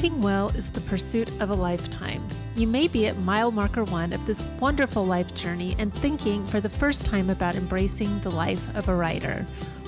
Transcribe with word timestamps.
Writing 0.00 0.22
well 0.22 0.48
is 0.56 0.70
the 0.70 0.80
pursuit 0.80 1.28
of 1.42 1.50
a 1.50 1.54
lifetime. 1.54 2.26
You 2.56 2.66
may 2.66 2.88
be 2.88 3.06
at 3.06 3.18
mile 3.18 3.50
marker 3.50 3.84
one 3.84 4.14
of 4.14 4.24
this 4.24 4.40
wonderful 4.58 5.04
life 5.04 5.34
journey 5.34 5.76
and 5.78 5.92
thinking 5.92 6.46
for 6.46 6.58
the 6.58 6.70
first 6.70 7.04
time 7.04 7.28
about 7.28 7.54
embracing 7.54 8.18
the 8.20 8.30
life 8.30 8.74
of 8.74 8.88
a 8.88 8.94
writer. 8.94 9.44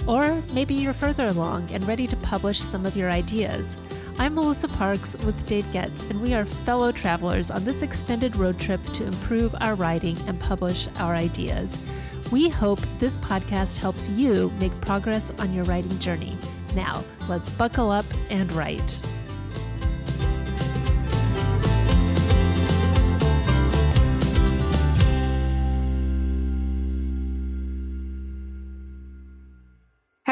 Or 0.07 0.43
maybe 0.53 0.75
you're 0.75 0.93
further 0.93 1.29
along 1.29 1.71
and 1.73 1.83
ready 1.89 2.07
to 2.07 2.17
publish 2.17 2.61
some 2.61 2.85
of 2.85 2.95
your 2.95 3.11
ideas. 3.11 3.75
I'm 4.19 4.35
Melissa 4.35 4.69
Parks 4.69 5.17
with 5.25 5.47
Dave 5.47 5.65
Getz, 5.73 6.11
and 6.11 6.21
we 6.21 6.35
are 6.35 6.45
fellow 6.45 6.93
travelers 6.93 7.51
on 7.51 7.65
this 7.65 7.81
extended 7.81 8.37
road 8.37 8.59
trip 8.59 8.85
to 8.93 9.07
improve 9.07 9.55
our 9.63 9.77
writing 9.77 10.19
and 10.29 10.39
publish 10.39 10.89
our 10.99 11.15
ideas. 11.15 11.83
We 12.31 12.51
hope 12.51 12.81
this 12.99 13.17
podcast 13.17 13.79
helps 13.79 14.11
you 14.11 14.53
make 14.61 14.79
progress 14.83 15.31
on 15.41 15.55
your 15.55 15.65
writing 15.65 15.99
journey. 16.01 16.35
Now, 16.77 17.03
let's 17.31 17.57
buckle 17.57 17.91
up 17.91 18.05
and 18.31 18.53
write. 18.53 19.01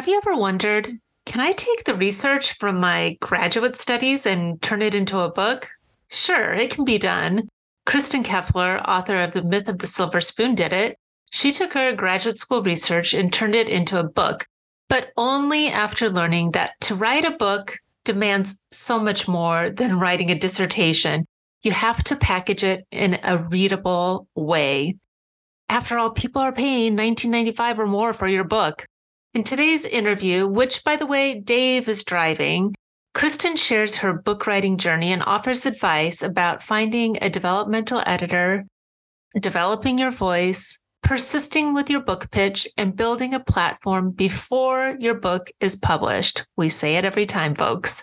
Have 0.00 0.09
you 0.09 0.16
ever 0.16 0.34
wondered 0.34 0.88
can 1.27 1.42
I 1.42 1.52
take 1.52 1.84
the 1.84 1.95
research 1.95 2.56
from 2.56 2.80
my 2.80 3.18
graduate 3.20 3.77
studies 3.77 4.24
and 4.24 4.62
turn 4.62 4.80
it 4.80 4.95
into 4.95 5.20
a 5.20 5.30
book? 5.30 5.68
Sure, 6.08 6.54
it 6.54 6.70
can 6.70 6.86
be 6.86 6.96
done. 6.96 7.50
Kristin 7.86 8.24
Keffeler, 8.24 8.82
author 8.88 9.20
of 9.20 9.32
The 9.32 9.42
Myth 9.42 9.68
of 9.68 9.80
the 9.80 9.86
Silver 9.86 10.22
Spoon, 10.22 10.55
did 10.55 10.72
it. 10.72 10.96
She 11.32 11.52
took 11.52 11.74
her 11.74 11.92
graduate 11.92 12.38
school 12.38 12.62
research 12.62 13.12
and 13.12 13.30
turned 13.30 13.55
it 13.55 13.69
into 13.69 14.00
a 14.00 14.08
book, 14.08 14.47
but 14.88 15.10
only 15.19 15.69
after 15.69 16.08
learning 16.08 16.53
that 16.53 16.80
to 16.80 16.94
write 16.94 17.27
a 17.27 17.36
book 17.36 17.77
demands 18.06 18.62
so 18.72 18.98
much 18.98 19.28
more 19.28 19.69
than 19.69 19.98
writing 19.98 20.30
a 20.30 20.34
dissertation. 20.34 21.27
You 21.60 21.72
have 21.72 22.03
to 22.05 22.16
package 22.16 22.64
it 22.64 22.86
in 22.91 23.19
a 23.22 23.36
readable 23.36 24.28
way. 24.34 24.97
After 25.69 25.98
all, 25.98 26.08
people 26.08 26.41
are 26.41 26.53
paying 26.53 26.97
$19.95 26.97 27.77
or 27.77 27.86
more 27.86 28.14
for 28.14 28.27
your 28.27 28.44
book. 28.44 28.86
In 29.33 29.45
today's 29.45 29.84
interview, 29.84 30.48
which 30.48 30.83
by 30.83 30.97
the 30.97 31.06
way, 31.06 31.39
Dave 31.39 31.89
is 31.89 32.03
driving, 32.03 32.75
Kristin 33.14 33.56
shares 33.56 33.95
her 33.97 34.12
book 34.12 34.45
writing 34.45 34.77
journey 34.77 35.12
and 35.12 35.22
offers 35.22 35.67
advice 35.67 36.20
about 36.20 36.64
finding 36.64 37.17
a 37.22 37.31
developmental 37.31 38.03
editor, 38.06 38.67
developing 39.39 40.00
your 40.00 40.11
voice, 40.11 40.81
persisting 41.05 41.72
with 41.72 41.89
your 41.89 42.00
book 42.00 42.28
pitch, 42.33 42.67
and 42.77 42.97
building 42.97 43.33
a 43.33 43.39
platform 43.39 44.11
before 44.11 44.97
your 44.98 45.14
book 45.14 45.48
is 45.61 45.77
published. 45.77 46.44
We 46.56 46.69
say 46.69 46.97
it 46.97 47.05
every 47.05 47.27
time, 47.27 47.55
folks. 47.55 48.03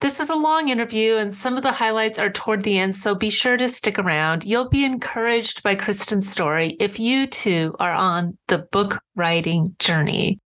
This 0.00 0.20
is 0.20 0.30
a 0.30 0.36
long 0.36 0.68
interview, 0.68 1.16
and 1.16 1.34
some 1.34 1.56
of 1.56 1.64
the 1.64 1.72
highlights 1.72 2.20
are 2.20 2.30
toward 2.30 2.62
the 2.62 2.78
end, 2.78 2.94
so 2.94 3.16
be 3.16 3.30
sure 3.30 3.56
to 3.56 3.68
stick 3.68 3.98
around. 3.98 4.44
You'll 4.44 4.68
be 4.68 4.84
encouraged 4.84 5.64
by 5.64 5.74
Kristin's 5.74 6.30
story 6.30 6.76
if 6.78 7.00
you 7.00 7.26
too 7.26 7.74
are 7.80 7.92
on 7.92 8.38
the 8.46 8.58
book 8.70 9.02
writing 9.16 9.74
journey. 9.80 10.38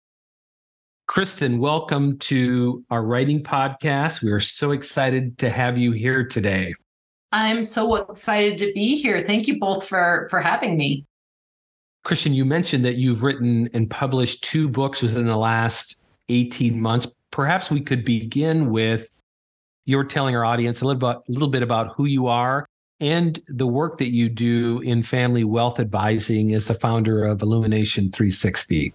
Kristin, 1.12 1.58
welcome 1.58 2.16
to 2.20 2.82
our 2.88 3.02
writing 3.04 3.42
podcast. 3.42 4.22
We 4.22 4.30
are 4.30 4.40
so 4.40 4.70
excited 4.70 5.36
to 5.36 5.50
have 5.50 5.76
you 5.76 5.92
here 5.92 6.26
today. 6.26 6.72
I'm 7.32 7.66
so 7.66 7.96
excited 7.96 8.56
to 8.60 8.72
be 8.72 8.96
here. 8.96 9.22
Thank 9.26 9.46
you 9.46 9.60
both 9.60 9.86
for 9.86 10.26
for 10.30 10.40
having 10.40 10.78
me. 10.78 11.04
Kristin, 12.06 12.32
you 12.32 12.46
mentioned 12.46 12.86
that 12.86 12.96
you've 12.96 13.22
written 13.22 13.68
and 13.74 13.90
published 13.90 14.42
two 14.42 14.70
books 14.70 15.02
within 15.02 15.26
the 15.26 15.36
last 15.36 16.02
18 16.30 16.80
months. 16.80 17.06
Perhaps 17.30 17.70
we 17.70 17.82
could 17.82 18.06
begin 18.06 18.70
with 18.70 19.06
your 19.84 20.04
telling 20.04 20.34
our 20.34 20.46
audience 20.46 20.80
a 20.80 20.86
little 20.86 20.98
bit, 20.98 21.16
a 21.16 21.30
little 21.30 21.50
bit 21.50 21.62
about 21.62 21.92
who 21.94 22.06
you 22.06 22.26
are 22.28 22.64
and 23.00 23.38
the 23.48 23.66
work 23.66 23.98
that 23.98 24.14
you 24.14 24.30
do 24.30 24.80
in 24.80 25.02
family 25.02 25.44
wealth 25.44 25.78
advising 25.78 26.54
as 26.54 26.68
the 26.68 26.74
founder 26.74 27.26
of 27.26 27.42
Illumination 27.42 28.10
360. 28.10 28.94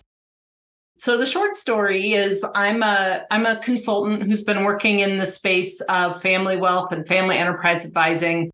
So 0.99 1.17
the 1.17 1.27
short 1.27 1.55
story 1.55 2.13
is 2.13 2.45
I'm 2.55 2.81
a 2.81 3.23
I'm 3.29 3.45
a 3.45 3.59
consultant 3.59 4.23
who's 4.23 4.43
been 4.43 4.63
working 4.63 4.99
in 4.99 5.17
the 5.17 5.25
space 5.25 5.79
of 5.81 6.21
family 6.21 6.57
wealth 6.57 6.91
and 6.91 7.07
family 7.07 7.37
enterprise 7.37 7.85
advising 7.85 8.51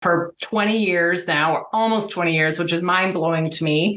for 0.00 0.34
20 0.42 0.76
years 0.76 1.26
now, 1.26 1.54
or 1.54 1.66
almost 1.72 2.10
20 2.10 2.34
years, 2.34 2.58
which 2.58 2.72
is 2.72 2.82
mind-blowing 2.82 3.50
to 3.50 3.64
me. 3.64 3.96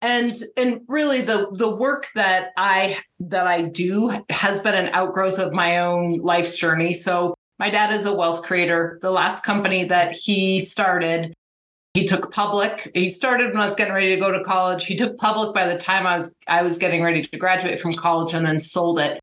And 0.00 0.34
and 0.56 0.80
really 0.86 1.22
the 1.22 1.48
the 1.52 1.74
work 1.74 2.08
that 2.14 2.52
I 2.56 2.98
that 3.20 3.46
I 3.46 3.62
do 3.62 4.24
has 4.30 4.60
been 4.60 4.74
an 4.74 4.90
outgrowth 4.94 5.38
of 5.38 5.52
my 5.52 5.78
own 5.78 6.18
life's 6.20 6.56
journey. 6.56 6.92
So 6.92 7.34
my 7.58 7.68
dad 7.68 7.92
is 7.92 8.06
a 8.06 8.14
wealth 8.14 8.42
creator. 8.42 8.98
The 9.02 9.10
last 9.10 9.44
company 9.44 9.84
that 9.86 10.14
he 10.14 10.60
started 10.60 11.34
he 11.94 12.06
took 12.06 12.32
public. 12.32 12.90
He 12.94 13.10
started 13.10 13.48
when 13.48 13.60
I 13.60 13.64
was 13.64 13.74
getting 13.74 13.94
ready 13.94 14.14
to 14.14 14.20
go 14.20 14.30
to 14.30 14.44
college. 14.44 14.86
He 14.86 14.96
took 14.96 15.18
public 15.18 15.54
by 15.54 15.66
the 15.66 15.78
time 15.78 16.06
I 16.06 16.14
was 16.14 16.36
I 16.46 16.62
was 16.62 16.78
getting 16.78 17.02
ready 17.02 17.22
to 17.22 17.36
graduate 17.38 17.80
from 17.80 17.94
college 17.94 18.34
and 18.34 18.46
then 18.46 18.60
sold 18.60 18.98
it. 18.98 19.20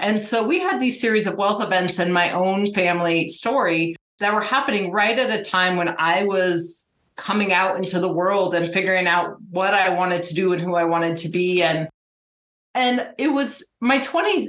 And 0.00 0.20
so 0.20 0.46
we 0.46 0.58
had 0.58 0.80
these 0.80 1.00
series 1.00 1.26
of 1.26 1.36
wealth 1.36 1.62
events 1.62 1.98
in 1.98 2.12
my 2.12 2.32
own 2.32 2.72
family 2.74 3.28
story 3.28 3.94
that 4.18 4.34
were 4.34 4.40
happening 4.40 4.90
right 4.90 5.18
at 5.18 5.30
a 5.30 5.44
time 5.44 5.76
when 5.76 5.94
I 5.98 6.24
was 6.24 6.90
coming 7.16 7.52
out 7.52 7.76
into 7.76 8.00
the 8.00 8.12
world 8.12 8.54
and 8.54 8.72
figuring 8.72 9.06
out 9.06 9.40
what 9.50 9.72
I 9.72 9.90
wanted 9.90 10.22
to 10.22 10.34
do 10.34 10.52
and 10.52 10.60
who 10.60 10.74
I 10.74 10.84
wanted 10.84 11.16
to 11.18 11.28
be 11.28 11.62
and 11.62 11.88
and 12.74 13.08
it 13.18 13.28
was 13.28 13.64
my 13.80 14.00
20s 14.00 14.46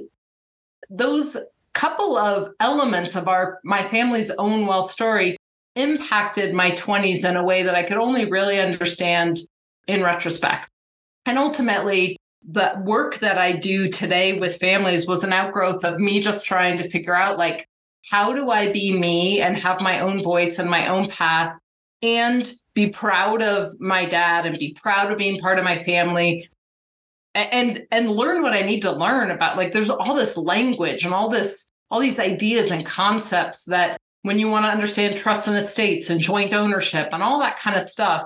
those 0.90 1.38
couple 1.74 2.18
of 2.18 2.50
elements 2.60 3.16
of 3.16 3.28
our 3.28 3.60
my 3.64 3.88
family's 3.88 4.32
own 4.32 4.66
wealth 4.66 4.90
story 4.90 5.38
impacted 5.76 6.54
my 6.54 6.72
20s 6.72 7.28
in 7.28 7.36
a 7.36 7.44
way 7.44 7.64
that 7.64 7.76
I 7.76 7.84
could 7.84 7.98
only 7.98 8.30
really 8.30 8.60
understand 8.60 9.40
in 9.88 10.02
retrospect. 10.02 10.70
And 11.26 11.38
ultimately, 11.38 12.18
the 12.48 12.80
work 12.84 13.20
that 13.20 13.38
I 13.38 13.54
do 13.54 13.90
today 13.90 14.40
with 14.40 14.58
families 14.58 15.08
was 15.08 15.24
an 15.24 15.34
outgrowth 15.34 15.84
of 15.84 16.00
me 16.00 16.22
just 16.22 16.46
trying 16.46 16.78
to 16.78 16.90
figure 16.90 17.16
out 17.16 17.38
like, 17.38 17.68
how 18.10 18.34
do 18.34 18.52
I 18.52 18.72
be 18.72 18.98
me 18.98 19.42
and 19.42 19.58
have 19.58 19.82
my 19.82 20.00
own 20.00 20.22
voice 20.22 20.60
and 20.60 20.70
my 20.70 20.88
own 20.88 21.10
path 21.10 21.58
and 22.04 22.52
be 22.76 22.90
proud 22.90 23.42
of 23.42 23.80
my 23.80 24.06
dad 24.06 24.46
and 24.46 24.60
be 24.60 24.76
proud 24.80 25.12
of 25.12 25.18
being 25.18 25.40
part 25.40 25.58
of 25.58 25.66
my 25.66 25.84
family 25.84 26.48
and 27.34 27.86
and 27.92 28.12
learn 28.12 28.42
what 28.42 28.54
I 28.54 28.62
need 28.62 28.82
to 28.82 28.92
learn 28.92 29.32
about 29.32 29.58
like 29.58 29.74
there's 29.74 29.90
all 29.90 30.16
this 30.16 30.38
language 30.38 31.04
and 31.04 31.14
all 31.14 31.30
this 31.30 31.72
all 31.90 32.00
these 32.00 32.20
ideas 32.20 32.72
and 32.72 32.86
concepts 32.86 33.66
that 33.66 33.98
when 34.26 34.40
you 34.40 34.50
want 34.50 34.66
to 34.66 34.70
understand 34.70 35.16
trusts 35.16 35.46
and 35.48 35.56
estates 35.56 36.10
and 36.10 36.20
joint 36.20 36.52
ownership 36.52 37.10
and 37.12 37.22
all 37.22 37.38
that 37.38 37.60
kind 37.60 37.76
of 37.76 37.84
stuff, 37.84 38.24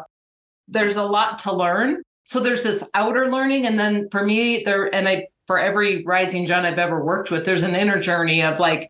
there's 0.70 0.96
a 0.96 1.04
lot 1.04 1.40
to 1.40 1.52
learn. 1.52 2.02
So 2.24 2.40
there's 2.40 2.64
this 2.64 2.90
outer 2.94 3.30
learning. 3.30 3.66
And 3.66 3.78
then 3.78 4.08
for 4.10 4.24
me, 4.24 4.64
there, 4.64 4.86
and 4.96 5.10
I, 5.10 5.28
for 5.46 5.60
every 5.60 6.06
rising 6.06 6.46
Gen 6.46 6.66
I've 6.66 6.80
ever 6.80 7.04
worked 7.04 7.32
with, 7.32 7.44
there's 7.44 7.64
an 7.64 7.76
inner 7.76 8.00
journey 8.00 8.42
of 8.42 8.62
like, 8.62 8.90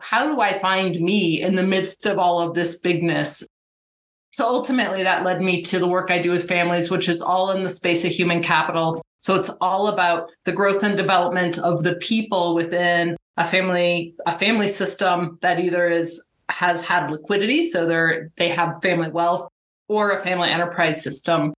how 0.00 0.34
do 0.34 0.40
I 0.40 0.58
find 0.58 0.98
me 0.98 1.42
in 1.42 1.54
the 1.54 1.66
midst 1.66 2.06
of 2.06 2.18
all 2.18 2.40
of 2.40 2.54
this 2.54 2.80
bigness? 2.80 3.46
So 4.32 4.46
ultimately, 4.46 5.02
that 5.02 5.26
led 5.26 5.42
me 5.42 5.60
to 5.64 5.78
the 5.78 5.86
work 5.86 6.10
I 6.10 6.22
do 6.22 6.30
with 6.30 6.48
families, 6.48 6.90
which 6.90 7.10
is 7.10 7.20
all 7.20 7.50
in 7.50 7.62
the 7.62 7.68
space 7.68 8.06
of 8.06 8.10
human 8.10 8.42
capital. 8.42 9.02
So 9.22 9.36
it's 9.36 9.50
all 9.60 9.86
about 9.86 10.30
the 10.44 10.52
growth 10.52 10.82
and 10.82 10.96
development 10.96 11.56
of 11.58 11.84
the 11.84 11.94
people 11.94 12.54
within 12.54 13.16
a 13.36 13.46
family 13.46 14.14
a 14.26 14.36
family 14.36 14.68
system 14.68 15.38
that 15.40 15.58
either 15.58 15.88
is 15.88 16.28
has 16.50 16.84
had 16.84 17.10
liquidity 17.10 17.62
so 17.62 17.86
they're 17.86 18.30
they 18.36 18.50
have 18.50 18.82
family 18.82 19.10
wealth 19.10 19.48
or 19.88 20.10
a 20.10 20.22
family 20.22 20.50
enterprise 20.50 21.02
system. 21.02 21.54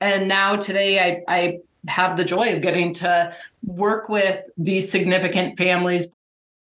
And 0.00 0.28
now 0.28 0.56
today 0.56 0.98
i 1.00 1.22
i 1.28 1.58
have 1.88 2.16
the 2.16 2.24
joy 2.24 2.54
of 2.54 2.62
getting 2.62 2.94
to 2.94 3.34
work 3.64 4.08
with 4.08 4.40
these 4.56 4.90
significant 4.90 5.58
families. 5.58 6.12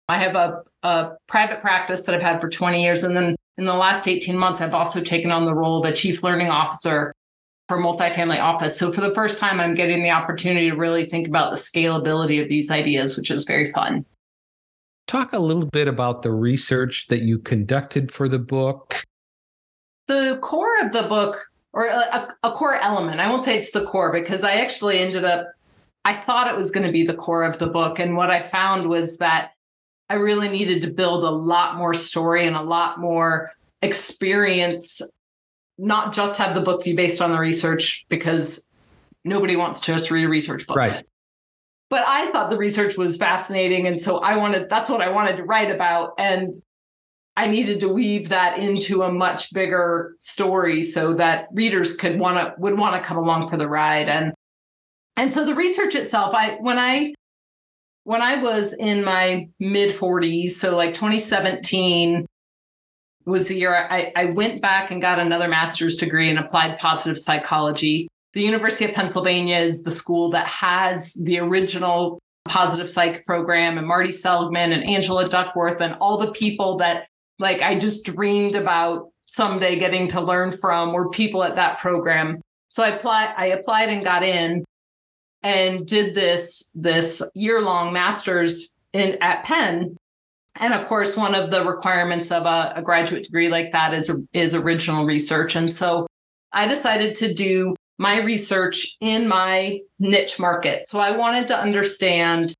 I 0.07 0.19
have 0.19 0.35
a, 0.35 0.61
a 0.83 1.13
private 1.27 1.59
practice 1.59 2.05
that 2.05 2.13
i've 2.13 2.21
had 2.21 2.39
for 2.39 2.49
20 2.49 2.83
years 2.83 3.03
and 3.03 3.17
then 3.17 3.35
in 3.57 3.65
the 3.65 3.73
last 3.73 4.07
18 4.07 4.37
months 4.37 4.61
i've 4.61 4.75
also 4.75 5.01
taken 5.01 5.31
on 5.31 5.45
the 5.45 5.55
role 5.55 5.83
of 5.83 5.91
a 5.91 5.95
chief 5.95 6.23
learning 6.23 6.49
officer 6.49 7.13
for 7.67 7.77
multifamily 7.77 8.41
office. 8.41 8.77
So 8.77 8.91
for 8.91 9.01
the 9.01 9.13
first 9.13 9.39
time, 9.39 9.59
I'm 9.59 9.75
getting 9.75 10.01
the 10.01 10.09
opportunity 10.09 10.69
to 10.69 10.75
really 10.75 11.05
think 11.05 11.27
about 11.27 11.51
the 11.51 11.57
scalability 11.57 12.41
of 12.41 12.47
these 12.47 12.71
ideas, 12.71 13.17
which 13.17 13.29
is 13.29 13.43
very 13.43 13.71
fun. 13.71 14.05
Talk 15.07 15.33
a 15.33 15.39
little 15.39 15.65
bit 15.65 15.87
about 15.87 16.21
the 16.21 16.31
research 16.31 17.07
that 17.07 17.21
you 17.21 17.39
conducted 17.39 18.11
for 18.11 18.27
the 18.29 18.39
book. 18.39 19.03
The 20.07 20.39
core 20.41 20.79
of 20.81 20.91
the 20.93 21.03
book, 21.03 21.45
or 21.73 21.87
a, 21.87 22.33
a 22.43 22.51
core 22.51 22.75
element, 22.75 23.19
I 23.19 23.29
won't 23.29 23.43
say 23.43 23.57
it's 23.57 23.71
the 23.71 23.85
core 23.85 24.13
because 24.13 24.43
I 24.43 24.55
actually 24.55 24.99
ended 24.99 25.25
up, 25.25 25.47
I 26.05 26.13
thought 26.13 26.47
it 26.47 26.55
was 26.55 26.71
going 26.71 26.85
to 26.85 26.91
be 26.91 27.05
the 27.05 27.13
core 27.13 27.43
of 27.43 27.59
the 27.59 27.67
book. 27.67 27.99
And 27.99 28.15
what 28.15 28.31
I 28.31 28.39
found 28.39 28.89
was 28.89 29.17
that 29.17 29.51
I 30.09 30.15
really 30.15 30.47
needed 30.47 30.81
to 30.83 30.89
build 30.89 31.23
a 31.25 31.29
lot 31.29 31.75
more 31.75 31.93
story 31.93 32.47
and 32.47 32.55
a 32.55 32.61
lot 32.61 32.99
more 32.99 33.51
experience 33.81 35.01
not 35.77 36.13
just 36.13 36.37
have 36.37 36.55
the 36.55 36.61
book 36.61 36.83
be 36.83 36.95
based 36.95 37.21
on 37.21 37.31
the 37.31 37.39
research 37.39 38.05
because 38.09 38.69
nobody 39.23 39.55
wants 39.55 39.81
to 39.81 39.91
just 39.93 40.09
read 40.11 40.25
a 40.25 40.29
research 40.29 40.65
book. 40.67 40.77
Right. 40.77 41.03
but 41.89 42.03
I 42.07 42.31
thought 42.31 42.49
the 42.49 42.57
research 42.57 42.97
was 42.97 43.17
fascinating. 43.17 43.87
And 43.87 44.01
so 44.01 44.19
I 44.19 44.37
wanted, 44.37 44.69
that's 44.69 44.89
what 44.89 45.01
I 45.01 45.09
wanted 45.09 45.37
to 45.37 45.43
write 45.43 45.71
about. 45.71 46.13
And 46.17 46.61
I 47.35 47.47
needed 47.47 47.79
to 47.81 47.89
weave 47.89 48.29
that 48.29 48.57
into 48.59 49.03
a 49.03 49.11
much 49.11 49.53
bigger 49.53 50.15
story 50.17 50.81
so 50.81 51.13
that 51.13 51.47
readers 51.53 51.95
could 51.95 52.19
want 52.19 52.37
to, 52.37 52.55
would 52.57 52.77
want 52.77 53.01
to 53.01 53.07
come 53.07 53.17
along 53.17 53.47
for 53.47 53.57
the 53.57 53.67
ride. 53.67 54.09
And, 54.09 54.33
and 55.15 55.31
so 55.31 55.45
the 55.45 55.55
research 55.55 55.93
itself, 55.95 56.33
I, 56.33 56.55
when 56.59 56.79
I, 56.79 57.13
when 58.05 58.21
I 58.21 58.41
was 58.41 58.73
in 58.73 59.03
my 59.03 59.49
mid 59.59 59.93
40s, 59.93 60.51
so 60.51 60.75
like 60.75 60.93
2017 60.93 62.25
was 63.27 63.47
the 63.47 63.57
year 63.57 63.75
I, 63.75 64.11
I 64.15 64.25
went 64.25 64.61
back 64.61 64.91
and 64.91 65.01
got 65.01 65.19
another 65.19 65.47
master's 65.47 65.95
degree 65.95 66.29
in 66.29 66.37
applied 66.37 66.79
positive 66.79 67.17
psychology 67.17 68.07
the 68.37 68.43
University 68.43 68.85
of 68.85 68.93
Pennsylvania 68.93 69.57
is 69.57 69.83
the 69.83 69.91
school 69.91 70.29
that 70.29 70.47
has 70.47 71.15
the 71.15 71.39
original 71.39 72.19
positive 72.45 72.89
psych 72.89 73.25
program 73.25 73.79
and 73.79 73.87
Marty 73.87 74.11
Seligman 74.11 74.71
and 74.71 74.83
Angela 74.83 75.27
Duckworth 75.27 75.81
and 75.81 75.95
all 75.95 76.17
the 76.17 76.31
people 76.31 76.77
that 76.77 77.07
like 77.39 77.61
I 77.61 77.77
just 77.77 78.05
dreamed 78.05 78.55
about 78.55 79.09
someday 79.25 79.77
getting 79.77 80.07
to 80.09 80.21
learn 80.21 80.51
from 80.51 80.93
were 80.93 81.09
people 81.09 81.43
at 81.43 81.55
that 81.55 81.79
program. 81.79 82.39
So 82.69 82.83
I 82.83 82.89
applied 82.89 83.33
I 83.37 83.47
applied 83.47 83.89
and 83.89 84.03
got 84.03 84.21
in 84.21 84.63
and 85.41 85.87
did 85.87 86.13
this 86.13 86.71
this 86.75 87.23
year-long 87.33 87.91
masters 87.91 88.73
in 88.93 89.17
at 89.21 89.45
Penn. 89.45 89.97
And 90.59 90.73
of 90.73 90.87
course, 90.87 91.15
one 91.15 91.35
of 91.35 91.51
the 91.51 91.65
requirements 91.65 92.31
of 92.31 92.45
a, 92.45 92.73
a 92.75 92.81
graduate 92.81 93.23
degree 93.23 93.49
like 93.49 93.71
that 93.71 93.93
is 93.93 94.11
is 94.33 94.55
original 94.55 95.05
research. 95.05 95.55
And 95.55 95.73
so 95.73 96.07
I 96.51 96.67
decided 96.67 97.15
to 97.15 97.33
do 97.33 97.75
my 97.97 98.21
research 98.21 98.97
in 99.01 99.27
my 99.27 99.79
niche 99.99 100.39
market. 100.39 100.85
So 100.85 100.99
I 100.99 101.17
wanted 101.17 101.47
to 101.47 101.57
understand 101.57 102.53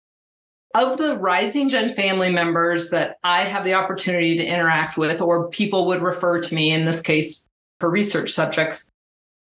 of 0.73 0.97
the 0.97 1.17
rising 1.17 1.69
gen 1.69 1.95
family 1.95 2.29
members 2.29 2.89
that 2.89 3.17
I 3.23 3.45
have 3.45 3.63
the 3.63 3.73
opportunity 3.73 4.37
to 4.37 4.45
interact 4.45 4.97
with, 4.97 5.21
or 5.21 5.49
people 5.49 5.87
would 5.87 6.01
refer 6.01 6.39
to 6.39 6.55
me 6.55 6.71
in 6.71 6.85
this 6.85 7.01
case 7.01 7.47
for 7.79 7.89
research 7.89 8.31
subjects, 8.31 8.89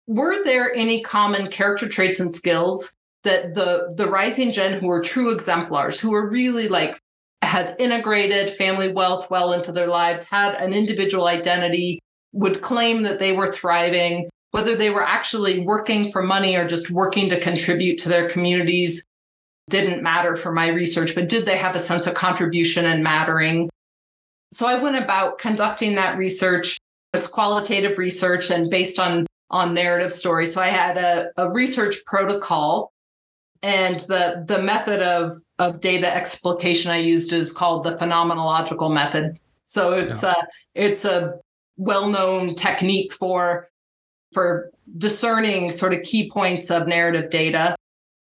were 0.07 0.43
there 0.45 0.75
any 0.75 1.03
common 1.03 1.49
character 1.49 1.89
traits 1.89 2.21
and 2.21 2.35
skills 2.35 2.95
that 3.25 3.55
the 3.55 3.93
the 3.97 4.07
rising 4.07 4.51
gen 4.51 4.79
who 4.79 4.87
were 4.87 5.03
true 5.03 5.31
exemplars, 5.31 6.01
who 6.01 6.11
were 6.11 6.29
really 6.29 6.69
like 6.69 6.99
had 7.43 7.77
integrated 7.79 8.55
family 8.55 8.93
wealth 8.93 9.31
well 9.31 9.53
into 9.53 9.73
their 9.73 9.87
lives, 9.87 10.29
had 10.29 10.55
an 10.55 10.75
individual 10.75 11.27
identity, 11.27 12.01
would 12.33 12.61
claim 12.61 13.03
that 13.03 13.19
they 13.19 13.33
were 13.33 13.51
thriving, 13.51 14.29
whether 14.51 14.77
they 14.77 14.91
were 14.91 15.07
actually 15.07 15.65
working 15.65 16.13
for 16.13 16.23
money 16.23 16.55
or 16.55 16.67
just 16.67 16.91
working 16.91 17.29
to 17.31 17.41
contribute 17.41 17.99
to 17.99 18.09
their 18.09 18.29
communities 18.29 19.05
didn't 19.71 20.03
matter 20.03 20.37
for 20.37 20.53
my 20.53 20.69
research, 20.69 21.15
but 21.15 21.29
did 21.29 21.47
they 21.47 21.57
have 21.57 21.75
a 21.75 21.79
sense 21.79 22.07
of 22.07 22.15
contribution 22.15 22.85
and 22.85 23.03
mattering? 23.03 23.71
So 24.53 24.67
I 24.67 24.83
went 24.83 24.97
about 24.97 25.39
conducting 25.39 25.95
that 25.95 26.19
research. 26.19 26.77
It's 27.15 27.29
qualitative 27.29 27.97
research 27.97 28.51
and 28.51 28.69
based 28.69 28.99
on, 28.99 29.27
on 29.49 29.73
narrative 29.73 30.13
stories. 30.13 30.53
So 30.53 30.61
I 30.61 30.69
had 30.69 30.99
a, 30.99 31.31
a 31.37 31.51
research 31.51 32.05
protocol 32.05 32.91
and 33.63 34.01
the, 34.01 34.45
the 34.47 34.63
method 34.63 35.01
of, 35.01 35.39
of 35.59 35.81
data 35.81 36.13
explication 36.13 36.91
I 36.91 36.99
used 36.99 37.33
is 37.33 37.53
called 37.53 37.85
the 37.85 37.97
phenomenological 37.97 38.93
method. 38.93 39.39
So 39.65 39.93
it's 39.93 40.23
yeah. 40.23 40.35
a, 40.37 40.45
it's 40.75 41.05
a 41.05 41.35
well-known 41.77 42.55
technique 42.55 43.13
for 43.13 43.69
for 44.33 44.71
discerning 44.97 45.71
sort 45.71 45.93
of 45.93 46.03
key 46.03 46.31
points 46.31 46.71
of 46.71 46.87
narrative 46.87 47.31
data. 47.31 47.75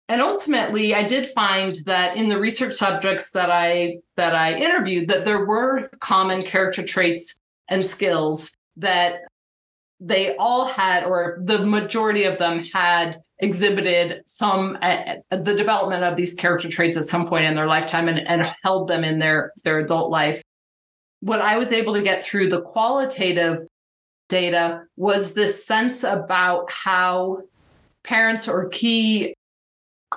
And 0.08 0.22
ultimately, 0.22 0.94
I 0.94 1.04
did 1.04 1.32
find 1.34 1.78
that 1.86 2.18
in 2.18 2.28
the 2.28 2.40
research 2.40 2.74
subjects 2.74 3.32
that 3.32 3.50
I 3.50 4.00
that 4.18 4.36
I 4.36 4.56
interviewed, 4.56 5.08
that 5.10 5.26
there 5.26 5.46
were 5.46 5.90
common 6.00 6.44
character 6.44 6.84
traits 6.84 7.40
and 7.70 7.86
skills 7.86 8.56
that 8.78 9.22
they 10.00 10.36
all 10.36 10.66
had, 10.66 11.06
or 11.06 11.40
the 11.42 11.66
majority 11.66 12.24
of 12.24 12.40
them 12.40 12.64
had 12.74 13.22
exhibited 13.42 14.22
some 14.26 14.78
uh, 14.82 15.16
the 15.32 15.56
development 15.56 16.04
of 16.04 16.16
these 16.16 16.36
character 16.36 16.70
traits 16.70 16.96
at 16.96 17.06
some 17.06 17.28
point 17.28 17.46
in 17.46 17.56
their 17.56 17.68
lifetime 17.68 18.08
and, 18.08 18.20
and 18.20 18.44
held 18.64 18.88
them 18.88 19.04
in 19.04 19.20
their 19.20 19.52
their 19.64 19.80
adult 19.80 20.12
life. 20.12 20.42
What 21.20 21.42
I 21.42 21.58
was 21.58 21.72
able 21.72 21.94
to 21.96 22.02
get 22.02 22.24
through 22.24 22.50
the 22.50 22.62
qualitative 22.62 23.60
data 24.30 24.84
was 24.96 25.34
this 25.34 25.66
sense 25.66 26.04
about 26.04 26.72
how 26.72 27.42
parents 28.04 28.48
or 28.48 28.70
key 28.70 29.34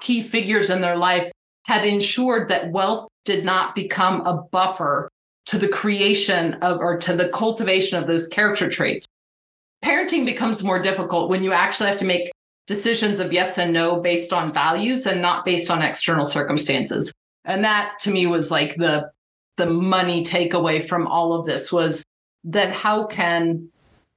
key 0.00 0.22
figures 0.22 0.70
in 0.70 0.80
their 0.80 0.96
life 0.96 1.30
had 1.64 1.86
ensured 1.86 2.48
that 2.50 2.70
wealth 2.70 3.08
did 3.24 3.44
not 3.44 3.74
become 3.74 4.20
a 4.26 4.42
buffer 4.52 5.08
to 5.46 5.58
the 5.58 5.68
creation 5.68 6.54
of 6.54 6.78
or 6.78 6.98
to 6.98 7.16
the 7.16 7.28
cultivation 7.28 7.98
of 7.98 8.06
those 8.06 8.28
character 8.28 8.68
traits. 8.68 9.06
Parenting 9.84 10.24
becomes 10.24 10.64
more 10.64 10.80
difficult 10.80 11.30
when 11.30 11.42
you 11.42 11.52
actually 11.52 11.88
have 11.88 11.98
to 11.98 12.04
make 12.04 12.30
decisions 12.66 13.20
of 13.20 13.32
yes 13.32 13.58
and 13.58 13.72
no 13.72 14.00
based 14.00 14.32
on 14.32 14.52
values 14.52 15.06
and 15.06 15.20
not 15.20 15.44
based 15.44 15.70
on 15.70 15.82
external 15.82 16.24
circumstances. 16.24 17.12
And 17.44 17.64
that 17.64 17.98
to 18.00 18.10
me 18.10 18.26
was 18.26 18.50
like 18.50 18.76
the 18.76 19.10
the 19.56 19.66
money 19.66 20.24
takeaway 20.24 20.86
from 20.86 21.06
all 21.06 21.32
of 21.32 21.46
this 21.46 21.72
was 21.72 22.04
that 22.44 22.72
how 22.72 23.06
can 23.06 23.68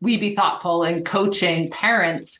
we 0.01 0.17
be 0.17 0.35
thoughtful 0.35 0.83
in 0.83 1.03
coaching 1.03 1.69
parents 1.69 2.39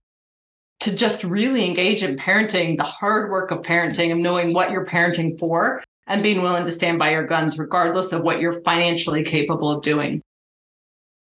to 0.79 0.95
just 0.95 1.23
really 1.23 1.65
engage 1.65 2.03
in 2.03 2.15
parenting, 2.15 2.77
the 2.77 2.83
hard 2.83 3.29
work 3.29 3.51
of 3.51 3.59
parenting, 3.59 4.11
of 4.11 4.17
knowing 4.17 4.53
what 4.53 4.71
you're 4.71 4.85
parenting 4.85 5.37
for 5.37 5.83
and 6.07 6.23
being 6.23 6.41
willing 6.41 6.65
to 6.65 6.71
stand 6.71 6.97
by 6.97 7.11
your 7.11 7.25
guns, 7.25 7.57
regardless 7.57 8.13
of 8.13 8.23
what 8.23 8.39
you're 8.39 8.61
financially 8.61 9.23
capable 9.23 9.69
of 9.69 9.83
doing. 9.83 10.21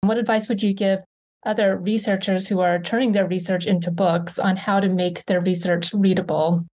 What 0.01 0.17
advice 0.17 0.49
would 0.49 0.61
you 0.61 0.73
give 0.73 0.99
other 1.45 1.77
researchers 1.77 2.47
who 2.47 2.59
are 2.59 2.81
turning 2.81 3.11
their 3.11 3.27
research 3.27 3.67
into 3.67 3.91
books 3.91 4.39
on 4.39 4.55
how 4.55 4.79
to 4.79 4.89
make 4.89 5.25
their 5.25 5.41
research 5.41 5.93
readable? 5.93 6.65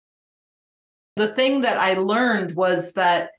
The 1.17 1.29
thing 1.29 1.63
that 1.63 1.77
I 1.77 1.95
learned 1.95 2.57
was 2.57 2.95
that 2.95 3.31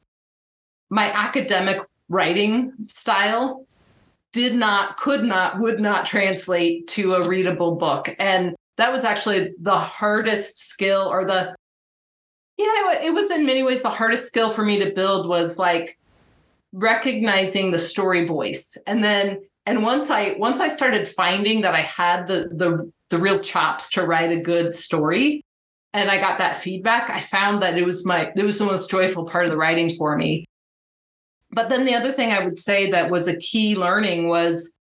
my 0.90 1.12
academic 1.12 1.80
writing 2.10 2.74
style 2.88 3.66
did 4.34 4.56
not, 4.56 4.98
could 4.98 5.24
not, 5.24 5.60
would 5.60 5.80
not 5.80 6.06
translate 6.06 6.88
to 6.90 7.16
a 7.16 7.28
readable 7.28 7.76
book. 7.76 8.14
And 8.20 8.56
that 8.78 8.92
was 8.92 9.04
actually 9.04 9.54
the 9.60 9.78
hardest 9.78 10.60
skill 10.60 11.08
or 11.10 11.26
the, 11.26 11.56
yeah, 12.58 13.02
it 13.02 13.14
was 13.14 13.32
in 13.32 13.46
many 13.46 13.64
ways 13.64 13.82
the 13.82 13.90
hardest 13.90 14.28
skill 14.28 14.50
for 14.50 14.64
me 14.64 14.80
to 14.84 14.94
build 14.94 15.28
was 15.28 15.58
like 15.58 15.98
recognizing 16.74 17.72
the 17.72 17.80
story 17.80 18.26
voice. 18.26 18.78
And 18.86 19.04
then, 19.04 19.40
and 19.66 19.84
once 19.84 20.10
I, 20.10 20.36
once 20.38 20.60
I 20.60 20.68
started 20.68 21.08
finding 21.08 21.62
that 21.62 21.76
I 21.76 21.82
had 21.82 22.28
the, 22.28 22.50
the, 22.52 22.92
the 23.10 23.20
real 23.20 23.40
chops 23.40 23.92
to 23.92 24.06
write 24.06 24.32
a 24.32 24.42
good 24.42 24.74
story, 24.74 25.44
and 25.94 26.10
I 26.10 26.20
got 26.20 26.38
that 26.38 26.58
feedback, 26.58 27.10
I 27.10 27.20
found 27.20 27.62
that 27.62 27.78
it 27.78 27.86
was 27.86 28.06
my, 28.06 28.32
it 28.36 28.44
was 28.44 28.58
the 28.58 28.66
most 28.66 28.90
joyful 28.90 29.26
part 29.26 29.46
of 29.46 29.52
the 29.52 29.58
writing 29.58 29.94
for 29.96 30.18
me 30.18 30.46
but 31.52 31.70
then 31.70 31.86
the 31.86 31.96
other 31.96 32.12
thing 32.12 32.32
I 32.32 32.44
would 32.44 32.58
say 32.58 32.92
that 32.92 33.12
was 33.12 33.28
a 33.28 33.38
key 33.38 33.76
learning 33.76 34.30
was, 34.30 34.78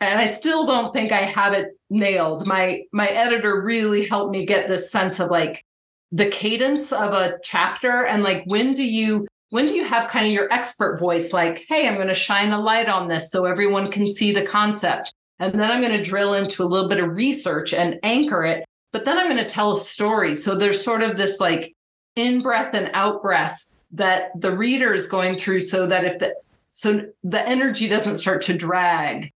and 0.00 0.18
I 0.18 0.26
still 0.26 0.66
don't 0.66 0.92
think 0.92 1.12
I 1.12 1.22
have 1.22 1.52
it 1.52 1.68
nailed. 1.90 2.46
My 2.46 2.82
my 2.92 3.08
editor 3.08 3.62
really 3.62 4.06
helped 4.06 4.32
me 4.32 4.46
get 4.46 4.68
this 4.68 4.90
sense 4.90 5.20
of 5.20 5.30
like 5.30 5.64
the 6.10 6.28
cadence 6.28 6.92
of 6.92 7.12
a 7.12 7.38
chapter 7.42 8.04
and 8.04 8.22
like 8.22 8.42
when 8.46 8.72
do 8.72 8.82
you 8.82 9.26
when 9.50 9.66
do 9.66 9.74
you 9.74 9.84
have 9.84 10.10
kind 10.10 10.26
of 10.26 10.32
your 10.32 10.52
expert 10.52 10.98
voice 10.98 11.32
like 11.32 11.64
hey 11.68 11.86
i'm 11.86 11.94
going 11.94 12.08
to 12.08 12.14
shine 12.14 12.52
a 12.52 12.58
light 12.58 12.88
on 12.88 13.08
this 13.08 13.30
so 13.30 13.44
everyone 13.44 13.90
can 13.90 14.06
see 14.06 14.32
the 14.32 14.42
concept 14.42 15.12
and 15.38 15.58
then 15.58 15.70
i'm 15.70 15.80
going 15.80 15.96
to 15.96 16.02
drill 16.02 16.34
into 16.34 16.62
a 16.62 16.64
little 16.64 16.88
bit 16.88 17.00
of 17.00 17.14
research 17.14 17.72
and 17.74 17.98
anchor 18.02 18.44
it 18.44 18.64
but 18.92 19.04
then 19.04 19.18
i'm 19.18 19.28
going 19.28 19.36
to 19.42 19.48
tell 19.48 19.72
a 19.72 19.76
story 19.76 20.34
so 20.34 20.54
there's 20.54 20.82
sort 20.82 21.02
of 21.02 21.16
this 21.16 21.40
like 21.40 21.74
in 22.16 22.40
breath 22.40 22.74
and 22.74 22.90
out 22.94 23.22
breath 23.22 23.66
that 23.92 24.30
the 24.40 24.56
reader 24.56 24.92
is 24.94 25.06
going 25.06 25.34
through 25.34 25.60
so 25.60 25.86
that 25.86 26.04
if 26.04 26.18
the 26.18 26.34
so 26.70 27.06
the 27.24 27.46
energy 27.46 27.88
doesn't 27.88 28.16
start 28.16 28.42
to 28.42 28.56
drag 28.56 29.32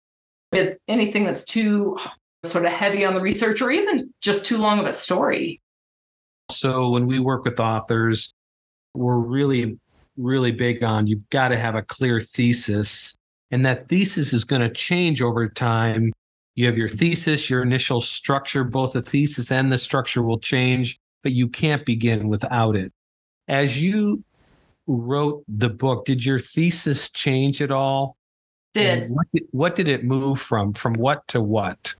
with 0.53 0.79
anything 0.87 1.25
that's 1.25 1.45
too 1.45 1.97
sort 2.45 2.67
of 2.67 2.73
heavy 2.73 3.05
on 3.05 3.15
the 3.15 3.21
research 3.21 3.63
or 3.63 3.71
even 3.71 4.13
just 4.21 4.45
too 4.45 4.59
long 4.59 4.79
of 4.79 4.85
a 4.85 4.93
story. 4.93 5.61
So 6.51 6.91
when 6.91 7.07
we 7.07 7.19
work 7.19 7.45
with 7.45 7.59
authors, 7.59 8.35
we're 8.95 9.19
really, 9.19 9.79
really 10.17 10.53
big 10.53 10.83
on 10.83 11.07
you've 11.07 11.29
got 11.31 11.49
to 11.49 11.59
have 11.59 11.75
a 11.75 11.83
clear 11.83 12.21
thesis. 12.21 13.17
And 13.51 13.67
that 13.67 13.89
thesis 13.89 14.33
is 14.33 14.45
going 14.45 14.63
to 14.63 14.71
change 14.71 15.21
over 15.21 15.49
time. 15.49 16.13
You 16.55 16.67
have 16.67 16.79
your 16.79 16.89
thesis, 16.89 17.49
your 17.49 17.63
initial 17.63 18.01
structure, 18.01 18.65
both 18.65 18.93
the 18.93 19.03
thesis 19.03 19.51
and 19.51 19.71
the 19.71 19.79
structure 19.79 20.23
will 20.23 20.39
change, 20.39 20.99
but 21.23 21.33
you 21.33 21.49
can't 21.49 21.85
begin 21.85 22.29
without 22.29 22.77
it. 22.77 22.93
As 23.49 23.83
you 23.83 24.25
wrote 24.87 25.45
the 25.49 25.69
book, 25.69 26.05
did 26.05 26.25
your 26.25 26.39
thesis 26.39 27.11
change 27.11 27.63
at 27.63 27.71
all? 27.71 28.17
Did. 28.75 29.11
What, 29.11 29.27
did 29.35 29.45
what 29.51 29.77
did 29.77 29.89
it 29.89 30.05
move 30.05 30.41
from? 30.41 30.73
From 30.73 30.95
what 30.95 31.27
to 31.29 31.41
what? 31.41 31.95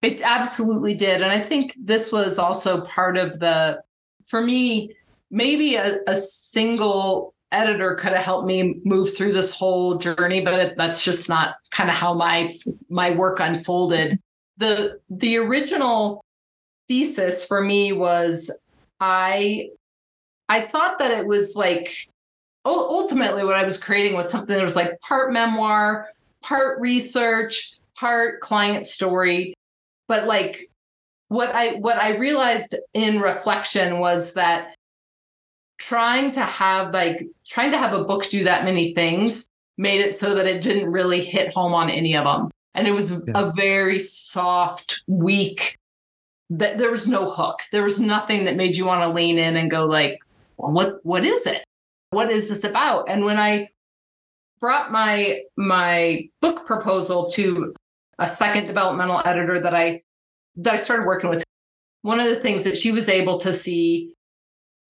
It 0.00 0.20
absolutely 0.22 0.94
did. 0.94 1.22
And 1.22 1.32
I 1.32 1.40
think 1.40 1.76
this 1.78 2.10
was 2.10 2.38
also 2.38 2.80
part 2.82 3.16
of 3.16 3.38
the, 3.38 3.82
for 4.26 4.40
me, 4.42 4.94
maybe 5.32 5.74
a, 5.74 5.98
a 6.06 6.14
single 6.14 7.34
editor 7.50 7.94
could 7.96 8.12
have 8.12 8.24
helped 8.24 8.46
me 8.46 8.80
move 8.84 9.16
through 9.16 9.32
this 9.32 9.52
whole 9.52 9.98
journey 9.98 10.42
but 10.42 10.54
it, 10.54 10.76
that's 10.76 11.04
just 11.04 11.28
not 11.28 11.56
kind 11.70 11.90
of 11.90 11.96
how 11.96 12.14
my 12.14 12.54
my 12.88 13.10
work 13.10 13.40
unfolded. 13.40 14.20
The 14.58 15.00
the 15.10 15.38
original 15.38 16.22
thesis 16.88 17.44
for 17.44 17.62
me 17.62 17.92
was 17.92 18.62
i 19.00 19.68
i 20.48 20.60
thought 20.60 20.98
that 20.98 21.10
it 21.10 21.26
was 21.26 21.56
like 21.56 22.08
ultimately 22.64 23.44
what 23.44 23.54
i 23.54 23.64
was 23.64 23.78
creating 23.78 24.14
was 24.14 24.30
something 24.30 24.54
that 24.54 24.62
was 24.62 24.76
like 24.76 25.00
part 25.00 25.32
memoir 25.32 26.08
part 26.42 26.80
research 26.80 27.78
part 27.96 28.40
client 28.40 28.84
story. 28.84 29.54
But 30.08 30.26
like 30.26 30.68
what 31.28 31.54
i 31.54 31.76
what 31.76 31.96
i 31.96 32.16
realized 32.16 32.74
in 32.92 33.20
reflection 33.20 33.98
was 33.98 34.34
that 34.34 34.74
trying 35.88 36.30
to 36.30 36.42
have 36.42 36.92
like 36.92 37.26
trying 37.48 37.72
to 37.72 37.78
have 37.78 37.92
a 37.92 38.04
book 38.04 38.28
do 38.30 38.44
that 38.44 38.64
many 38.64 38.94
things 38.94 39.48
made 39.78 40.00
it 40.00 40.14
so 40.14 40.34
that 40.34 40.46
it 40.46 40.62
didn't 40.62 40.92
really 40.92 41.20
hit 41.20 41.52
home 41.52 41.74
on 41.74 41.90
any 41.90 42.16
of 42.16 42.24
them 42.24 42.50
and 42.74 42.86
it 42.86 42.92
was 42.92 43.10
yeah. 43.26 43.32
a 43.34 43.52
very 43.52 43.98
soft 43.98 45.02
weak 45.08 45.76
that 46.50 46.78
there 46.78 46.90
was 46.90 47.08
no 47.08 47.30
hook. 47.30 47.60
There 47.72 47.82
was 47.82 47.98
nothing 47.98 48.44
that 48.44 48.56
made 48.56 48.76
you 48.76 48.84
want 48.84 49.02
to 49.02 49.08
lean 49.08 49.38
in 49.38 49.56
and 49.56 49.70
go 49.70 49.86
like 49.86 50.20
what 50.56 51.04
what 51.04 51.24
is 51.24 51.46
it? 51.46 51.64
What 52.10 52.30
is 52.30 52.48
this 52.48 52.62
about? 52.62 53.08
And 53.08 53.24
when 53.24 53.38
i 53.38 53.68
brought 54.60 54.92
my 54.92 55.40
my 55.56 56.28
book 56.40 56.64
proposal 56.64 57.28
to 57.30 57.74
a 58.20 58.28
second 58.28 58.68
developmental 58.68 59.20
editor 59.24 59.58
that 59.58 59.74
i 59.74 60.00
that 60.54 60.74
i 60.74 60.76
started 60.76 61.04
working 61.04 61.28
with 61.28 61.42
one 62.02 62.20
of 62.20 62.26
the 62.26 62.36
things 62.36 62.62
that 62.62 62.78
she 62.78 62.92
was 62.92 63.08
able 63.08 63.40
to 63.40 63.52
see 63.52 64.14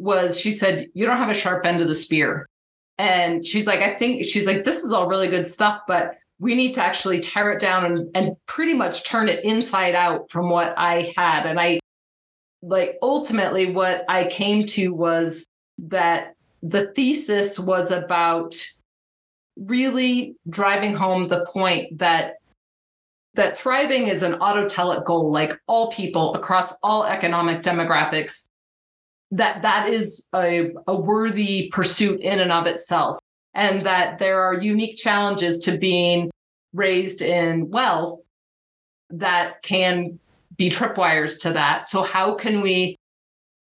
was 0.02 0.38
she 0.38 0.50
said, 0.50 0.88
You 0.94 1.06
don't 1.06 1.16
have 1.16 1.30
a 1.30 1.34
sharp 1.34 1.64
end 1.64 1.80
of 1.80 1.88
the 1.88 1.94
spear. 1.94 2.46
And 2.98 3.46
she's 3.46 3.66
like, 3.66 3.80
I 3.80 3.94
think 3.94 4.24
she's 4.24 4.46
like, 4.46 4.64
this 4.64 4.82
is 4.82 4.92
all 4.92 5.08
really 5.08 5.28
good 5.28 5.46
stuff, 5.46 5.80
but 5.88 6.16
we 6.38 6.54
need 6.54 6.74
to 6.74 6.84
actually 6.84 7.20
tear 7.20 7.50
it 7.52 7.60
down 7.60 7.84
and, 7.84 8.08
and 8.14 8.36
pretty 8.46 8.74
much 8.74 9.04
turn 9.04 9.28
it 9.28 9.44
inside 9.44 9.94
out 9.94 10.30
from 10.30 10.50
what 10.50 10.74
I 10.76 11.12
had. 11.16 11.46
And 11.46 11.58
I 11.58 11.80
like 12.62 12.98
ultimately 13.00 13.72
what 13.72 14.04
I 14.08 14.26
came 14.28 14.66
to 14.66 14.94
was 14.94 15.44
that 15.78 16.34
the 16.62 16.88
thesis 16.88 17.58
was 17.58 17.90
about 17.90 18.54
really 19.56 20.36
driving 20.48 20.94
home 20.94 21.28
the 21.28 21.46
point 21.46 21.98
that 21.98 22.34
that 23.34 23.56
thriving 23.56 24.08
is 24.08 24.22
an 24.22 24.34
autotelic 24.34 25.04
goal 25.04 25.30
like 25.32 25.58
all 25.66 25.90
people 25.90 26.34
across 26.34 26.78
all 26.82 27.04
economic 27.04 27.62
demographics 27.62 28.46
that 29.32 29.62
that 29.62 29.88
is 29.88 30.28
a, 30.34 30.72
a 30.86 30.94
worthy 30.94 31.68
pursuit 31.72 32.20
in 32.20 32.38
and 32.38 32.52
of 32.52 32.66
itself 32.66 33.18
and 33.54 33.86
that 33.86 34.18
there 34.18 34.42
are 34.42 34.54
unique 34.54 34.96
challenges 34.96 35.58
to 35.60 35.76
being 35.76 36.30
raised 36.74 37.22
in 37.22 37.70
wealth 37.70 38.20
that 39.10 39.62
can 39.62 40.18
be 40.56 40.68
tripwires 40.68 41.40
to 41.40 41.52
that. 41.54 41.88
So 41.88 42.02
how 42.02 42.34
can 42.34 42.60
we 42.60 42.96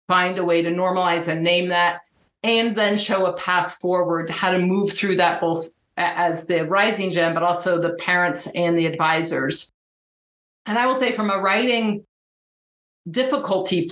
find 0.08 0.38
a 0.38 0.44
way 0.44 0.63
to 0.63 0.72
normalize 0.72 1.27
and 1.27 1.44
name 1.44 1.70
that 1.70 2.01
and 2.44 2.75
then 2.75 2.98
show 2.98 3.27
a 3.27 3.34
path 3.34 3.77
forward 3.80 4.32
how 4.32 4.51
to 4.51 4.60
move 4.60 4.91
through 4.91 5.18
that 5.18 5.39
both 5.39 5.68
as 5.96 6.48
the 6.48 6.65
rising 6.65 7.12
gen 7.12 7.36
but 7.36 7.44
also 7.44 7.80
the 7.80 7.94
parents 7.94 8.48
and 8.56 8.77
the 8.77 8.88
advisors? 8.88 9.70
And 10.65 10.77
i 10.77 10.86
will 10.86 10.96
say 10.96 11.12
from 11.12 11.30
a 11.30 11.39
writing 11.39 12.06
difficulty 13.10 13.91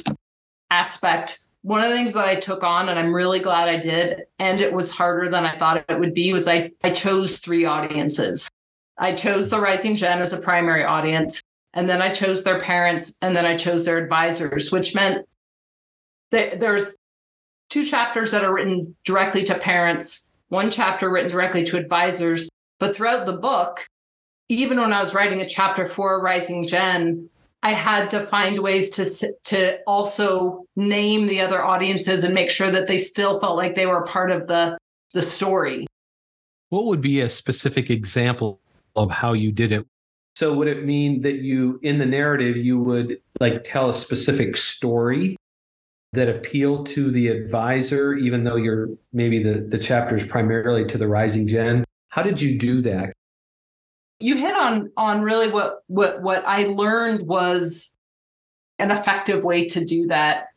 aspect 0.69 1.41
one 1.61 1.81
of 1.83 1.89
the 1.89 1.95
things 1.95 2.13
that 2.13 2.27
I 2.27 2.39
took 2.39 2.63
on, 2.63 2.89
and 2.89 2.97
I'm 2.97 3.13
really 3.13 3.39
glad 3.39 3.67
I 3.67 3.77
did, 3.77 4.23
and 4.37 4.61
it 4.61 4.73
was 4.73 4.91
harder 4.91 5.29
than 5.29 5.45
I 5.45 5.57
thought 5.57 5.83
it 5.89 5.99
would 5.99 6.13
be, 6.13 6.31
was 6.31 6.47
I, 6.47 6.71
I 6.83 6.91
chose 6.91 7.37
three 7.37 7.65
audiences. 7.65 8.49
I 8.97 9.13
chose 9.13 9.49
the 9.49 9.59
Rising 9.59 9.95
Gen 9.95 10.19
as 10.19 10.33
a 10.33 10.37
primary 10.37 10.83
audience, 10.83 11.41
and 11.73 11.89
then 11.89 12.01
I 12.01 12.11
chose 12.11 12.43
their 12.43 12.59
parents, 12.59 13.17
and 13.21 13.35
then 13.35 13.45
I 13.45 13.57
chose 13.57 13.85
their 13.85 13.97
advisors, 13.97 14.71
which 14.71 14.95
meant 14.95 15.25
that 16.31 16.59
there's 16.59 16.95
two 17.69 17.83
chapters 17.83 18.31
that 18.31 18.43
are 18.43 18.53
written 18.53 18.95
directly 19.03 19.43
to 19.45 19.55
parents, 19.55 20.29
one 20.47 20.71
chapter 20.71 21.09
written 21.09 21.31
directly 21.31 21.63
to 21.65 21.77
advisors. 21.77 22.49
But 22.79 22.95
throughout 22.95 23.25
the 23.25 23.33
book, 23.33 23.85
even 24.47 24.79
when 24.79 24.93
I 24.93 24.99
was 24.99 25.13
writing 25.13 25.41
a 25.41 25.47
chapter 25.47 25.85
for 25.85 26.21
Rising 26.21 26.65
Gen, 26.65 27.29
I 27.61 27.73
had 27.73 28.09
to 28.11 28.21
find 28.21 28.59
ways 28.61 28.89
to 28.91 29.33
to 29.45 29.79
also 29.85 30.65
name 30.75 31.27
the 31.27 31.41
other 31.41 31.63
audiences 31.63 32.23
and 32.23 32.33
make 32.33 32.49
sure 32.49 32.71
that 32.71 32.87
they 32.87 32.97
still 32.97 33.39
felt 33.39 33.57
like 33.57 33.75
they 33.75 33.85
were 33.85 34.03
part 34.03 34.31
of 34.31 34.47
the 34.47 34.77
the 35.13 35.21
story. 35.21 35.85
What 36.69 36.85
would 36.85 37.01
be 37.01 37.19
a 37.19 37.29
specific 37.29 37.89
example 37.89 38.61
of 38.95 39.11
how 39.11 39.33
you 39.33 39.51
did 39.51 39.71
it? 39.71 39.85
So 40.35 40.53
would 40.53 40.67
it 40.67 40.85
mean 40.85 41.21
that 41.21 41.39
you 41.39 41.79
in 41.83 41.97
the 41.97 42.05
narrative 42.05 42.55
you 42.55 42.79
would 42.79 43.19
like 43.41 43.63
tell 43.63 43.89
a 43.89 43.93
specific 43.93 44.55
story 44.55 45.35
that 46.13 46.29
appealed 46.29 46.87
to 46.87 47.11
the 47.11 47.27
advisor 47.27 48.15
even 48.15 48.43
though 48.43 48.55
you're 48.55 48.87
maybe 49.11 49.43
the 49.43 49.61
the 49.61 49.77
chapter 49.77 50.15
is 50.15 50.25
primarily 50.25 50.85
to 50.85 50.97
the 50.97 51.07
rising 51.09 51.45
gen? 51.45 51.83
How 52.07 52.23
did 52.23 52.41
you 52.41 52.57
do 52.57 52.81
that? 52.83 53.11
You 54.19 54.37
hit 54.37 54.55
on 54.55 54.91
on 54.97 55.21
really 55.21 55.49
what 55.49 55.83
what 55.87 56.21
what 56.21 56.43
I 56.45 56.63
learned 56.63 57.27
was 57.27 57.95
an 58.77 58.91
effective 58.91 59.43
way 59.43 59.67
to 59.67 59.83
do 59.83 60.07
that. 60.07 60.47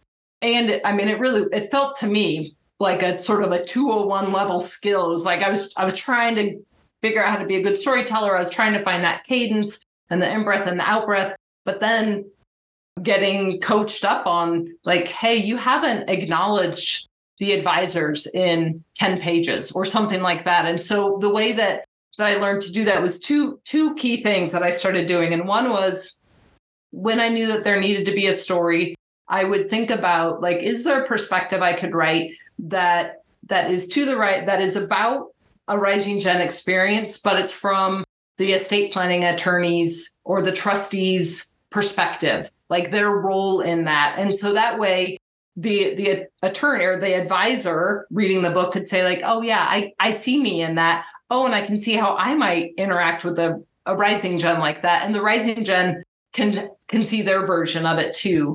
And 0.40 0.80
I 0.84 0.92
mean, 0.92 1.08
it 1.08 1.18
really 1.20 1.46
it 1.52 1.70
felt 1.70 1.96
to 1.96 2.06
me 2.06 2.56
like 2.80 3.02
a 3.02 3.18
sort 3.18 3.44
of 3.44 3.52
a 3.52 3.64
201 3.64 4.32
level 4.32 4.58
skill. 4.58 5.06
It 5.06 5.10
was 5.10 5.24
like 5.24 5.42
I 5.42 5.48
was 5.48 5.72
I 5.76 5.84
was 5.84 5.94
trying 5.94 6.34
to 6.36 6.60
figure 7.00 7.22
out 7.22 7.30
how 7.30 7.38
to 7.38 7.46
be 7.46 7.56
a 7.56 7.62
good 7.62 7.76
storyteller. 7.76 8.34
I 8.34 8.38
was 8.38 8.50
trying 8.50 8.72
to 8.74 8.82
find 8.82 9.04
that 9.04 9.24
cadence 9.24 9.84
and 10.10 10.20
the 10.20 10.30
in 10.30 10.44
breath 10.44 10.66
and 10.66 10.78
the 10.78 10.88
out 10.88 11.06
breath, 11.06 11.36
but 11.64 11.80
then 11.80 12.24
getting 13.02 13.60
coached 13.60 14.04
up 14.04 14.26
on 14.26 14.74
like, 14.84 15.08
hey, 15.08 15.36
you 15.36 15.56
haven't 15.56 16.08
acknowledged 16.08 17.08
the 17.38 17.52
advisors 17.52 18.26
in 18.28 18.84
10 18.94 19.20
pages 19.20 19.72
or 19.72 19.84
something 19.84 20.20
like 20.20 20.44
that. 20.44 20.66
And 20.66 20.80
so 20.80 21.18
the 21.20 21.30
way 21.30 21.52
that 21.52 21.86
that 22.18 22.26
I 22.26 22.36
learned 22.36 22.62
to 22.62 22.72
do 22.72 22.84
that 22.84 23.02
was 23.02 23.18
two 23.18 23.60
two 23.64 23.94
key 23.94 24.22
things 24.22 24.52
that 24.52 24.62
I 24.62 24.70
started 24.70 25.06
doing. 25.06 25.32
And 25.32 25.46
one 25.46 25.70
was 25.70 26.18
when 26.90 27.20
I 27.20 27.28
knew 27.28 27.46
that 27.48 27.64
there 27.64 27.80
needed 27.80 28.04
to 28.06 28.12
be 28.12 28.26
a 28.26 28.32
story, 28.32 28.94
I 29.28 29.44
would 29.44 29.70
think 29.70 29.90
about 29.90 30.42
like, 30.42 30.58
is 30.58 30.84
there 30.84 31.02
a 31.02 31.06
perspective 31.06 31.62
I 31.62 31.72
could 31.72 31.94
write 31.94 32.32
that 32.58 33.22
that 33.48 33.70
is 33.70 33.88
to 33.88 34.04
the 34.04 34.16
right, 34.16 34.46
that 34.46 34.60
is 34.60 34.76
about 34.76 35.28
a 35.68 35.78
rising 35.78 36.20
gen 36.20 36.40
experience, 36.40 37.18
but 37.18 37.38
it's 37.38 37.52
from 37.52 38.04
the 38.36 38.52
estate 38.52 38.92
planning 38.92 39.24
attorneys 39.24 40.18
or 40.24 40.42
the 40.42 40.52
trustees 40.52 41.54
perspective, 41.70 42.50
like 42.68 42.90
their 42.90 43.10
role 43.10 43.60
in 43.60 43.84
that. 43.84 44.16
And 44.18 44.34
so 44.34 44.52
that 44.52 44.78
way 44.78 45.18
the 45.56 45.94
the 45.94 46.26
attorney 46.42 46.84
or 46.84 46.98
the 46.98 47.14
advisor 47.14 48.06
reading 48.10 48.42
the 48.42 48.50
book 48.50 48.72
could 48.72 48.88
say 48.88 49.04
like 49.04 49.20
oh 49.22 49.42
yeah 49.42 49.66
i 49.68 49.92
i 50.00 50.10
see 50.10 50.40
me 50.40 50.62
in 50.62 50.76
that 50.76 51.04
oh, 51.32 51.46
and 51.46 51.54
I 51.54 51.64
can 51.64 51.80
see 51.80 51.94
how 51.94 52.14
I 52.16 52.34
might 52.34 52.74
interact 52.76 53.24
with 53.24 53.38
a, 53.38 53.64
a 53.86 53.96
rising 53.96 54.38
gen 54.38 54.60
like 54.60 54.82
that. 54.82 55.06
And 55.06 55.14
the 55.14 55.22
rising 55.22 55.64
gen 55.64 56.04
can 56.34 56.68
can 56.88 57.02
see 57.02 57.22
their 57.22 57.46
version 57.46 57.86
of 57.86 57.98
it 57.98 58.14
too. 58.14 58.54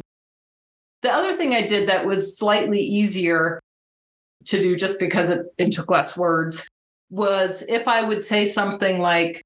The 1.01 1.11
other 1.11 1.35
thing 1.35 1.53
I 1.53 1.65
did 1.65 1.89
that 1.89 2.05
was 2.05 2.37
slightly 2.37 2.79
easier 2.79 3.59
to 4.45 4.59
do 4.59 4.75
just 4.75 4.99
because 4.99 5.29
it, 5.29 5.41
it 5.57 5.71
took 5.71 5.89
less 5.89 6.15
words 6.15 6.67
was 7.09 7.63
if 7.67 7.87
I 7.87 8.03
would 8.03 8.23
say 8.23 8.45
something 8.45 8.99
like 8.99 9.41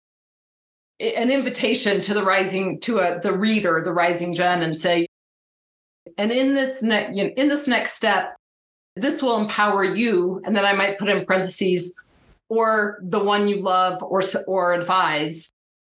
an 1.00 1.32
invitation 1.32 2.02
to 2.02 2.14
the 2.14 2.24
rising 2.24 2.80
to 2.82 3.00
a 3.00 3.20
the 3.20 3.34
reader, 3.34 3.82
the 3.84 3.94
rising 3.94 4.36
gen, 4.36 4.62
and 4.62 4.78
say, 4.78 5.08
and 6.18 6.32
in 6.32 6.54
this 6.54 6.84
next 6.84 7.16
you 7.16 7.24
know, 7.24 7.30
in 7.38 7.48
this 7.48 7.66
next 7.66 7.94
step, 7.94 8.36
this 8.98 9.24
will 9.24 9.40
empower 9.40 9.86
you. 9.86 10.42
And 10.44 10.54
then 10.54 10.66
I 10.66 10.74
might 10.74 11.00
put 11.00 11.08
in 11.08 11.26
parentheses, 11.26 11.98
or 12.52 13.00
the 13.02 13.24
one 13.24 13.48
you 13.48 13.62
love 13.62 14.04
or 14.04 14.22
or 14.46 14.74
advise 14.74 15.54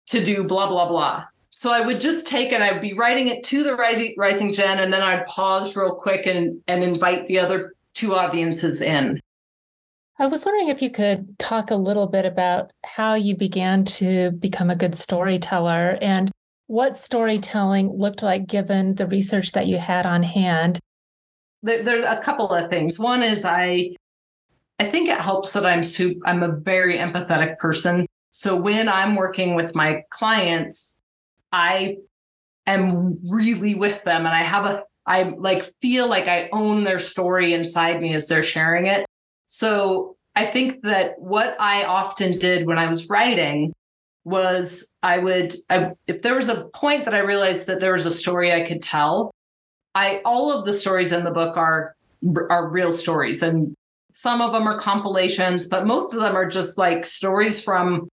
to 0.06 0.23
do 0.23 0.44
blah 0.44 0.68
blah 0.68 0.87
blah. 0.87 1.25
So 1.50 1.73
I 1.73 1.80
would 1.80 1.99
just 1.99 2.26
take 2.26 2.52
it. 2.52 2.61
I'd 2.61 2.82
be 2.82 2.92
writing 2.92 3.28
it 3.28 3.42
to 3.44 3.62
the 3.62 3.75
rising 3.75 4.52
gen, 4.52 4.78
and 4.78 4.92
then 4.92 5.02
I'd 5.02 5.25
pause 5.25 5.75
real 5.75 5.94
quick 5.94 6.26
and 6.26 6.61
and 6.68 6.85
invite 6.85 7.26
the 7.26 7.38
other 7.38 7.73
two 7.94 8.14
audiences 8.14 8.82
in. 8.82 9.18
I 10.18 10.26
was 10.26 10.44
wondering 10.44 10.68
if 10.68 10.82
you 10.82 10.90
could 10.90 11.38
talk 11.38 11.71
a 11.71 11.76
little 11.76 12.06
bit 12.06 12.26
about 12.26 12.71
how 12.85 13.14
you 13.14 13.35
began 13.35 13.85
to 13.85 14.32
become 14.32 14.68
a 14.68 14.76
good 14.76 14.94
storyteller 14.94 15.97
and 16.02 16.30
what 16.66 16.99
storytelling 16.99 17.90
looked 17.97 18.23
like 18.23 18.47
given 18.47 18.94
the 18.94 19.06
research 19.06 19.52
that 19.52 19.66
you 19.66 19.78
had 19.78 20.04
on 20.04 20.23
hand. 20.23 20.78
There, 21.62 21.82
there 21.82 22.04
are 22.04 22.18
a 22.18 22.23
couple 22.23 22.50
of 22.50 22.68
things. 22.68 22.99
One 22.99 23.23
is 23.23 23.47
I 23.47 23.97
I 24.79 24.88
think 24.88 25.09
it 25.09 25.21
helps 25.21 25.52
that 25.52 25.67
I'm 25.67 25.83
super, 25.83 26.26
I'm 26.26 26.43
a 26.43 26.52
very 26.52 26.99
empathetic 26.99 27.59
person. 27.59 28.07
So 28.31 28.57
when 28.57 28.88
I'm 28.88 29.14
working 29.14 29.55
with 29.55 29.75
my 29.75 30.02
clients, 30.11 31.00
I 31.52 31.99
am 32.67 33.19
really 33.29 33.75
with 33.75 34.02
them 34.05 34.26
and 34.26 34.35
I 34.35 34.43
have 34.43 34.64
a 34.64 34.83
I 35.05 35.35
like 35.37 35.64
feel 35.81 36.09
like 36.09 36.29
I 36.29 36.49
own 36.52 36.85
their 36.85 37.00
story 37.00 37.55
inside 37.55 38.00
me 38.00 38.14
as 38.14 38.29
they're 38.29 38.43
sharing 38.43 38.87
it. 38.87 39.05
So 39.47 40.17
I 40.37 40.47
think 40.47 40.83
that 40.83 41.19
what 41.19 41.61
I 41.61 41.85
often 41.85 42.38
did 42.38 42.67
when 42.67 42.79
I 42.79 42.87
was 42.87 43.09
writing 43.11 43.73
was 44.25 44.95
I 45.02 45.19
would 45.19 45.55
I, 45.69 45.93
if 46.07 46.23
there 46.23 46.37
was 46.37 46.49
a 46.49 46.67
point 46.67 47.05
that 47.05 47.14
I 47.14 47.19
realized 47.19 47.67
that 47.67 47.81
there 47.81 47.93
was 47.93 48.07
a 48.07 48.11
story 48.11 48.52
I 48.52 48.62
could 48.62 48.81
tell, 48.81 49.33
I 49.95 50.23
all 50.25 50.57
of 50.57 50.64
the 50.64 50.73
stories 50.73 51.12
in 51.12 51.25
the 51.25 51.31
book 51.31 51.57
are 51.57 51.95
are 52.49 52.69
real 52.69 52.93
stories 52.93 53.43
and 53.43 53.75
some 54.12 54.40
of 54.40 54.52
them 54.52 54.66
are 54.66 54.78
compilations, 54.78 55.66
but 55.66 55.87
most 55.87 56.12
of 56.12 56.21
them 56.21 56.37
are 56.37 56.49
just 56.49 56.78
like 56.78 57.04
stories 57.04 57.61
from 57.61 58.09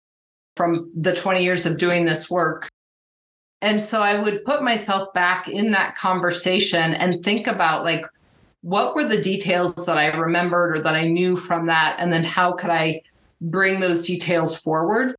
from 0.55 0.91
the 0.95 1.13
20 1.13 1.43
years 1.43 1.65
of 1.65 1.77
doing 1.77 2.05
this 2.05 2.29
work. 2.29 2.67
And 3.61 3.81
so 3.81 4.01
I 4.01 4.21
would 4.21 4.43
put 4.43 4.61
myself 4.61 5.13
back 5.13 5.47
in 5.47 5.71
that 5.71 5.95
conversation 5.95 6.93
and 6.93 7.23
think 7.23 7.47
about 7.47 7.83
like 7.83 8.05
what 8.61 8.95
were 8.95 9.05
the 9.05 9.21
details 9.21 9.73
that 9.85 9.97
I 9.97 10.07
remembered 10.07 10.77
or 10.77 10.81
that 10.81 10.95
I 10.95 11.05
knew 11.05 11.35
from 11.35 11.67
that 11.67 11.97
and 11.99 12.11
then 12.11 12.23
how 12.23 12.53
could 12.53 12.69
I 12.69 13.03
bring 13.41 13.79
those 13.79 14.03
details 14.03 14.57
forward 14.57 15.15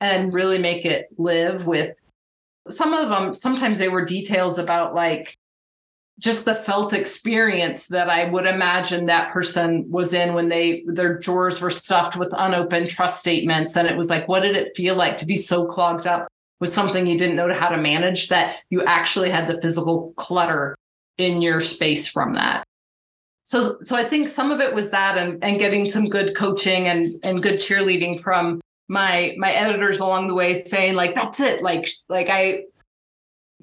and 0.00 0.32
really 0.32 0.58
make 0.58 0.84
it 0.84 1.08
live 1.18 1.66
with 1.66 1.96
some 2.70 2.94
of 2.94 3.08
them 3.08 3.34
sometimes 3.34 3.78
they 3.78 3.88
were 3.88 4.04
details 4.04 4.58
about 4.58 4.94
like 4.94 5.36
just 6.18 6.44
the 6.44 6.54
felt 6.54 6.92
experience 6.92 7.88
that 7.88 8.08
I 8.08 8.30
would 8.30 8.46
imagine 8.46 9.06
that 9.06 9.32
person 9.32 9.90
was 9.90 10.14
in 10.14 10.34
when 10.34 10.48
they 10.48 10.84
their 10.86 11.18
drawers 11.18 11.60
were 11.60 11.70
stuffed 11.70 12.16
with 12.16 12.32
unopened 12.36 12.88
trust 12.88 13.18
statements. 13.20 13.76
And 13.76 13.88
it 13.88 13.96
was 13.96 14.10
like, 14.10 14.28
what 14.28 14.40
did 14.40 14.56
it 14.56 14.76
feel 14.76 14.94
like 14.94 15.16
to 15.18 15.26
be 15.26 15.36
so 15.36 15.64
clogged 15.64 16.06
up 16.06 16.28
with 16.60 16.70
something 16.70 17.06
you 17.06 17.18
didn't 17.18 17.36
know 17.36 17.52
how 17.52 17.68
to 17.68 17.76
manage 17.76 18.28
that 18.28 18.58
you 18.70 18.84
actually 18.84 19.30
had 19.30 19.48
the 19.48 19.60
physical 19.60 20.12
clutter 20.16 20.76
in 21.18 21.42
your 21.42 21.60
space 21.60 22.08
from 22.08 22.34
that? 22.34 22.64
So 23.42 23.76
so 23.82 23.96
I 23.96 24.08
think 24.08 24.28
some 24.28 24.52
of 24.52 24.60
it 24.60 24.74
was 24.74 24.90
that 24.92 25.18
and, 25.18 25.42
and 25.42 25.58
getting 25.58 25.84
some 25.84 26.08
good 26.08 26.36
coaching 26.36 26.86
and 26.86 27.08
and 27.24 27.42
good 27.42 27.56
cheerleading 27.56 28.20
from 28.20 28.60
my 28.86 29.34
my 29.36 29.52
editors 29.52 29.98
along 29.98 30.28
the 30.28 30.34
way 30.34 30.54
saying 30.54 30.94
like 30.94 31.14
that's 31.14 31.40
it 31.40 31.62
like 31.62 31.88
like 32.08 32.28
I 32.28 32.64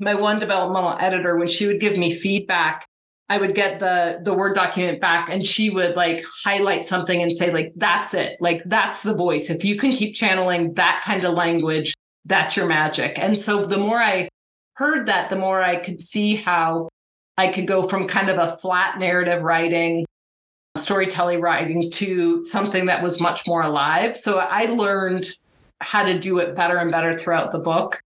my 0.01 0.15
one 0.15 0.39
developmental 0.39 0.97
editor 0.99 1.37
when 1.37 1.47
she 1.47 1.67
would 1.67 1.79
give 1.79 1.95
me 1.95 2.13
feedback 2.13 2.85
i 3.29 3.37
would 3.37 3.55
get 3.55 3.79
the 3.79 4.19
the 4.23 4.33
word 4.33 4.53
document 4.55 4.99
back 4.99 5.29
and 5.29 5.45
she 5.45 5.69
would 5.69 5.95
like 5.95 6.25
highlight 6.43 6.83
something 6.83 7.21
and 7.21 7.31
say 7.31 7.51
like 7.53 7.71
that's 7.77 8.13
it. 8.13 8.35
Like 8.41 8.61
that's 8.65 9.03
the 9.03 9.13
voice. 9.13 9.49
If 9.49 9.63
you 9.63 9.77
can 9.77 9.91
keep 9.91 10.15
channeling 10.15 10.73
that 10.73 11.01
kind 11.05 11.23
of 11.23 11.33
language 11.33 11.93
that's 12.25 12.55
your 12.55 12.67
magic. 12.67 13.17
And 13.17 13.39
so 13.39 13.65
the 13.65 13.77
more 13.77 13.99
i 13.99 14.27
heard 14.75 15.07
that 15.07 15.29
the 15.29 15.37
more 15.37 15.61
i 15.61 15.77
could 15.77 16.01
see 16.01 16.35
how 16.35 16.89
i 17.37 17.47
could 17.47 17.67
go 17.67 17.83
from 17.83 18.07
kind 18.07 18.29
of 18.29 18.37
a 18.37 18.57
flat 18.57 18.99
narrative 18.99 19.43
writing 19.43 20.05
storytelling 20.77 21.41
writing 21.41 21.91
to 21.91 22.41
something 22.43 22.85
that 22.87 23.03
was 23.03 23.21
much 23.21 23.47
more 23.47 23.61
alive. 23.61 24.17
So 24.17 24.39
i 24.39 24.65
learned 24.65 25.29
how 25.79 26.03
to 26.03 26.19
do 26.19 26.39
it 26.39 26.55
better 26.55 26.77
and 26.77 26.91
better 26.91 27.17
throughout 27.17 27.51
the 27.51 27.59
book 27.59 28.01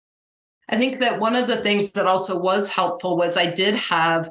I 0.69 0.77
think 0.79 1.01
that 1.01 1.21
one 1.21 1.37
of 1.37 1.49
the 1.49 1.61
things 1.63 1.93
that 1.93 2.07
also 2.07 2.39
was 2.39 2.69
helpful 2.69 3.17
was 3.17 3.37
I 3.37 3.51
did 3.51 3.75
have 3.75 4.31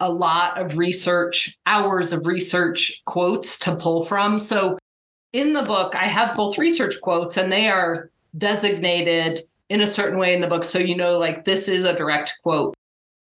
a 0.00 0.10
lot 0.10 0.58
of 0.60 0.76
research, 0.76 1.56
hours 1.66 2.12
of 2.12 2.26
research 2.26 3.02
quotes 3.06 3.58
to 3.60 3.76
pull 3.76 4.04
from. 4.04 4.38
So 4.38 4.78
in 5.32 5.52
the 5.52 5.62
book, 5.62 5.94
I 5.94 6.06
have 6.06 6.36
both 6.36 6.58
research 6.58 7.00
quotes 7.00 7.36
and 7.36 7.50
they 7.50 7.68
are 7.68 8.10
designated 8.36 9.40
in 9.68 9.80
a 9.80 9.86
certain 9.86 10.18
way 10.18 10.34
in 10.34 10.40
the 10.40 10.46
book. 10.46 10.64
So 10.64 10.78
you 10.78 10.96
know, 10.96 11.18
like 11.18 11.44
this 11.44 11.68
is 11.68 11.84
a 11.84 11.96
direct 11.96 12.34
quote. 12.42 12.74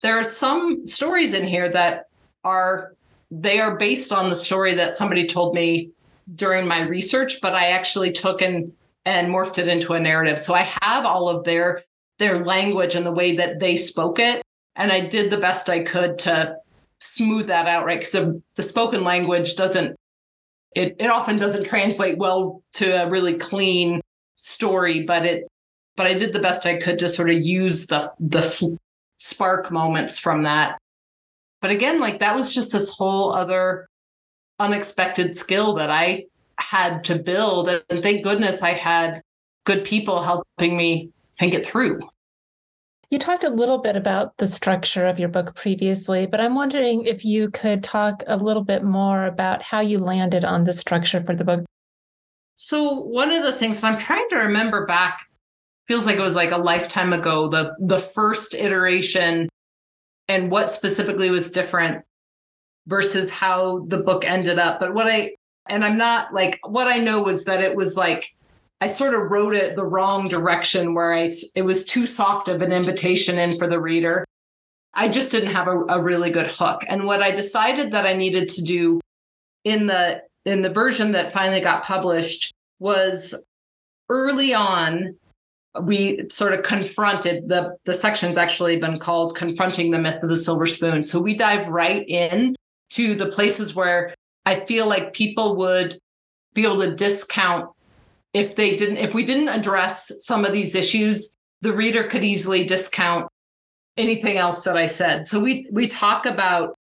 There 0.02 0.18
are 0.18 0.24
some 0.24 0.86
stories 0.86 1.34
in 1.34 1.46
here 1.46 1.70
that 1.70 2.08
are 2.44 2.94
they 3.32 3.60
are 3.60 3.78
based 3.78 4.12
on 4.12 4.30
the 4.30 4.36
story 4.36 4.74
that 4.76 4.96
somebody 4.96 5.28
told 5.28 5.54
me 5.54 5.92
during 6.36 6.68
my 6.68 6.82
research, 6.82 7.42
but 7.42 7.54
I 7.54 7.72
actually 7.72 8.12
took 8.12 8.42
and 8.42 8.72
and 9.06 9.30
morphed 9.30 9.58
it 9.58 9.68
into 9.68 9.94
a 9.94 10.00
narrative. 10.00 10.40
So 10.40 10.54
I 10.54 10.68
have 10.82 11.06
all 11.06 11.30
of 11.30 11.44
their 11.44 11.84
their 12.20 12.44
language 12.46 12.96
and 12.96 13.06
the 13.06 13.12
way 13.12 13.36
that 13.38 13.60
they 13.60 13.76
spoke 13.76 14.20
it. 14.20 14.44
And 14.76 14.92
I 14.92 15.08
did 15.08 15.32
the 15.32 15.38
best 15.38 15.70
I 15.70 15.80
could 15.84 16.20
to 16.20 16.56
smooth 17.00 17.48
that 17.48 17.68
out, 17.68 17.86
right? 17.86 18.00
Because 18.00 18.12
the, 18.12 18.42
the 18.56 18.64
spoken 18.64 19.04
language 19.04 19.56
doesn't, 19.56 19.96
it, 20.76 20.96
it 21.00 21.08
often 21.08 21.38
doesn't 21.38 21.66
translate 21.66 22.18
well 22.18 22.62
to 22.74 23.04
a 23.04 23.10
really 23.10 23.34
clean 23.34 24.02
story, 24.36 25.04
but 25.04 25.26
it, 25.26 25.48
but 25.96 26.08
I 26.08 26.14
did 26.14 26.34
the 26.34 26.40
best 26.40 26.66
I 26.66 26.78
could 26.78 27.00
to 27.00 27.10
sort 27.10 27.30
of 27.30 27.42
use 27.42 27.88
the, 27.88 28.12
the 28.20 28.78
spark 29.18 29.72
moments 29.72 30.20
from 30.20 30.44
that. 30.44 30.78
But 31.62 31.72
again, 31.72 32.00
like 32.00 32.20
that 32.20 32.36
was 32.36 32.54
just 32.54 32.72
this 32.72 32.90
whole 32.90 33.34
other 33.34 33.88
unexpected 34.60 35.34
skill 35.34 35.74
that 35.76 35.90
I 35.90 36.26
had 36.58 37.04
to 37.06 37.18
build. 37.18 37.70
And 37.70 38.02
thank 38.02 38.24
goodness 38.24 38.62
I 38.62 38.74
had 38.74 39.22
good 39.66 39.84
people 39.84 40.22
helping 40.22 40.78
me 40.78 41.12
think 41.40 41.54
it 41.54 41.66
through. 41.66 42.00
You 43.10 43.18
talked 43.18 43.44
a 43.44 43.50
little 43.50 43.80
bit 43.80 43.96
about 43.96 44.38
the 44.38 44.46
structure 44.46 45.08
of 45.08 45.18
your 45.18 45.30
book 45.30 45.56
previously, 45.56 46.28
but 46.28 46.40
I'm 46.40 46.54
wondering 46.54 47.06
if 47.06 47.26
you 47.26 47.50
could 47.50 47.84
talk 47.84 48.22
a 48.28 48.38
little 48.38 48.64
bit 48.64 48.84
more 48.84 49.26
about 49.26 49.64
how 49.64 49.80
you 49.80 49.98
landed 49.98 50.46
on 50.46 50.66
the 50.66 50.74
structure 50.74 51.24
for 51.24 51.36
the 51.36 51.44
book. 51.44 51.66
So, 52.54 53.02
one 53.02 53.32
of 53.32 53.42
the 53.42 53.54
things 53.54 53.84
I'm 53.84 53.98
trying 53.98 54.28
to 54.30 54.36
remember 54.36 54.86
back 54.86 55.22
feels 55.88 56.06
like 56.06 56.18
it 56.18 56.22
was 56.22 56.36
like 56.36 56.52
a 56.52 56.58
lifetime 56.58 57.14
ago, 57.14 57.48
the 57.48 57.74
the 57.80 58.00
first 58.00 58.54
iteration 58.54 59.50
and 60.28 60.52
what 60.52 60.70
specifically 60.70 61.32
was 61.32 61.50
different 61.50 62.06
versus 62.86 63.32
how 63.32 63.86
the 63.88 63.98
book 63.98 64.24
ended 64.24 64.60
up. 64.60 64.80
But 64.80 64.94
what 64.94 65.08
I 65.08 65.32
and 65.68 65.84
I'm 65.84 65.98
not 65.98 66.32
like 66.32 66.60
what 66.64 66.88
I 66.88 66.98
know 66.98 67.24
was 67.24 67.46
that 67.46 67.62
it 67.62 67.76
was 67.76 67.98
like 67.98 68.36
I 68.82 68.88
sort 68.88 69.14
of 69.14 69.30
wrote 69.30 69.54
it 69.54 69.76
the 69.76 69.86
wrong 69.86 70.30
direction 70.30 70.94
where 70.94 71.14
I, 71.14 71.30
it 71.56 71.64
was 71.64 71.84
too 71.84 72.08
soft 72.08 72.48
of 72.48 72.62
an 72.62 72.72
invitation 72.72 73.38
in 73.38 73.58
for 73.58 73.68
the 73.68 73.80
reader. 73.80 74.26
I 74.94 75.10
just 75.10 75.32
didn't 75.32 75.52
have 75.52 75.68
a, 75.68 75.84
a 75.86 76.02
really 76.02 76.32
good 76.32 76.50
hook. 76.50 76.84
And 76.88 77.06
what 77.06 77.22
I 77.22 77.32
decided 77.32 77.92
that 77.92 78.06
I 78.06 78.14
needed 78.14 78.50
to 78.50 78.64
do 78.64 79.00
in 79.64 79.88
the 79.88 80.24
in 80.46 80.62
the 80.62 80.70
version 80.70 81.12
that 81.12 81.34
finally 81.34 81.62
got 81.62 81.84
published 81.84 82.54
was 82.80 83.36
early 84.10 84.54
on 84.54 85.16
we 85.84 86.28
sort 86.30 86.54
of 86.54 86.64
confronted 86.64 87.48
the 87.48 87.76
the 87.86 87.94
section's 87.94 88.38
actually 88.38 88.78
been 88.78 88.98
called 88.98 89.36
confronting 89.36 89.92
the 89.92 90.00
myth 90.00 90.22
of 90.24 90.30
the 90.30 90.38
silver 90.38 90.66
spoon 90.66 91.04
so 91.04 91.20
we 91.20 91.36
dive 91.36 91.68
right 91.68 92.08
in 92.10 92.56
to 92.90 93.14
the 93.14 93.28
places 93.28 93.76
where 93.76 94.16
i 94.46 94.60
feel 94.62 94.88
like 94.88 95.14
people 95.14 95.56
would 95.56 96.00
be 96.56 96.64
able 96.64 96.80
to 96.80 96.96
discount 96.96 97.70
if 98.34 98.56
they 98.56 98.76
didn't 98.76 98.98
if 98.98 99.14
we 99.14 99.26
didn't 99.26 99.50
address 99.50 100.12
some 100.20 100.46
of 100.46 100.54
these 100.54 100.76
issues 100.76 101.36
the 101.62 101.74
reader 101.74 102.04
could 102.04 102.24
easily 102.24 102.66
discount 102.66 103.28
anything 103.98 104.38
else 104.38 104.64
that 104.64 104.78
i 104.78 104.86
said. 104.86 105.28
So 105.28 105.40
we 105.40 105.68
we 105.72 105.88
talk 105.88 106.26
about 106.26 106.76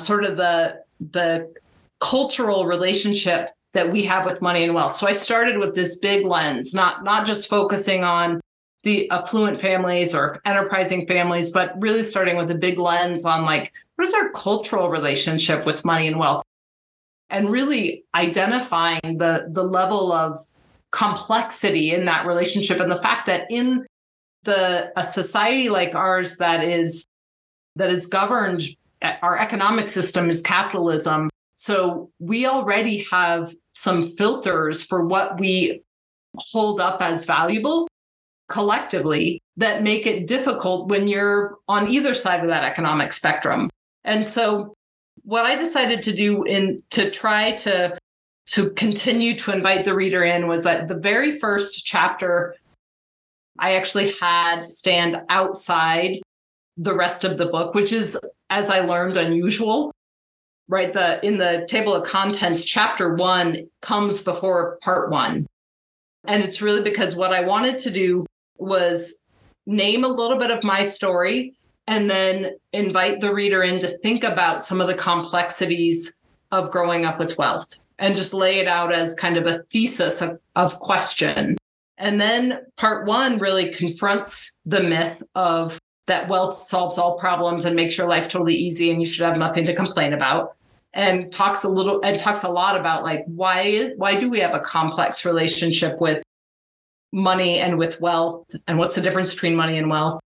sort 0.00 0.24
of 0.24 0.36
the 0.36 0.80
the 1.12 1.52
cultural 2.00 2.66
relationship 2.66 3.50
that 3.72 3.90
we 3.90 4.04
have 4.04 4.24
with 4.24 4.40
money 4.40 4.62
and 4.62 4.74
wealth. 4.74 4.94
So 4.94 5.06
i 5.06 5.12
started 5.12 5.58
with 5.58 5.74
this 5.74 5.98
big 5.98 6.26
lens 6.26 6.74
not 6.74 7.04
not 7.04 7.26
just 7.26 7.48
focusing 7.48 8.04
on 8.04 8.40
the 8.84 9.10
affluent 9.10 9.60
families 9.60 10.14
or 10.14 10.40
enterprising 10.44 11.06
families 11.06 11.50
but 11.50 11.72
really 11.80 12.02
starting 12.02 12.36
with 12.36 12.50
a 12.50 12.54
big 12.54 12.78
lens 12.78 13.24
on 13.24 13.44
like 13.44 13.72
what 13.96 14.06
is 14.06 14.14
our 14.14 14.30
cultural 14.30 14.90
relationship 14.90 15.64
with 15.64 15.84
money 15.84 16.06
and 16.08 16.18
wealth? 16.18 16.44
And 17.30 17.50
really 17.50 18.04
identifying 18.14 19.18
the 19.18 19.48
the 19.50 19.62
level 19.62 20.12
of 20.12 20.38
complexity 20.94 21.92
in 21.92 22.04
that 22.04 22.24
relationship 22.24 22.78
and 22.78 22.90
the 22.90 22.96
fact 22.96 23.26
that 23.26 23.50
in 23.50 23.84
the 24.44 24.92
a 24.96 25.02
society 25.02 25.68
like 25.68 25.92
ours 25.92 26.36
that 26.36 26.62
is 26.62 27.04
that 27.74 27.90
is 27.90 28.06
governed 28.06 28.62
eh, 29.02 29.16
our 29.20 29.36
economic 29.36 29.88
system 29.88 30.30
is 30.30 30.40
capitalism. 30.40 31.28
So 31.56 32.10
we 32.20 32.46
already 32.46 33.04
have 33.10 33.52
some 33.74 34.12
filters 34.16 34.84
for 34.84 35.04
what 35.04 35.40
we 35.40 35.82
hold 36.36 36.80
up 36.80 37.02
as 37.02 37.24
valuable 37.24 37.88
collectively 38.48 39.40
that 39.56 39.82
make 39.82 40.06
it 40.06 40.28
difficult 40.28 40.88
when 40.88 41.08
you're 41.08 41.56
on 41.66 41.90
either 41.90 42.14
side 42.14 42.40
of 42.40 42.48
that 42.48 42.62
economic 42.62 43.10
spectrum. 43.10 43.68
And 44.04 44.24
so 44.26 44.74
what 45.22 45.46
i 45.46 45.56
decided 45.56 46.02
to 46.02 46.12
do 46.12 46.44
in 46.44 46.76
to 46.90 47.10
try 47.10 47.52
to 47.52 47.96
to 48.46 48.70
continue 48.70 49.36
to 49.38 49.52
invite 49.52 49.84
the 49.84 49.94
reader 49.94 50.22
in 50.22 50.46
was 50.46 50.64
that 50.64 50.88
the 50.88 50.94
very 50.94 51.38
first 51.38 51.84
chapter 51.84 52.54
I 53.58 53.76
actually 53.76 54.12
had 54.20 54.70
stand 54.72 55.22
outside 55.28 56.20
the 56.76 56.94
rest 56.94 57.24
of 57.24 57.38
the 57.38 57.46
book, 57.46 57.74
which 57.74 57.92
is, 57.92 58.18
as 58.50 58.68
I 58.68 58.80
learned, 58.80 59.16
unusual. 59.16 59.92
Right. 60.66 60.92
The 60.92 61.24
in 61.24 61.38
the 61.38 61.66
table 61.68 61.94
of 61.94 62.06
contents, 62.06 62.64
chapter 62.64 63.14
one 63.14 63.68
comes 63.82 64.22
before 64.22 64.78
part 64.82 65.10
one. 65.10 65.46
And 66.26 66.42
it's 66.42 66.62
really 66.62 66.82
because 66.82 67.14
what 67.14 67.34
I 67.34 67.42
wanted 67.42 67.78
to 67.80 67.90
do 67.90 68.26
was 68.56 69.22
name 69.66 70.04
a 70.04 70.08
little 70.08 70.38
bit 70.38 70.50
of 70.50 70.64
my 70.64 70.82
story 70.82 71.54
and 71.86 72.08
then 72.08 72.52
invite 72.72 73.20
the 73.20 73.34
reader 73.34 73.62
in 73.62 73.78
to 73.80 73.98
think 73.98 74.24
about 74.24 74.62
some 74.62 74.80
of 74.80 74.86
the 74.86 74.94
complexities 74.94 76.20
of 76.50 76.70
growing 76.70 77.04
up 77.04 77.18
with 77.18 77.36
wealth 77.36 77.76
and 77.98 78.16
just 78.16 78.34
lay 78.34 78.58
it 78.58 78.66
out 78.66 78.92
as 78.92 79.14
kind 79.14 79.36
of 79.36 79.46
a 79.46 79.62
thesis 79.70 80.20
of, 80.20 80.38
of 80.56 80.78
question. 80.80 81.56
And 81.96 82.20
then 82.20 82.60
part 82.76 83.06
one 83.06 83.38
really 83.38 83.70
confronts 83.70 84.58
the 84.66 84.82
myth 84.82 85.22
of 85.34 85.78
that 86.06 86.28
wealth 86.28 86.62
solves 86.62 86.98
all 86.98 87.18
problems 87.18 87.64
and 87.64 87.76
makes 87.76 87.96
your 87.96 88.08
life 88.08 88.28
totally 88.28 88.54
easy 88.54 88.90
and 88.90 89.00
you 89.00 89.08
should 89.08 89.24
have 89.24 89.38
nothing 89.38 89.64
to 89.66 89.74
complain 89.74 90.12
about 90.12 90.56
and 90.92 91.32
talks 91.32 91.64
a 91.64 91.68
little 91.68 92.00
and 92.02 92.18
talks 92.18 92.44
a 92.44 92.48
lot 92.48 92.78
about 92.78 93.02
like 93.02 93.24
why 93.26 93.90
why 93.96 94.18
do 94.18 94.28
we 94.28 94.38
have 94.40 94.54
a 94.54 94.60
complex 94.60 95.24
relationship 95.24 96.00
with 96.00 96.22
money 97.12 97.58
and 97.58 97.78
with 97.78 98.00
wealth 98.00 98.46
and 98.66 98.76
what's 98.78 98.94
the 98.94 99.00
difference 99.00 99.32
between 99.32 99.56
money 99.56 99.78
and 99.78 99.88
wealth 99.88 100.20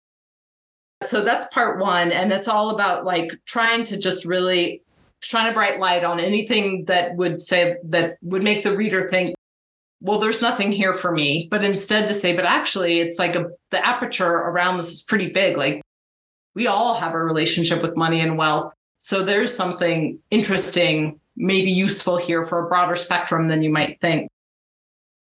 so 1.04 1.22
that's 1.22 1.46
part 1.48 1.80
one 1.80 2.12
and 2.12 2.32
it's 2.32 2.48
all 2.48 2.70
about 2.70 3.06
like 3.06 3.32
trying 3.46 3.84
to 3.84 3.98
just 3.98 4.24
really 4.24 4.82
shine 5.26 5.48
a 5.48 5.54
bright 5.54 5.80
light 5.80 6.04
on 6.04 6.20
anything 6.20 6.86
that 6.86 7.16
would 7.16 7.42
say 7.42 7.78
that 7.84 8.18
would 8.22 8.44
make 8.44 8.64
the 8.64 8.78
reader 8.78 9.10
think 9.10 9.34
well 10.00 10.20
there's 10.20 10.40
nothing 10.40 10.72
here 10.72 10.94
for 10.94 11.12
me 11.12 11.48
but 11.50 11.66
instead 11.66 12.08
to 12.08 12.14
say 12.14 12.36
but 12.36 12.46
actually 12.46 13.00
it's 13.00 13.18
like 13.18 13.36
a, 13.36 13.48
the 13.72 13.84
aperture 13.84 14.32
around 14.32 14.78
this 14.78 14.92
is 14.92 15.02
pretty 15.02 15.32
big. 15.32 15.58
Like 15.58 15.82
we 16.54 16.68
all 16.68 16.94
have 16.94 17.14
a 17.14 17.18
relationship 17.18 17.82
with 17.82 17.98
money 17.98 18.22
and 18.22 18.38
wealth. 18.38 18.72
So 18.98 19.24
there's 19.24 19.54
something 19.56 20.20
interesting 20.30 21.20
maybe 21.36 21.72
useful 21.72 22.18
here 22.18 22.46
for 22.46 22.64
a 22.64 22.70
broader 22.70 22.96
spectrum 22.96 23.48
than 23.48 23.64
you 23.64 23.72
might 23.72 24.00
think. 24.02 24.30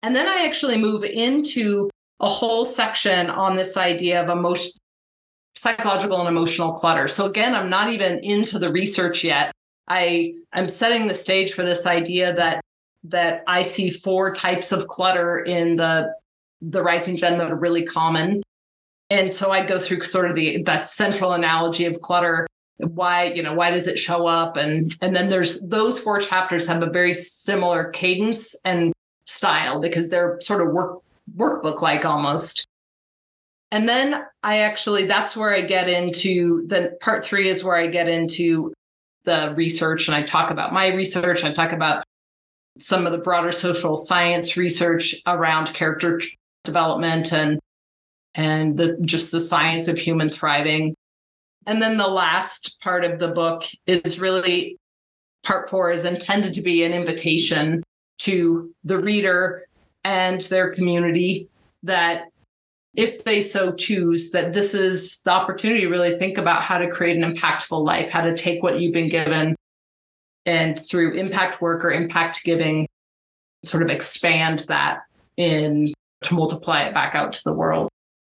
And 0.02 0.16
then 0.16 0.30
i 0.30 0.46
actually 0.46 0.78
move 0.78 1.04
into 1.04 1.90
a 2.22 2.30
whole 2.30 2.64
section 2.64 3.30
on 3.30 3.58
this 3.58 3.76
idea 3.76 4.24
of 4.24 4.30
emotion 4.30 4.72
psychological 5.56 6.20
and 6.20 6.30
emotional 6.30 6.72
clutter. 6.72 7.10
So 7.10 7.26
again 7.26 7.54
i'm 7.54 7.70
not 7.70 7.90
even 7.90 8.20
into 8.20 8.60
the 8.60 8.72
research 8.72 9.26
yet 9.26 9.52
i 9.90 10.34
i'm 10.54 10.70
setting 10.70 11.08
the 11.08 11.16
stage 11.16 11.54
for 11.54 11.64
this 11.64 11.86
idea 11.86 12.34
that 12.34 12.62
that 13.04 13.44
I 13.48 13.62
see 13.62 13.90
four 13.90 14.34
types 14.34 14.72
of 14.72 14.88
clutter 14.88 15.40
in 15.40 15.76
the 15.76 16.14
the 16.62 16.84
rising 16.84 17.16
gen 17.16 17.38
that 17.38 17.52
are 17.52 17.56
really 17.56 17.86
common. 17.86 18.44
And 19.10 19.32
so 19.32 19.52
I 19.52 19.66
go 19.66 19.80
through 19.80 20.02
sort 20.02 20.30
of 20.30 20.36
the 20.36 20.64
that 20.64 20.86
central 20.86 21.34
analogy 21.34 21.86
of 21.86 22.02
clutter. 22.02 22.48
Why, 22.78 23.26
you 23.26 23.44
know, 23.44 23.54
why 23.54 23.72
does 23.72 23.88
it 23.88 24.00
show 24.00 24.28
up? 24.28 24.58
And 24.58 24.96
and 25.02 25.16
then 25.16 25.30
there's 25.30 25.62
those 25.62 26.00
four 26.00 26.20
chapters 26.20 26.68
have 26.68 26.84
a 26.84 26.90
very 26.90 27.14
similar 27.14 27.90
cadence 27.92 28.56
and 28.66 28.94
style 29.26 29.82
because 29.82 30.10
they're 30.10 30.40
sort 30.42 30.62
of 30.62 30.74
work 30.74 31.02
workbook 31.36 31.82
like 31.82 32.06
almost. 32.06 32.68
And 33.72 33.88
then 33.88 34.24
I 34.44 34.60
actually 34.60 35.08
that's 35.08 35.38
where 35.38 35.54
I 35.54 35.62
get 35.62 35.90
into 35.90 36.66
the 36.68 36.98
part 37.02 37.24
three 37.24 37.50
is 37.50 37.64
where 37.64 37.78
I 37.78 37.88
get 37.88 38.10
into 38.10 38.74
the 39.30 39.54
research 39.56 40.08
and 40.08 40.16
I 40.16 40.24
talk 40.24 40.50
about 40.50 40.74
my 40.74 40.88
research. 40.88 41.44
I 41.44 41.52
talk 41.52 41.72
about 41.72 42.04
some 42.80 43.06
of 43.06 43.12
the 43.12 43.20
broader 43.20 43.52
social 43.52 43.96
science 43.96 44.58
research 44.58 45.16
around 45.28 45.74
character 45.74 46.20
development 46.64 47.32
and 47.32 47.60
and 48.34 48.78
the 48.78 48.98
just 49.02 49.32
the 49.32 49.40
science 49.40 49.88
of 49.88 50.00
human 50.00 50.30
thriving. 50.30 50.96
And 51.68 51.82
then 51.82 51.98
the 51.98 52.08
last 52.08 52.80
part 52.82 53.06
of 53.06 53.20
the 53.20 53.28
book 53.28 53.66
is 53.86 54.20
really 54.20 54.78
part 55.44 55.70
4 55.70 55.92
is 55.92 56.06
intended 56.06 56.56
to 56.56 56.62
be 56.62 56.84
an 56.84 56.94
invitation 56.94 57.84
to 58.20 58.74
the 58.84 58.98
reader 58.98 59.66
and 60.04 60.42
their 60.42 60.74
community 60.74 61.48
that 61.84 62.26
if 62.96 63.24
they 63.24 63.42
so 63.42 63.72
choose 63.72 64.32
that 64.32 64.54
this 64.54 64.74
is 64.74 65.22
the 65.22 65.32
opportunity 65.32 65.82
to 65.82 65.90
really 65.90 66.18
think 66.18 66.38
about 66.38 66.64
how 66.64 66.78
to 66.78 66.90
create 66.90 67.18
an 67.18 67.34
impactful 67.34 67.84
life 67.86 68.10
how 68.10 68.22
to 68.22 68.36
take 68.36 68.64
what 68.64 68.80
you've 68.80 68.94
been 68.94 69.10
given 69.10 69.56
and 70.46 70.84
through 70.84 71.14
impact 71.14 71.62
work 71.62 71.86
or 71.86 71.92
impact 71.92 72.44
giving 72.44 72.88
sort 73.64 73.84
of 73.84 73.90
expand 73.90 74.60
that 74.68 75.02
in 75.38 75.94
to 76.24 76.34
multiply 76.34 76.82
it 76.84 76.94
back 76.94 77.16
out 77.16 77.34
to 77.34 77.44
the 77.46 77.54
world. 77.54 77.90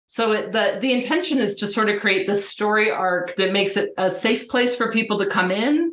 So 0.06 0.32
it, 0.32 0.52
the 0.52 0.78
the 0.80 0.92
intention 0.92 1.38
is 1.38 1.56
to 1.56 1.66
sort 1.66 1.88
of 1.88 2.00
create 2.00 2.26
this 2.26 2.46
story 2.46 2.90
arc 2.90 3.34
that 3.36 3.52
makes 3.52 3.76
it 3.76 3.90
a 3.96 4.10
safe 4.10 4.48
place 4.48 4.76
for 4.76 4.92
people 4.92 5.18
to 5.18 5.26
come 5.26 5.50
in 5.50 5.92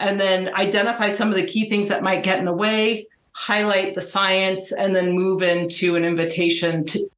and 0.00 0.20
then 0.20 0.54
identify 0.54 1.08
some 1.08 1.30
of 1.30 1.34
the 1.34 1.46
key 1.46 1.68
things 1.68 1.88
that 1.88 2.02
might 2.02 2.22
get 2.22 2.38
in 2.38 2.44
the 2.44 2.52
way 2.52 3.06
highlight 3.32 3.94
the 3.94 4.02
science 4.02 4.72
and 4.72 4.96
then 4.96 5.12
move 5.12 5.42
into 5.42 5.94
an 5.94 6.04
invitation 6.04 6.84
to 6.84 7.08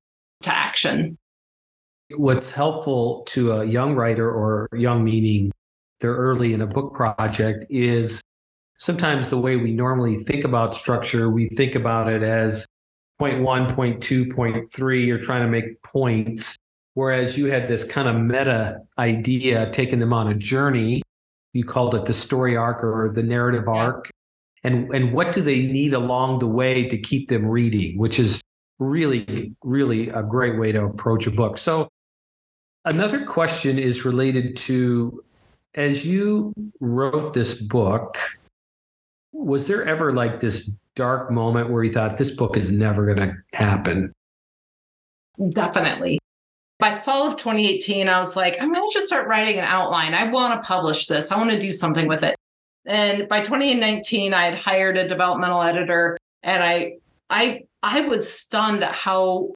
to 0.42 0.54
action 0.54 1.16
what's 2.16 2.50
helpful 2.50 3.22
to 3.26 3.52
a 3.52 3.64
young 3.64 3.94
writer 3.94 4.28
or 4.30 4.68
young 4.72 5.04
meaning 5.04 5.50
they're 6.00 6.14
early 6.14 6.54
in 6.54 6.62
a 6.62 6.66
book 6.66 6.94
project 6.94 7.64
is 7.70 8.20
sometimes 8.78 9.30
the 9.30 9.38
way 9.38 9.56
we 9.56 9.72
normally 9.72 10.16
think 10.16 10.44
about 10.44 10.74
structure, 10.74 11.30
we 11.30 11.48
think 11.50 11.74
about 11.74 12.08
it 12.08 12.22
as 12.22 12.66
point 13.18 13.42
one, 13.42 13.72
point 13.72 14.02
two, 14.02 14.26
point 14.26 14.66
three, 14.72 15.04
you're 15.04 15.20
trying 15.20 15.42
to 15.42 15.48
make 15.48 15.80
points. 15.82 16.56
Whereas 16.94 17.38
you 17.38 17.46
had 17.46 17.68
this 17.68 17.84
kind 17.84 18.08
of 18.08 18.16
meta 18.16 18.78
idea, 18.98 19.70
taking 19.70 20.00
them 20.00 20.12
on 20.12 20.28
a 20.28 20.34
journey. 20.34 21.02
You 21.52 21.64
called 21.64 21.94
it 21.94 22.06
the 22.06 22.14
story 22.14 22.56
arc 22.56 22.82
or 22.82 23.10
the 23.12 23.22
narrative 23.22 23.68
arc. 23.68 24.10
And, 24.64 24.92
and 24.94 25.12
what 25.12 25.32
do 25.32 25.40
they 25.40 25.62
need 25.62 25.92
along 25.92 26.38
the 26.40 26.46
way 26.46 26.88
to 26.88 26.98
keep 26.98 27.28
them 27.28 27.46
reading, 27.46 27.98
which 27.98 28.18
is 28.18 28.40
really, 28.80 29.54
really 29.62 30.08
a 30.08 30.22
great 30.22 30.58
way 30.58 30.72
to 30.72 30.84
approach 30.84 31.28
a 31.28 31.30
book. 31.30 31.58
So, 31.58 31.88
another 32.84 33.24
question 33.24 33.78
is 33.78 34.04
related 34.04 34.56
to 34.56 35.22
as 35.74 36.04
you 36.04 36.52
wrote 36.80 37.32
this 37.32 37.54
book, 37.54 38.18
was 39.32 39.68
there 39.68 39.84
ever 39.84 40.12
like 40.12 40.40
this 40.40 40.78
dark 40.96 41.30
moment 41.30 41.70
where 41.70 41.84
you 41.84 41.92
thought 41.92 42.16
this 42.16 42.32
book 42.32 42.56
is 42.56 42.72
never 42.72 43.06
going 43.14 43.28
to 43.28 43.36
happen? 43.56 44.12
Definitely. 45.50 46.18
By 46.78 46.98
fall 46.98 47.26
of 47.26 47.36
2018, 47.36 48.08
I 48.08 48.18
was 48.18 48.36
like, 48.36 48.56
I'm 48.60 48.72
going 48.72 48.88
to 48.88 48.92
just 48.92 49.06
start 49.06 49.28
writing 49.28 49.58
an 49.58 49.64
outline. 49.64 50.14
I 50.14 50.24
want 50.30 50.60
to 50.60 50.66
publish 50.66 51.06
this. 51.06 51.30
I 51.30 51.38
want 51.38 51.50
to 51.50 51.60
do 51.60 51.72
something 51.72 52.08
with 52.08 52.24
it. 52.24 52.34
And 52.86 53.28
by 53.28 53.42
2019, 53.42 54.34
I 54.34 54.46
had 54.46 54.54
hired 54.58 54.96
a 54.96 55.06
developmental 55.06 55.62
editor 55.62 56.16
and 56.42 56.62
I 56.62 56.94
I 57.28 57.64
I 57.82 58.02
was 58.02 58.30
stunned 58.30 58.82
at 58.84 58.94
how 58.94 59.54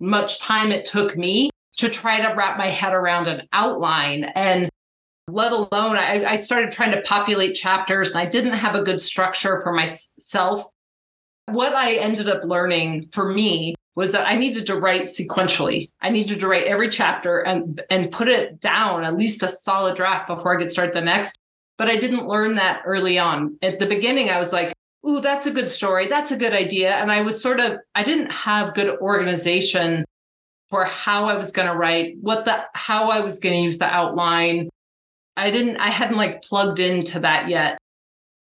much 0.00 0.40
time 0.40 0.72
it 0.72 0.86
took 0.86 1.16
me 1.16 1.50
to 1.76 1.88
try 1.88 2.20
to 2.20 2.34
wrap 2.34 2.58
my 2.58 2.68
head 2.68 2.92
around 2.92 3.28
an 3.28 3.48
outline. 3.52 4.24
And 4.34 4.68
let 5.28 5.52
alone 5.52 5.96
I, 5.96 6.24
I 6.24 6.36
started 6.36 6.72
trying 6.72 6.92
to 6.92 7.02
populate 7.02 7.54
chapters 7.54 8.10
and 8.10 8.18
I 8.18 8.26
didn't 8.26 8.54
have 8.54 8.74
a 8.74 8.82
good 8.82 9.00
structure 9.00 9.60
for 9.60 9.72
myself. 9.72 10.66
What 11.46 11.74
I 11.74 11.94
ended 11.94 12.28
up 12.28 12.44
learning 12.44 13.08
for 13.12 13.32
me 13.32 13.74
was 13.94 14.12
that 14.12 14.26
I 14.26 14.34
needed 14.34 14.66
to 14.66 14.76
write 14.76 15.02
sequentially. 15.02 15.90
I 16.00 16.10
needed 16.10 16.40
to 16.40 16.48
write 16.48 16.66
every 16.66 16.88
chapter 16.88 17.40
and 17.40 17.80
and 17.90 18.12
put 18.12 18.28
it 18.28 18.60
down, 18.60 19.04
at 19.04 19.16
least 19.16 19.42
a 19.42 19.48
solid 19.48 19.96
draft 19.96 20.28
before 20.28 20.54
I 20.54 20.60
could 20.60 20.70
start 20.70 20.92
the 20.92 21.00
next. 21.00 21.36
But 21.78 21.88
I 21.88 21.96
didn't 21.96 22.28
learn 22.28 22.56
that 22.56 22.82
early 22.84 23.18
on. 23.18 23.56
At 23.62 23.78
the 23.78 23.86
beginning, 23.86 24.30
I 24.30 24.38
was 24.38 24.52
like, 24.52 24.72
ooh, 25.06 25.20
that's 25.20 25.46
a 25.46 25.52
good 25.52 25.68
story. 25.68 26.06
That's 26.06 26.30
a 26.30 26.36
good 26.36 26.52
idea. 26.52 26.94
And 26.94 27.10
I 27.10 27.22
was 27.22 27.40
sort 27.40 27.60
of, 27.60 27.78
I 27.94 28.02
didn't 28.02 28.32
have 28.32 28.74
good 28.74 28.98
organization 28.98 30.04
for 30.68 30.84
how 30.84 31.26
I 31.26 31.36
was 31.36 31.50
going 31.50 31.68
to 31.68 31.74
write, 31.74 32.16
what 32.20 32.44
the, 32.44 32.64
how 32.74 33.10
I 33.10 33.20
was 33.20 33.38
going 33.38 33.54
to 33.54 33.62
use 33.62 33.78
the 33.78 33.86
outline, 33.86 34.68
I 35.36 35.50
didn't, 35.50 35.76
I 35.78 35.90
hadn't 35.90 36.16
like 36.16 36.42
plugged 36.42 36.78
into 36.78 37.20
that 37.20 37.48
yet. 37.48 37.78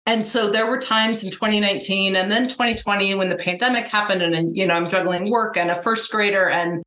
And 0.06 0.26
so 0.26 0.50
there 0.50 0.66
were 0.66 0.78
times 0.78 1.24
in 1.24 1.30
2019 1.30 2.14
and 2.14 2.30
then 2.30 2.48
2020 2.48 3.14
when 3.14 3.30
the 3.30 3.36
pandemic 3.36 3.86
happened 3.88 4.22
and, 4.22 4.34
and 4.34 4.56
you 4.56 4.66
know, 4.66 4.74
I'm 4.74 4.88
juggling 4.88 5.30
work 5.30 5.56
and 5.56 5.70
a 5.70 5.82
first 5.82 6.10
grader 6.10 6.48
and 6.48 6.82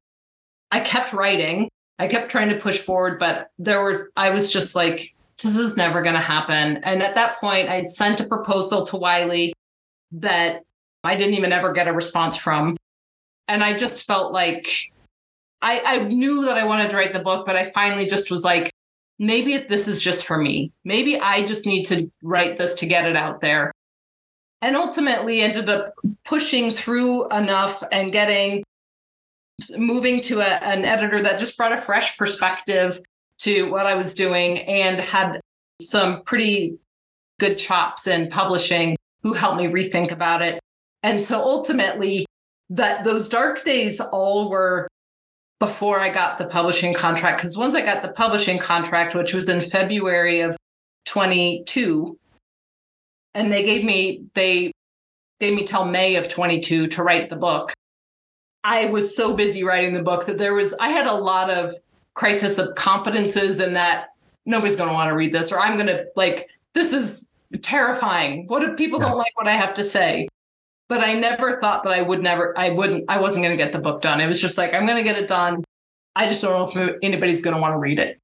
I 0.72 0.80
kept 0.80 1.14
writing. 1.14 1.70
I 2.00 2.08
kept 2.08 2.30
trying 2.30 2.50
to 2.50 2.60
push 2.60 2.78
forward, 2.78 3.18
but 3.18 3.48
there 3.58 3.82
were, 3.82 4.12
I 4.16 4.30
was 4.30 4.54
just 4.54 4.76
like, 4.76 5.16
this 5.42 5.56
is 5.56 5.78
never 5.78 6.02
going 6.02 6.16
to 6.16 6.22
happen. 6.22 6.78
And 6.84 7.04
at 7.04 7.16
that 7.16 7.40
point, 7.40 7.70
I'd 7.70 7.90
sent 7.90 8.20
a 8.20 8.26
proposal 8.26 8.86
to 8.88 8.98
Wiley 8.98 9.54
that 10.14 10.64
I 11.04 11.16
didn't 11.16 11.36
even 11.36 11.52
ever 11.52 11.74
get 11.74 11.88
a 11.88 11.94
response 11.94 12.36
from. 12.36 12.76
And 13.48 13.64
I 13.64 13.78
just 13.78 14.06
felt 14.06 14.34
like 14.34 14.92
I, 15.62 15.82
I 15.86 15.98
knew 16.00 16.46
that 16.46 16.58
I 16.58 16.66
wanted 16.66 16.90
to 16.90 16.98
write 16.98 17.14
the 17.14 17.20
book, 17.20 17.46
but 17.46 17.56
I 17.56 17.70
finally 17.72 18.08
just 18.08 18.32
was 18.32 18.44
like, 18.44 18.72
maybe 19.20 19.58
this 19.58 19.88
is 19.88 20.02
just 20.02 20.26
for 20.26 20.38
me. 20.38 20.72
Maybe 20.84 21.20
I 21.20 21.46
just 21.46 21.66
need 21.66 21.86
to 21.86 22.12
write 22.22 22.58
this 22.58 22.74
to 22.76 22.86
get 22.86 23.06
it 23.06 23.16
out 23.16 23.42
there. 23.42 23.72
And 24.62 24.76
ultimately 24.76 25.42
ended 25.42 25.70
up 25.70 25.94
pushing 26.26 26.72
through 26.72 27.30
enough 27.30 27.84
and 27.92 28.12
getting 28.12 28.64
moving 29.76 30.22
to 30.22 30.40
a, 30.42 30.46
an 30.46 30.86
editor 30.86 31.22
that 31.24 31.40
just 31.40 31.58
brought 31.58 31.74
a 31.74 31.78
fresh 31.78 32.18
perspective 32.18 33.02
to 33.40 33.70
what 33.70 33.86
I 33.86 33.96
was 33.96 34.14
doing 34.14 34.60
and 34.60 35.00
had 35.00 35.40
some 35.82 36.24
pretty 36.24 36.78
good 37.40 37.58
chops 37.58 38.08
in 38.08 38.30
publishing 38.30 38.98
who 39.24 39.34
helped 39.34 39.58
me 39.58 39.68
rethink 39.68 40.12
about 40.12 40.42
it. 40.42 40.60
And 41.04 41.24
so 41.24 41.42
ultimately 41.42 42.26
that 42.70 43.04
those 43.04 43.30
dark 43.30 43.64
days 43.64 44.00
all 44.00 44.50
were 44.50 44.88
before 45.60 46.00
I 46.00 46.10
got 46.10 46.38
the 46.38 46.48
publishing 46.48 46.94
contract. 46.94 47.42
Because 47.42 47.58
once 47.58 47.76
I 47.76 47.82
got 47.82 48.02
the 48.02 48.10
publishing 48.10 48.60
contract, 48.60 49.16
which 49.16 49.34
was 49.34 49.50
in 49.50 49.62
February 49.62 50.42
of 50.42 50.56
22, 51.06 52.18
and 53.34 53.52
they 53.52 53.64
gave 53.64 53.84
me 53.84 54.26
they 54.34 54.72
gave 55.40 55.54
me 55.56 55.66
till 55.66 55.86
May 55.86 56.16
of 56.16 56.28
22 56.28 56.88
to 56.88 57.04
write 57.04 57.30
the 57.30 57.36
book. 57.36 57.74
I 58.64 58.86
was 58.88 59.16
so 59.16 59.36
busy 59.36 59.64
writing 59.64 59.94
the 59.94 60.04
book 60.04 60.26
that 60.26 60.38
there 60.38 60.54
was 60.54 60.74
I 60.80 60.90
had 60.90 61.06
a 61.06 61.14
lot 61.14 61.50
of 61.50 61.76
crisis 62.18 62.58
of 62.58 62.74
confidences 62.74 63.60
and 63.60 63.76
that 63.76 64.08
nobody's 64.48 64.76
going 64.76 64.90
to 64.90 64.94
want 64.94 65.08
to 65.08 65.16
read 65.16 65.32
this 65.32 65.52
or 65.52 65.60
I'm 65.60 65.76
going 65.76 65.88
to 65.88 66.06
like 66.16 66.50
this 66.74 66.92
is 66.92 67.30
terrifying. 67.62 68.48
What 68.48 68.64
if 68.64 68.76
people 68.76 69.00
yeah. 69.00 69.10
don't 69.10 69.18
like 69.18 69.38
what 69.38 69.48
I 69.48 69.56
have 69.56 69.76
to 69.76 69.84
say? 69.84 70.28
But 70.90 71.02
I 71.02 71.14
never 71.14 71.62
thought 71.62 71.84
that 71.84 71.94
I 71.94 72.02
would 72.02 72.24
never 72.24 72.58
I 72.58 72.72
wouldn't 72.72 73.06
I 73.08 73.20
wasn't 73.20 73.46
going 73.46 73.56
to 73.56 73.64
get 73.64 73.72
the 73.72 73.80
book 73.80 74.02
done. 74.02 74.20
It 74.20 74.26
was 74.26 74.42
just 74.42 74.58
like 74.58 74.74
I'm 74.74 74.88
going 74.88 74.98
to 74.98 75.04
get 75.04 75.16
it 75.16 75.28
done. 75.28 75.64
I 76.16 76.28
just 76.28 76.42
don't 76.42 76.76
know 76.76 76.84
if 76.84 76.96
anybody's 77.04 77.44
going 77.44 77.56
to 77.56 77.62
want 77.62 77.74
to 77.74 77.78
read 77.78 78.00
it. 78.00 78.20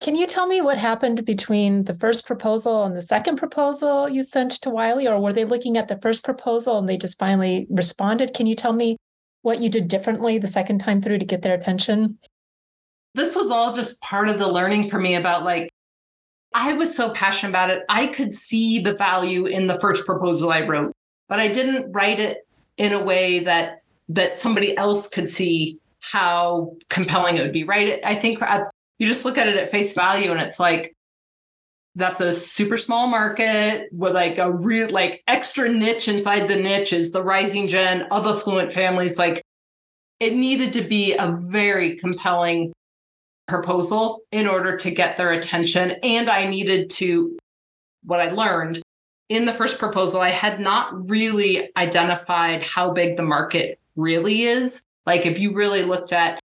Can 0.00 0.14
you 0.14 0.26
tell 0.26 0.46
me 0.46 0.62
what 0.62 0.78
happened 0.78 1.26
between 1.26 1.84
the 1.84 1.94
first 1.94 2.26
proposal 2.26 2.84
and 2.84 2.96
the 2.96 3.02
second 3.02 3.36
proposal 3.36 4.08
you 4.08 4.22
sent 4.22 4.52
to 4.62 4.70
Wiley, 4.70 5.06
or 5.06 5.20
were 5.20 5.32
they 5.32 5.44
looking 5.44 5.76
at 5.76 5.88
the 5.88 5.98
first 6.00 6.24
proposal 6.24 6.78
and 6.78 6.88
they 6.88 6.96
just 6.96 7.18
finally 7.18 7.66
responded? 7.68 8.32
Can 8.32 8.46
you 8.46 8.54
tell 8.54 8.72
me 8.72 8.96
what 9.42 9.60
you 9.60 9.68
did 9.68 9.88
differently 9.88 10.38
the 10.38 10.46
second 10.46 10.78
time 10.78 11.02
through 11.02 11.18
to 11.18 11.24
get 11.24 11.42
their 11.42 11.54
attention? 11.54 12.18
This 13.18 13.34
was 13.34 13.50
all 13.50 13.74
just 13.74 14.00
part 14.00 14.28
of 14.28 14.38
the 14.38 14.46
learning 14.46 14.88
for 14.88 14.98
me 14.98 15.16
about 15.16 15.42
like, 15.42 15.68
I 16.54 16.74
was 16.74 16.94
so 16.94 17.10
passionate 17.10 17.50
about 17.50 17.70
it. 17.70 17.82
I 17.88 18.06
could 18.06 18.32
see 18.32 18.78
the 18.78 18.94
value 18.94 19.46
in 19.46 19.66
the 19.66 19.78
first 19.80 20.06
proposal 20.06 20.52
I 20.52 20.62
wrote, 20.62 20.92
but 21.28 21.40
I 21.40 21.48
didn't 21.48 21.92
write 21.92 22.20
it 22.20 22.46
in 22.76 22.92
a 22.92 23.02
way 23.02 23.40
that 23.40 23.82
that 24.10 24.38
somebody 24.38 24.74
else 24.76 25.08
could 25.08 25.28
see 25.28 25.78
how 26.00 26.76
compelling 26.88 27.36
it 27.36 27.42
would 27.42 27.52
be, 27.52 27.64
right? 27.64 28.00
I 28.04 28.14
think 28.14 28.40
at 28.40 28.70
you 28.98 29.06
just 29.06 29.24
look 29.24 29.36
at 29.36 29.48
it 29.48 29.56
at 29.56 29.70
face 29.70 29.92
value 29.94 30.30
and 30.30 30.40
it's 30.40 30.60
like 30.60 30.94
that's 31.96 32.20
a 32.20 32.32
super 32.32 32.78
small 32.78 33.08
market 33.08 33.88
with 33.92 34.14
like 34.14 34.38
a 34.38 34.50
real 34.50 34.88
like 34.90 35.22
extra 35.26 35.68
niche 35.68 36.06
inside 36.06 36.46
the 36.46 36.56
niche 36.56 36.92
is 36.92 37.10
the 37.10 37.22
rising 37.22 37.66
gen 37.66 38.02
of 38.12 38.26
affluent 38.26 38.72
families 38.72 39.18
like 39.18 39.42
it 40.20 40.34
needed 40.34 40.72
to 40.72 40.82
be 40.82 41.14
a 41.14 41.36
very 41.40 41.96
compelling 41.96 42.72
proposal 43.48 44.20
in 44.30 44.46
order 44.46 44.76
to 44.76 44.90
get 44.90 45.16
their 45.16 45.32
attention. 45.32 45.92
And 46.02 46.30
i 46.30 46.46
needed 46.46 46.90
to 46.90 47.36
what 48.04 48.20
i 48.20 48.30
learned 48.30 48.80
in 49.28 49.44
the 49.44 49.52
first 49.52 49.78
proposal 49.78 50.20
i 50.20 50.30
had 50.30 50.60
not 50.60 51.08
really 51.08 51.70
identified 51.76 52.62
how 52.62 52.92
big 52.92 53.16
the 53.16 53.22
market 53.22 53.80
really 53.96 54.42
is. 54.42 54.82
Like 55.06 55.26
if 55.26 55.38
you 55.38 55.54
really 55.54 55.82
looked 55.82 56.12
at 56.12 56.38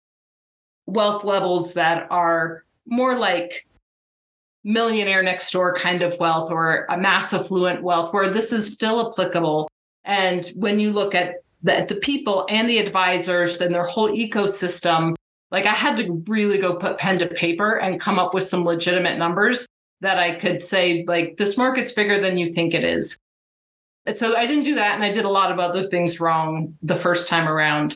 wealth 0.86 1.24
levels 1.24 1.76
that 1.76 2.08
are 2.10 2.64
more 2.86 3.16
like 3.16 3.66
millionaire 4.64 5.24
next 5.24 5.52
door 5.52 5.76
kind 5.76 6.02
of 6.02 6.18
wealth 6.20 6.50
or 6.50 6.86
a 6.90 6.98
mass 6.98 7.34
affluent 7.34 7.84
wealth 7.84 8.14
where 8.14 8.30
this 8.30 8.52
is 8.52 8.72
still 8.72 9.12
applicable. 9.12 9.70
And 10.06 10.46
when 10.56 10.80
you 10.80 10.92
look 10.92 11.14
at 11.14 11.36
the, 11.62 11.86
the 11.88 11.96
people 11.96 12.46
and 12.50 12.70
the 12.70 12.80
advisors 12.80 13.58
then 13.58 13.72
their 13.72 13.84
whole 13.84 14.10
ecosystem 14.10 15.16
like 15.54 15.66
i 15.66 15.74
had 15.74 15.96
to 15.96 16.22
really 16.28 16.58
go 16.58 16.76
put 16.76 16.98
pen 16.98 17.18
to 17.18 17.28
paper 17.28 17.80
and 17.80 18.02
come 18.02 18.20
up 18.20 18.34
with 18.34 18.44
some 18.44 18.66
legitimate 18.66 19.18
numbers 19.18 19.66
that 20.02 20.20
i 20.20 20.36
could 20.36 20.62
say 20.62 21.06
like 21.08 21.38
this 21.38 21.56
market's 21.56 21.94
bigger 21.94 22.20
than 22.20 22.38
you 22.38 22.52
think 22.52 22.74
it 22.74 22.84
is 22.84 23.18
and 24.06 24.20
so 24.20 24.36
i 24.36 24.46
didn't 24.46 24.66
do 24.66 24.76
that 24.76 24.96
and 24.96 25.04
i 25.06 25.12
did 25.14 25.24
a 25.24 25.30
lot 25.30 25.52
of 25.54 25.60
other 25.60 25.84
things 25.84 26.20
wrong 26.20 26.78
the 26.82 26.98
first 26.98 27.30
time 27.30 27.48
around 27.48 27.96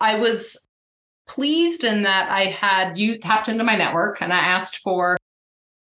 i 0.00 0.18
was 0.18 0.66
pleased 1.30 1.84
in 1.84 2.02
that 2.02 2.28
I 2.28 2.46
had 2.46 2.98
you 2.98 3.16
tapped 3.16 3.48
into 3.48 3.62
my 3.62 3.76
network 3.76 4.20
and 4.20 4.32
I 4.32 4.38
asked 4.38 4.78
for 4.78 5.16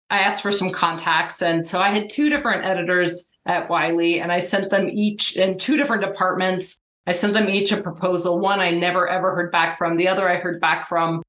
I 0.10 0.20
asked 0.20 0.42
for 0.42 0.52
some 0.52 0.70
contacts. 0.70 1.42
And 1.42 1.66
so 1.66 1.80
I 1.80 1.90
had 1.90 2.10
two 2.10 2.30
different 2.30 2.66
editors 2.66 3.32
at 3.46 3.70
Wiley 3.70 4.20
and 4.20 4.32
I 4.32 4.40
sent 4.40 4.70
them 4.70 4.90
each 4.90 5.38
in 5.38 5.58
two 5.58 5.78
different 5.78 6.04
departments. 6.04 6.78
I 7.08 7.12
sent 7.12 7.34
them 7.34 7.50
each 7.50 7.72
a 7.72 7.82
proposal. 7.82 8.38
One 8.38 8.60
I 8.60 8.72
never 8.72 9.08
ever 9.08 9.34
heard 9.34 9.52
back 9.52 9.78
from. 9.78 9.96
The 9.96 10.10
other 10.10 10.30
I 10.30 10.36
heard 10.36 10.60
back 10.60 10.88
from. 10.88 11.24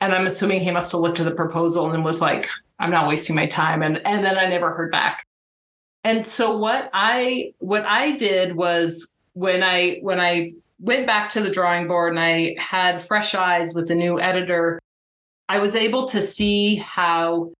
And 0.00 0.12
I'm 0.12 0.26
assuming 0.26 0.60
he 0.60 0.72
must 0.72 0.90
have 0.90 1.00
looked 1.00 1.20
at 1.20 1.26
the 1.26 1.34
proposal 1.34 1.92
and 1.92 2.04
was 2.04 2.20
like, 2.20 2.48
I'm 2.80 2.90
not 2.90 3.08
wasting 3.08 3.36
my 3.36 3.46
time. 3.46 3.82
And 3.82 4.04
and 4.04 4.24
then 4.24 4.36
I 4.36 4.46
never 4.46 4.74
heard 4.74 4.90
back. 4.90 5.24
And 6.04 6.26
so 6.26 6.58
what 6.58 6.90
I 6.92 7.52
what 7.58 7.86
I 7.86 8.16
did 8.16 8.56
was 8.56 9.14
when 9.34 9.62
I 9.62 9.98
when 10.02 10.18
I 10.18 10.54
went 10.80 11.06
back 11.06 11.30
to 11.30 11.40
the 11.40 11.50
drawing 11.50 11.86
board 11.86 12.10
and 12.10 12.20
I 12.20 12.56
had 12.58 13.00
fresh 13.00 13.36
eyes 13.36 13.72
with 13.72 13.86
the 13.86 13.94
new 13.94 14.20
editor, 14.20 14.80
I 15.48 15.60
was 15.60 15.76
able 15.76 16.08
to 16.08 16.20
see 16.20 16.76
how 16.76 17.52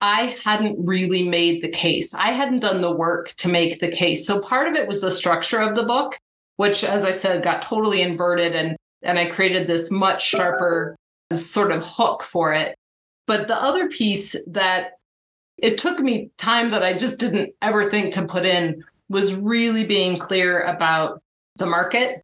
I 0.00 0.34
hadn't 0.44 0.78
really 0.86 1.28
made 1.28 1.62
the 1.62 1.68
case. 1.68 2.14
I 2.14 2.30
hadn't 2.30 2.60
done 2.60 2.80
the 2.80 2.94
work 2.94 3.34
to 3.36 3.48
make 3.48 3.80
the 3.80 3.90
case. 3.90 4.26
So 4.26 4.40
part 4.40 4.68
of 4.68 4.74
it 4.74 4.88
was 4.88 5.02
the 5.02 5.10
structure 5.10 5.58
of 5.58 5.74
the 5.74 5.82
book, 5.82 6.18
which, 6.56 6.84
as 6.84 7.04
I 7.04 7.10
said, 7.10 7.42
got 7.42 7.62
totally 7.62 8.02
inverted 8.02 8.54
and 8.54 8.76
and 9.02 9.18
I 9.18 9.26
created 9.26 9.66
this 9.66 9.90
much 9.90 10.26
sharper 10.26 10.96
sort 11.32 11.70
of 11.70 11.84
hook 11.84 12.22
for 12.22 12.52
it. 12.52 12.74
But 13.26 13.46
the 13.46 13.60
other 13.60 13.88
piece 13.88 14.34
that 14.46 14.92
it 15.58 15.78
took 15.78 16.00
me 16.00 16.30
time 16.38 16.70
that 16.70 16.82
I 16.82 16.92
just 16.94 17.18
didn't 17.18 17.54
ever 17.62 17.90
think 17.90 18.12
to 18.14 18.26
put 18.26 18.44
in 18.44 18.84
was 19.08 19.34
really 19.34 19.84
being 19.84 20.18
clear 20.18 20.62
about 20.62 21.22
the 21.56 21.66
market 21.66 22.22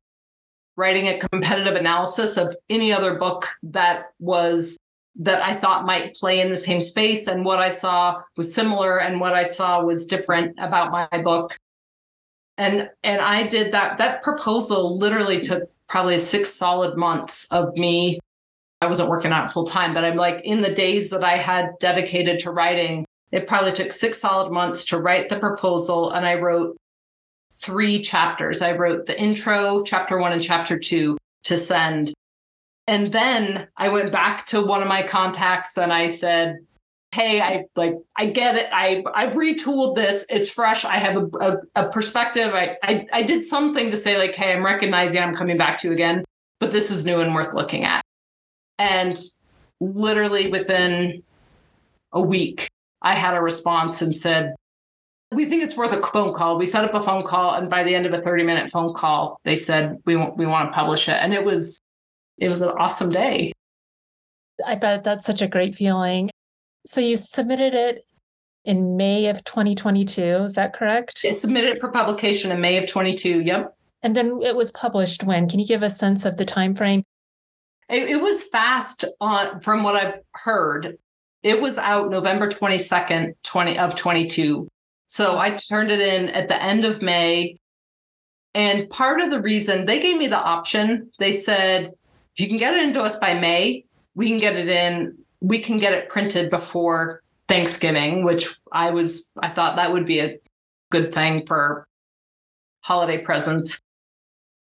writing 0.76 1.06
a 1.06 1.18
competitive 1.18 1.74
analysis 1.74 2.36
of 2.36 2.56
any 2.70 2.92
other 2.92 3.18
book 3.18 3.48
that 3.62 4.06
was 4.18 4.78
that 5.14 5.42
I 5.42 5.54
thought 5.54 5.84
might 5.84 6.14
play 6.14 6.40
in 6.40 6.50
the 6.50 6.56
same 6.56 6.80
space 6.80 7.26
and 7.26 7.44
what 7.44 7.58
I 7.58 7.68
saw 7.68 8.22
was 8.36 8.54
similar 8.54 8.98
and 8.98 9.20
what 9.20 9.34
I 9.34 9.42
saw 9.42 9.82
was 9.82 10.06
different 10.06 10.56
about 10.58 10.90
my 10.90 11.06
book. 11.22 11.58
And 12.58 12.90
and 13.02 13.20
I 13.20 13.46
did 13.46 13.72
that 13.72 13.98
that 13.98 14.22
proposal 14.22 14.96
literally 14.96 15.40
took 15.40 15.70
probably 15.88 16.18
6 16.18 16.52
solid 16.52 16.96
months 16.96 17.50
of 17.52 17.76
me 17.76 18.18
I 18.80 18.86
wasn't 18.86 19.10
working 19.10 19.32
out 19.32 19.52
full 19.52 19.64
time 19.64 19.94
but 19.94 20.04
I'm 20.04 20.16
like 20.16 20.42
in 20.44 20.60
the 20.60 20.72
days 20.72 21.10
that 21.10 21.24
I 21.24 21.36
had 21.36 21.70
dedicated 21.80 22.38
to 22.40 22.50
writing 22.50 23.04
it 23.30 23.46
probably 23.46 23.72
took 23.72 23.92
6 23.92 24.18
solid 24.18 24.52
months 24.52 24.84
to 24.86 24.98
write 25.00 25.28
the 25.28 25.38
proposal 25.38 26.10
and 26.10 26.26
I 26.26 26.34
wrote 26.34 26.76
three 27.52 28.02
chapters. 28.02 28.62
I 28.62 28.72
wrote 28.72 29.06
the 29.06 29.20
intro, 29.20 29.82
chapter 29.82 30.18
one, 30.18 30.32
and 30.32 30.42
chapter 30.42 30.78
two 30.78 31.18
to 31.44 31.58
send. 31.58 32.12
And 32.86 33.12
then 33.12 33.68
I 33.76 33.88
went 33.88 34.12
back 34.12 34.46
to 34.46 34.64
one 34.64 34.82
of 34.82 34.88
my 34.88 35.02
contacts 35.02 35.76
and 35.78 35.92
I 35.92 36.06
said, 36.06 36.58
Hey, 37.14 37.40
I 37.40 37.64
like, 37.76 37.94
I 38.16 38.26
get 38.26 38.56
it. 38.56 38.68
I, 38.72 39.04
I've 39.14 39.34
retooled 39.34 39.96
this. 39.96 40.24
It's 40.30 40.48
fresh. 40.48 40.84
I 40.84 40.96
have 40.96 41.16
a, 41.16 41.26
a, 41.40 41.56
a 41.76 41.88
perspective. 41.90 42.54
I, 42.54 42.76
I, 42.82 43.06
I 43.12 43.22
did 43.22 43.44
something 43.44 43.90
to 43.90 43.96
say, 43.96 44.16
like, 44.16 44.34
Hey, 44.34 44.52
I'm 44.52 44.64
recognizing 44.64 45.22
I'm 45.22 45.34
coming 45.34 45.58
back 45.58 45.78
to 45.78 45.88
you 45.88 45.92
again, 45.92 46.24
but 46.58 46.72
this 46.72 46.90
is 46.90 47.04
new 47.04 47.20
and 47.20 47.34
worth 47.34 47.54
looking 47.54 47.84
at. 47.84 48.02
And 48.78 49.18
literally 49.80 50.48
within 50.48 51.22
a 52.12 52.20
week, 52.20 52.68
I 53.02 53.14
had 53.14 53.34
a 53.34 53.40
response 53.40 54.00
and 54.00 54.16
said, 54.16 54.54
we 55.32 55.46
think 55.46 55.62
it's 55.62 55.76
worth 55.76 55.92
a 55.92 56.02
phone 56.08 56.34
call. 56.34 56.58
We 56.58 56.66
set 56.66 56.84
up 56.84 56.94
a 56.94 57.02
phone 57.02 57.24
call, 57.24 57.54
and 57.54 57.70
by 57.70 57.84
the 57.84 57.94
end 57.94 58.06
of 58.06 58.12
a 58.12 58.20
30 58.20 58.44
minute 58.44 58.70
phone 58.70 58.92
call, 58.92 59.38
they 59.44 59.56
said 59.56 59.96
we 60.04 60.14
want 60.16 60.36
we 60.36 60.46
want 60.46 60.70
to 60.70 60.74
publish 60.74 61.08
it, 61.08 61.14
and 61.14 61.32
it 61.32 61.44
was 61.44 61.80
it 62.38 62.48
was 62.48 62.60
an 62.60 62.68
awesome 62.70 63.10
day. 63.10 63.52
I 64.66 64.74
bet 64.74 65.04
that's 65.04 65.26
such 65.26 65.42
a 65.42 65.48
great 65.48 65.74
feeling. 65.74 66.30
So 66.84 67.00
you 67.00 67.16
submitted 67.16 67.74
it 67.74 68.04
in 68.64 68.96
May 68.96 69.26
of 69.26 69.44
2022. 69.44 70.22
Is 70.22 70.54
that 70.54 70.72
correct? 70.72 71.24
It 71.24 71.38
submitted 71.38 71.80
for 71.80 71.90
publication 71.90 72.50
in 72.50 72.60
May 72.60 72.78
of 72.78 72.88
22. 72.88 73.42
Yep. 73.42 73.76
And 74.02 74.16
then 74.16 74.40
it 74.42 74.56
was 74.56 74.70
published 74.72 75.22
when? 75.22 75.48
Can 75.48 75.60
you 75.60 75.66
give 75.66 75.82
a 75.82 75.90
sense 75.90 76.24
of 76.24 76.36
the 76.36 76.44
time 76.44 76.74
frame? 76.74 77.04
It, 77.88 78.08
it 78.08 78.20
was 78.20 78.42
fast 78.44 79.04
on 79.20 79.60
from 79.60 79.82
what 79.82 79.96
I've 79.96 80.20
heard. 80.34 80.98
It 81.42 81.60
was 81.60 81.78
out 81.78 82.10
November 82.10 82.48
22nd, 82.48 83.34
20 83.42 83.78
of 83.78 83.96
22. 83.96 84.68
So 85.06 85.38
I 85.38 85.56
turned 85.56 85.90
it 85.90 86.00
in 86.00 86.28
at 86.30 86.48
the 86.48 86.60
end 86.60 86.84
of 86.84 87.02
May. 87.02 87.58
And 88.54 88.88
part 88.90 89.20
of 89.20 89.30
the 89.30 89.40
reason 89.40 89.86
they 89.86 90.00
gave 90.00 90.16
me 90.16 90.26
the 90.26 90.38
option, 90.38 91.10
they 91.18 91.32
said, 91.32 91.88
if 92.34 92.40
you 92.40 92.48
can 92.48 92.58
get 92.58 92.74
it 92.74 92.82
into 92.82 93.00
us 93.00 93.16
by 93.16 93.34
May, 93.34 93.84
we 94.14 94.28
can 94.28 94.38
get 94.38 94.56
it 94.56 94.68
in, 94.68 95.18
we 95.42 95.58
can 95.58 95.76
get 95.76 95.92
it 95.92 96.08
printed 96.08 96.48
before 96.48 97.22
Thanksgiving, 97.48 98.24
which 98.24 98.48
I 98.70 98.90
was, 98.90 99.32
I 99.42 99.50
thought 99.50 99.76
that 99.76 99.92
would 99.92 100.06
be 100.06 100.20
a 100.20 100.38
good 100.90 101.12
thing 101.12 101.44
for 101.46 101.86
holiday 102.80 103.18
presents. 103.18 103.78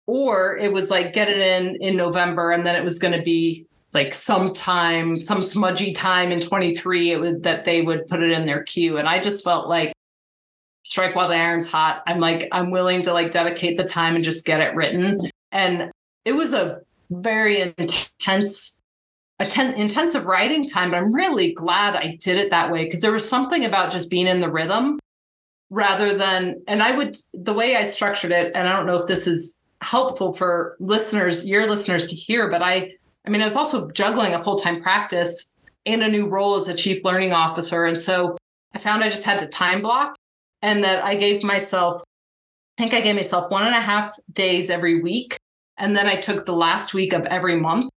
Or 0.07 0.59
it 0.59 0.73
was 0.73 0.91
like 0.91 1.13
get 1.13 1.29
it 1.29 1.39
in 1.39 1.77
in 1.81 1.97
November 1.97 2.51
and 2.51 2.67
then 2.67 2.77
it 2.77 2.85
was 2.85 2.99
going 2.99 3.17
to 3.17 3.23
be 3.23 3.67
like 3.93 4.13
sometime, 4.13 5.19
some 5.19 5.43
smudgy 5.43 5.93
time 5.93 6.31
in 6.31 6.41
23 6.41 7.13
it 7.13 7.21
would 7.21 7.43
that 7.45 7.65
they 7.65 7.83
would 7.83 8.07
put 8.07 8.23
it 8.23 8.31
in 8.31 8.47
their 8.47 8.63
queue. 8.65 8.99
And 8.99 9.09
I 9.09 9.21
just 9.21 9.45
felt 9.45 9.69
like 9.69 9.93
strike 10.85 11.17
while 11.17 11.29
the 11.29 11.35
iron's 11.35 11.71
hot. 11.71 12.03
I'm 12.07 12.21
like, 12.21 12.49
I'm 12.53 12.71
willing 12.71 13.03
to 13.03 13.13
like 13.13 13.33
dedicate 13.33 13.77
the 13.77 13.85
time 13.85 14.15
and 14.15 14.25
just 14.25 14.45
get 14.45 14.61
it 14.61 14.75
written. 14.75 15.31
And 15.51 15.91
it 16.25 16.33
was 16.33 16.53
a 16.55 16.81
very 17.11 17.61
intense 17.61 18.76
intensive 19.39 20.25
writing 20.25 20.67
time, 20.69 20.91
but 20.91 20.97
I'm 20.97 21.15
really 21.15 21.53
glad 21.53 21.95
I 21.95 22.17
did 22.21 22.39
it 22.39 22.51
that 22.51 22.73
way 22.73 22.85
because 22.85 23.03
there 23.03 23.13
was 23.13 23.29
something 23.29 23.65
about 23.65 23.93
just 23.93 24.11
being 24.11 24.27
in 24.27 24.41
the 24.41 24.51
rhythm 24.51 24.99
rather 25.71 26.17
than, 26.17 26.63
and 26.69 26.83
I 26.83 26.97
would, 26.97 27.17
the 27.35 27.53
way 27.53 27.77
I 27.77 27.83
structured 27.83 28.33
it, 28.33 28.53
and 28.55 28.69
I 28.69 28.75
don't 28.75 28.87
know 28.87 28.97
if 28.97 29.09
this 29.09 29.27
is 29.27 29.63
helpful 29.83 30.33
for 30.33 30.77
listeners, 30.81 31.47
your 31.47 31.69
listeners 31.69 32.07
to 32.07 32.17
hear, 32.17 32.51
but 32.51 32.63
I, 32.63 32.93
I 33.27 33.31
mean, 33.31 33.43
I 33.43 33.45
was 33.45 33.57
also 33.57 33.91
juggling 33.91 34.33
a 34.33 34.43
full 34.43 34.59
time 34.59 34.81
practice 34.83 35.55
and 35.85 36.03
a 36.03 36.09
new 36.09 36.29
role 36.29 36.55
as 36.55 36.69
a 36.69 36.75
chief 36.75 37.05
learning 37.05 37.33
officer. 37.33 37.85
And 37.85 38.01
so 38.01 38.37
I 38.75 38.79
found 38.79 39.05
I 39.05 39.11
just 39.11 39.25
had 39.25 39.39
to 39.41 39.49
time 39.49 39.83
block 39.83 40.17
and 40.63 40.83
that 40.85 41.05
I 41.05 41.15
gave 41.15 41.43
myself, 41.43 42.03
I 42.79 42.83
think 42.83 42.95
I 42.95 43.01
gave 43.01 43.15
myself 43.15 43.51
one 43.51 43.67
and 43.67 43.75
a 43.75 43.81
half 43.81 44.17
days 44.33 44.71
every 44.71 45.03
week. 45.03 45.39
And 45.79 45.97
then 45.97 46.07
I 46.07 46.17
took 46.17 46.47
the 46.47 46.55
last 46.55 46.95
week 46.95 47.13
of 47.13 47.27
every 47.27 47.57
month 47.57 47.91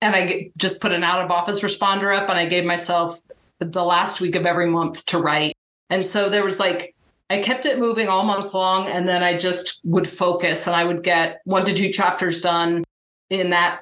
and 0.00 0.14
I 0.14 0.50
just 0.56 0.80
put 0.80 0.92
an 0.92 1.04
out 1.04 1.24
of 1.24 1.30
office 1.30 1.62
responder 1.62 2.16
up 2.16 2.28
and 2.28 2.38
I 2.38 2.46
gave 2.46 2.64
myself 2.64 3.20
the 3.58 3.84
last 3.84 4.20
week 4.20 4.36
of 4.36 4.46
every 4.46 4.68
month 4.68 5.04
to 5.06 5.18
write. 5.18 5.54
And 5.88 6.04
so 6.04 6.28
there 6.28 6.44
was 6.44 6.60
like, 6.60 6.94
I 7.30 7.40
kept 7.40 7.66
it 7.66 7.78
moving 7.78 8.08
all 8.08 8.24
month 8.24 8.54
long 8.54 8.86
and 8.86 9.08
then 9.08 9.22
I 9.22 9.36
just 9.36 9.80
would 9.84 10.08
focus 10.08 10.66
and 10.66 10.76
I 10.76 10.84
would 10.84 11.02
get 11.02 11.40
one 11.44 11.64
to 11.64 11.74
two 11.74 11.90
chapters 11.90 12.40
done 12.40 12.84
in 13.30 13.50
that 13.50 13.80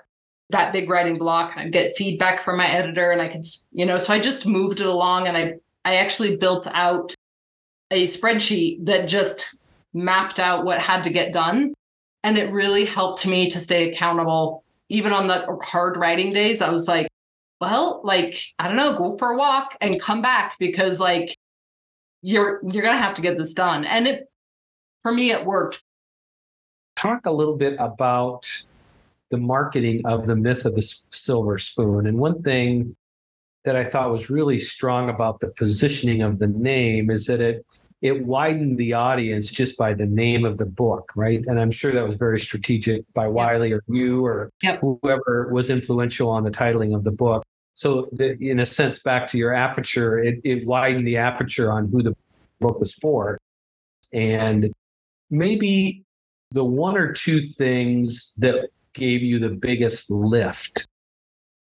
that 0.50 0.72
big 0.72 0.88
writing 0.88 1.18
block 1.18 1.52
and 1.52 1.66
I'd 1.66 1.72
get 1.72 1.96
feedback 1.96 2.40
from 2.40 2.58
my 2.58 2.68
editor 2.68 3.10
and 3.10 3.20
I 3.20 3.28
could 3.28 3.44
you 3.72 3.84
know 3.84 3.98
so 3.98 4.12
I 4.12 4.18
just 4.18 4.46
moved 4.46 4.80
it 4.80 4.86
along 4.86 5.26
and 5.26 5.36
I 5.36 5.54
I 5.84 5.96
actually 5.96 6.36
built 6.36 6.66
out 6.72 7.14
a 7.90 8.04
spreadsheet 8.04 8.84
that 8.86 9.08
just 9.08 9.56
mapped 9.92 10.38
out 10.38 10.64
what 10.64 10.80
had 10.80 11.04
to 11.04 11.10
get 11.10 11.32
done 11.32 11.74
and 12.22 12.38
it 12.38 12.50
really 12.50 12.84
helped 12.84 13.26
me 13.26 13.50
to 13.50 13.60
stay 13.60 13.90
accountable 13.90 14.63
even 14.88 15.12
on 15.12 15.28
the 15.28 15.46
hard 15.62 15.96
writing 15.96 16.32
days, 16.32 16.60
I 16.60 16.70
was 16.70 16.88
like, 16.88 17.08
well, 17.60 18.00
like, 18.04 18.42
I 18.58 18.68
don't 18.68 18.76
know, 18.76 18.96
go 18.96 19.16
for 19.16 19.30
a 19.30 19.36
walk 19.36 19.76
and 19.80 20.00
come 20.00 20.20
back 20.20 20.58
because 20.58 21.00
like 21.00 21.36
you're 22.22 22.60
you're 22.70 22.82
gonna 22.82 22.98
have 22.98 23.14
to 23.14 23.22
get 23.22 23.38
this 23.38 23.54
done. 23.54 23.84
And 23.84 24.06
it 24.06 24.28
for 25.02 25.12
me 25.12 25.30
it 25.30 25.44
worked. 25.44 25.82
Talk 26.96 27.26
a 27.26 27.30
little 27.30 27.56
bit 27.56 27.76
about 27.78 28.64
the 29.30 29.38
marketing 29.38 30.02
of 30.04 30.26
the 30.26 30.36
myth 30.36 30.64
of 30.64 30.74
the 30.74 30.82
silver 31.10 31.58
spoon. 31.58 32.06
And 32.06 32.18
one 32.18 32.42
thing 32.42 32.94
that 33.64 33.76
I 33.76 33.84
thought 33.84 34.10
was 34.10 34.30
really 34.30 34.58
strong 34.58 35.08
about 35.08 35.40
the 35.40 35.48
positioning 35.48 36.22
of 36.22 36.38
the 36.38 36.46
name 36.46 37.10
is 37.10 37.26
that 37.26 37.40
it 37.40 37.64
it 38.04 38.26
widened 38.26 38.76
the 38.76 38.92
audience 38.92 39.50
just 39.50 39.78
by 39.78 39.94
the 39.94 40.04
name 40.04 40.44
of 40.44 40.58
the 40.58 40.66
book, 40.66 41.10
right? 41.16 41.42
And 41.46 41.58
I'm 41.58 41.70
sure 41.70 41.90
that 41.90 42.04
was 42.04 42.16
very 42.16 42.38
strategic 42.38 43.02
by 43.14 43.26
Wiley 43.26 43.72
or 43.72 43.82
you 43.88 44.26
or 44.26 44.50
yep. 44.62 44.78
whoever 44.82 45.48
was 45.50 45.70
influential 45.70 46.28
on 46.28 46.44
the 46.44 46.50
titling 46.50 46.94
of 46.94 47.02
the 47.02 47.10
book. 47.10 47.42
So, 47.72 48.10
the, 48.12 48.36
in 48.38 48.60
a 48.60 48.66
sense, 48.66 48.98
back 48.98 49.26
to 49.28 49.38
your 49.38 49.54
aperture, 49.54 50.18
it, 50.18 50.38
it 50.44 50.66
widened 50.66 51.06
the 51.06 51.16
aperture 51.16 51.72
on 51.72 51.88
who 51.88 52.02
the 52.02 52.14
book 52.60 52.78
was 52.78 52.92
for. 52.92 53.40
And 54.12 54.70
maybe 55.30 56.04
the 56.50 56.64
one 56.64 56.98
or 56.98 57.10
two 57.10 57.40
things 57.40 58.34
that 58.36 58.68
gave 58.92 59.22
you 59.22 59.38
the 59.38 59.48
biggest 59.48 60.10
lift. 60.10 60.86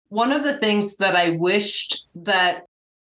One 0.09 0.33
of 0.33 0.45
the 0.45 0.57
things 0.57 0.97
that 0.97 1.15
I 1.15 1.33
wished 1.33 2.07
that 2.15 2.65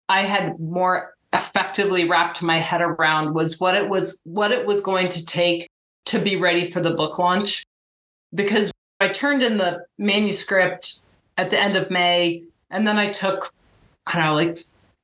I 0.10 0.24
had 0.24 0.60
more 0.60 1.15
effectively 1.36 2.08
wrapped 2.08 2.42
my 2.42 2.60
head 2.60 2.82
around 2.82 3.34
was 3.34 3.60
what 3.60 3.76
it 3.76 3.90
was 3.90 4.20
what 4.24 4.52
it 4.52 4.66
was 4.66 4.82
going 4.82 5.10
to 5.10 5.26
take 5.26 5.70
to 6.06 6.20
be 6.20 6.36
ready 6.36 6.70
for 6.70 6.82
the 6.82 6.92
book 6.92 7.20
launch. 7.20 7.64
Because 8.34 8.72
I 9.00 9.10
turned 9.10 9.44
in 9.44 9.58
the 9.58 9.86
manuscript 9.98 11.04
at 11.38 11.50
the 11.50 11.62
end 11.62 11.76
of 11.76 11.92
May 11.92 12.44
and 12.72 12.88
then 12.88 12.98
I 12.98 13.12
took 13.12 13.54
I 14.08 14.14
don't 14.14 14.26
know 14.26 14.34
like 14.34 14.58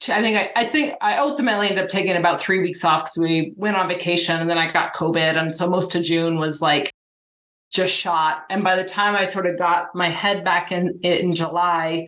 I 0.09 0.21
think 0.21 0.37
I, 0.37 0.51
I 0.55 0.65
think 0.65 0.95
I 1.01 1.17
ultimately 1.17 1.67
ended 1.67 1.83
up 1.83 1.89
taking 1.89 2.15
about 2.15 2.41
three 2.41 2.61
weeks 2.61 2.83
off 2.85 3.03
because 3.03 3.17
we 3.17 3.53
went 3.55 3.77
on 3.77 3.87
vacation 3.87 4.39
and 4.39 4.49
then 4.49 4.57
I 4.57 4.71
got 4.71 4.95
COVID 4.95 5.37
and 5.37 5.55
so 5.55 5.69
most 5.69 5.95
of 5.95 6.03
June 6.03 6.37
was 6.37 6.61
like 6.61 6.91
just 7.71 7.93
shot. 7.93 8.45
And 8.49 8.63
by 8.63 8.75
the 8.75 8.83
time 8.83 9.15
I 9.15 9.25
sort 9.25 9.45
of 9.45 9.57
got 9.57 9.93
my 9.93 10.09
head 10.09 10.43
back 10.43 10.71
in 10.71 10.99
in 11.03 11.35
July 11.35 12.07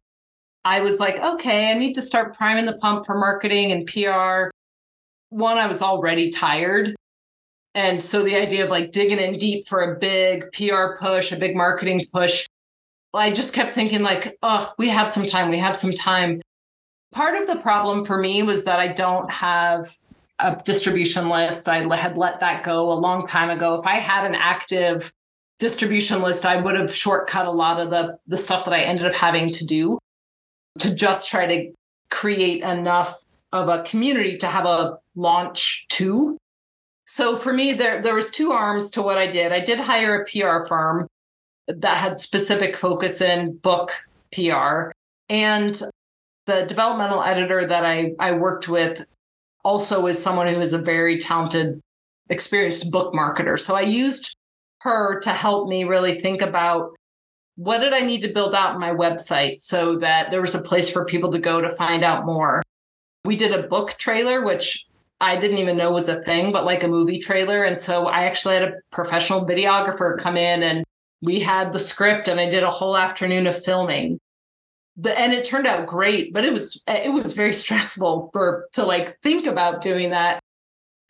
I 0.66 0.80
was 0.82 1.00
like, 1.00 1.20
okay, 1.20 1.72
I 1.72 1.74
need 1.74 1.94
to 1.94 2.02
start 2.02 2.38
priming 2.38 2.66
the 2.66 2.78
pump 2.78 3.06
for 3.06 3.18
marketing 3.18 3.72
and 3.72 3.86
PR. 3.86 4.50
One, 5.30 5.58
I 5.58 5.68
was 5.68 5.82
already 5.82 6.30
tired. 6.30 6.96
And 7.76 8.02
so 8.02 8.24
the 8.24 8.36
idea 8.36 8.64
of 8.64 8.70
like 8.70 8.92
digging 8.92 9.18
in 9.18 9.38
deep 9.38 9.68
for 9.68 9.82
a 9.82 10.00
big 10.00 10.46
PR 10.54 10.96
push, 10.98 11.32
a 11.32 11.38
big 11.38 11.56
marketing 11.56 12.06
push, 12.14 12.46
I 13.14 13.32
just 13.32 13.54
kept 13.54 13.74
thinking, 13.74 14.02
like, 14.02 14.38
oh, 14.42 14.72
we 14.78 14.90
have 14.90 15.10
some 15.10 15.26
time, 15.26 15.50
we 15.50 15.60
have 15.60 15.78
some 15.78 15.92
time. 15.92 16.42
Part 17.12 17.40
of 17.40 17.48
the 17.48 17.58
problem 17.58 18.06
for 18.06 18.18
me 18.18 18.42
was 18.42 18.66
that 18.66 18.80
I 18.80 18.88
don't 18.88 19.32
have 19.32 19.96
a 20.40 20.60
distribution 20.64 21.30
list. 21.30 21.70
I 21.70 21.84
had 21.96 22.18
let 22.18 22.40
that 22.40 22.64
go 22.64 22.92
a 22.92 22.96
long 22.96 23.28
time 23.28 23.52
ago. 23.52 23.76
If 23.76 23.86
I 23.86 23.96
had 23.96 24.26
an 24.26 24.34
active 24.34 25.14
distribution 25.60 26.22
list, 26.24 26.46
I 26.46 26.56
would 26.56 26.76
have 26.76 26.96
shortcut 26.96 27.46
a 27.46 27.52
lot 27.52 27.80
of 27.80 27.92
the, 27.92 28.18
the 28.26 28.38
stuff 28.38 28.66
that 28.66 28.74
I 28.74 28.82
ended 28.82 29.06
up 29.06 29.14
having 29.14 29.52
to 29.52 29.66
do 29.66 30.00
to 30.80 30.94
just 30.94 31.30
try 31.30 31.46
to 31.46 31.74
create 32.10 32.64
enough 32.64 33.18
of 33.52 33.70
a 33.70 33.84
community 33.84 34.38
to 34.38 34.48
have 34.48 34.66
a 34.66 34.98
launch 35.16 35.86
to. 35.90 36.38
So 37.06 37.38
for 37.38 37.54
me, 37.54 37.74
there 37.74 38.02
there 38.02 38.16
was 38.16 38.32
two 38.32 38.52
arms 38.52 38.90
to 38.92 39.02
what 39.02 39.18
I 39.18 39.28
did. 39.28 39.52
I 39.52 39.60
did 39.60 39.80
hire 39.80 40.22
a 40.22 40.26
PR 40.26 40.66
firm 40.68 41.08
that 41.68 41.98
had 41.98 42.20
specific 42.20 42.76
focus 42.76 43.22
in 43.22 43.58
book 43.58 43.92
PR. 44.34 44.92
And 45.30 45.82
the 46.46 46.66
developmental 46.68 47.24
editor 47.24 47.66
that 47.68 47.86
I, 47.86 48.12
I 48.20 48.34
worked 48.34 48.68
with 48.68 49.02
also 49.64 50.08
is 50.08 50.22
someone 50.22 50.48
who 50.48 50.60
is 50.60 50.74
a 50.74 50.82
very 50.82 51.18
talented, 51.18 51.80
experienced 52.30 52.92
book 52.92 53.14
marketer. 53.14 53.58
So 53.58 53.76
I 53.76 53.82
used 53.82 54.36
her 54.82 55.20
to 55.22 55.30
help 55.30 55.70
me 55.70 55.86
really 55.86 56.20
think 56.20 56.42
about 56.42 56.94
what 57.56 57.80
did 57.80 57.94
I 57.94 58.02
need 58.02 58.22
to 58.22 58.34
build 58.34 58.56
out 58.56 58.80
my 58.80 58.92
website 58.92 59.62
so 59.62 59.98
that 60.00 60.32
there 60.32 60.42
was 60.42 60.56
a 60.56 60.62
place 60.62 60.90
for 60.90 61.06
people 61.06 61.32
to 61.32 61.40
go 61.40 61.62
to 61.62 61.76
find 61.76 62.04
out 62.04 62.26
more? 62.26 62.64
We 63.26 63.36
did 63.36 63.52
a 63.52 63.68
book 63.68 63.98
trailer, 63.98 64.44
which 64.44 64.88
I 65.22 65.40
didn't 65.40 65.60
even 65.60 65.78
know 65.78 65.92
was 65.92 66.10
a 66.10 66.22
thing, 66.24 66.52
but 66.52 66.66
like 66.66 66.84
a 66.84 66.88
movie 66.88 67.20
trailer. 67.20 67.64
And 67.64 67.80
so 67.80 68.08
I 68.08 68.24
actually 68.24 68.56
had 68.56 68.64
a 68.64 68.74
professional 68.92 69.46
videographer 69.46 70.18
come 70.18 70.36
in 70.36 70.64
and 70.64 70.84
we 71.22 71.40
had 71.40 71.72
the 71.72 71.80
script 71.80 72.28
and 72.28 72.40
I 72.40 72.50
did 72.50 72.64
a 72.64 72.70
whole 72.70 72.98
afternoon 72.98 73.48
of 73.48 73.64
filming. 73.64 74.20
The, 74.98 75.18
and 75.18 75.32
it 75.34 75.46
turned 75.46 75.66
out 75.66 75.88
great, 75.88 76.34
but 76.34 76.44
it 76.44 76.54
was 76.54 76.82
it 76.88 77.12
was 77.14 77.34
very 77.34 77.54
stressful 77.54 78.30
for 78.34 78.68
to 78.74 78.84
like 78.86 79.20
think 79.22 79.46
about 79.46 79.82
doing 79.82 80.10
that. 80.10 80.40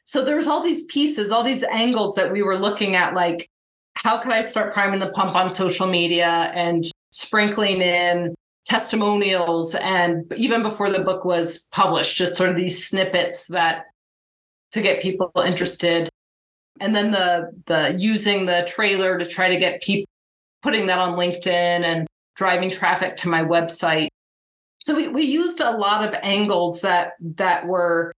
So 0.05 0.23
there's 0.23 0.47
all 0.47 0.61
these 0.61 0.85
pieces, 0.85 1.31
all 1.31 1.43
these 1.43 1.63
angles 1.63 2.15
that 2.15 2.31
we 2.31 2.43
were 2.43 2.57
looking 2.57 2.95
at 2.95 3.13
like 3.13 3.49
how 3.95 4.21
could 4.21 4.31
I 4.31 4.43
start 4.43 4.73
priming 4.73 4.99
the 4.99 5.09
pump 5.09 5.35
on 5.35 5.49
social 5.49 5.87
media 5.87 6.27
and 6.27 6.83
sprinkling 7.11 7.81
in 7.81 8.35
testimonials 8.65 9.75
and 9.75 10.31
even 10.35 10.63
before 10.63 10.89
the 10.89 11.03
book 11.03 11.25
was 11.25 11.67
published, 11.71 12.15
just 12.15 12.35
sort 12.35 12.49
of 12.49 12.55
these 12.55 12.85
snippets 12.85 13.47
that 13.47 13.85
to 14.71 14.81
get 14.81 15.01
people 15.01 15.31
interested. 15.45 16.09
And 16.79 16.95
then 16.95 17.11
the 17.11 17.51
the 17.65 17.95
using 17.99 18.45
the 18.45 18.65
trailer 18.67 19.17
to 19.17 19.25
try 19.25 19.49
to 19.49 19.57
get 19.57 19.81
people 19.81 20.09
putting 20.63 20.87
that 20.87 20.97
on 20.97 21.17
LinkedIn 21.17 21.47
and 21.47 22.07
driving 22.35 22.69
traffic 22.69 23.17
to 23.17 23.29
my 23.29 23.43
website. 23.43 24.07
So 24.79 24.95
we, 24.95 25.07
we 25.07 25.23
used 25.23 25.59
a 25.59 25.77
lot 25.77 26.03
of 26.03 26.15
angles 26.23 26.81
that 26.81 27.13
that 27.37 27.67
were 27.67 28.11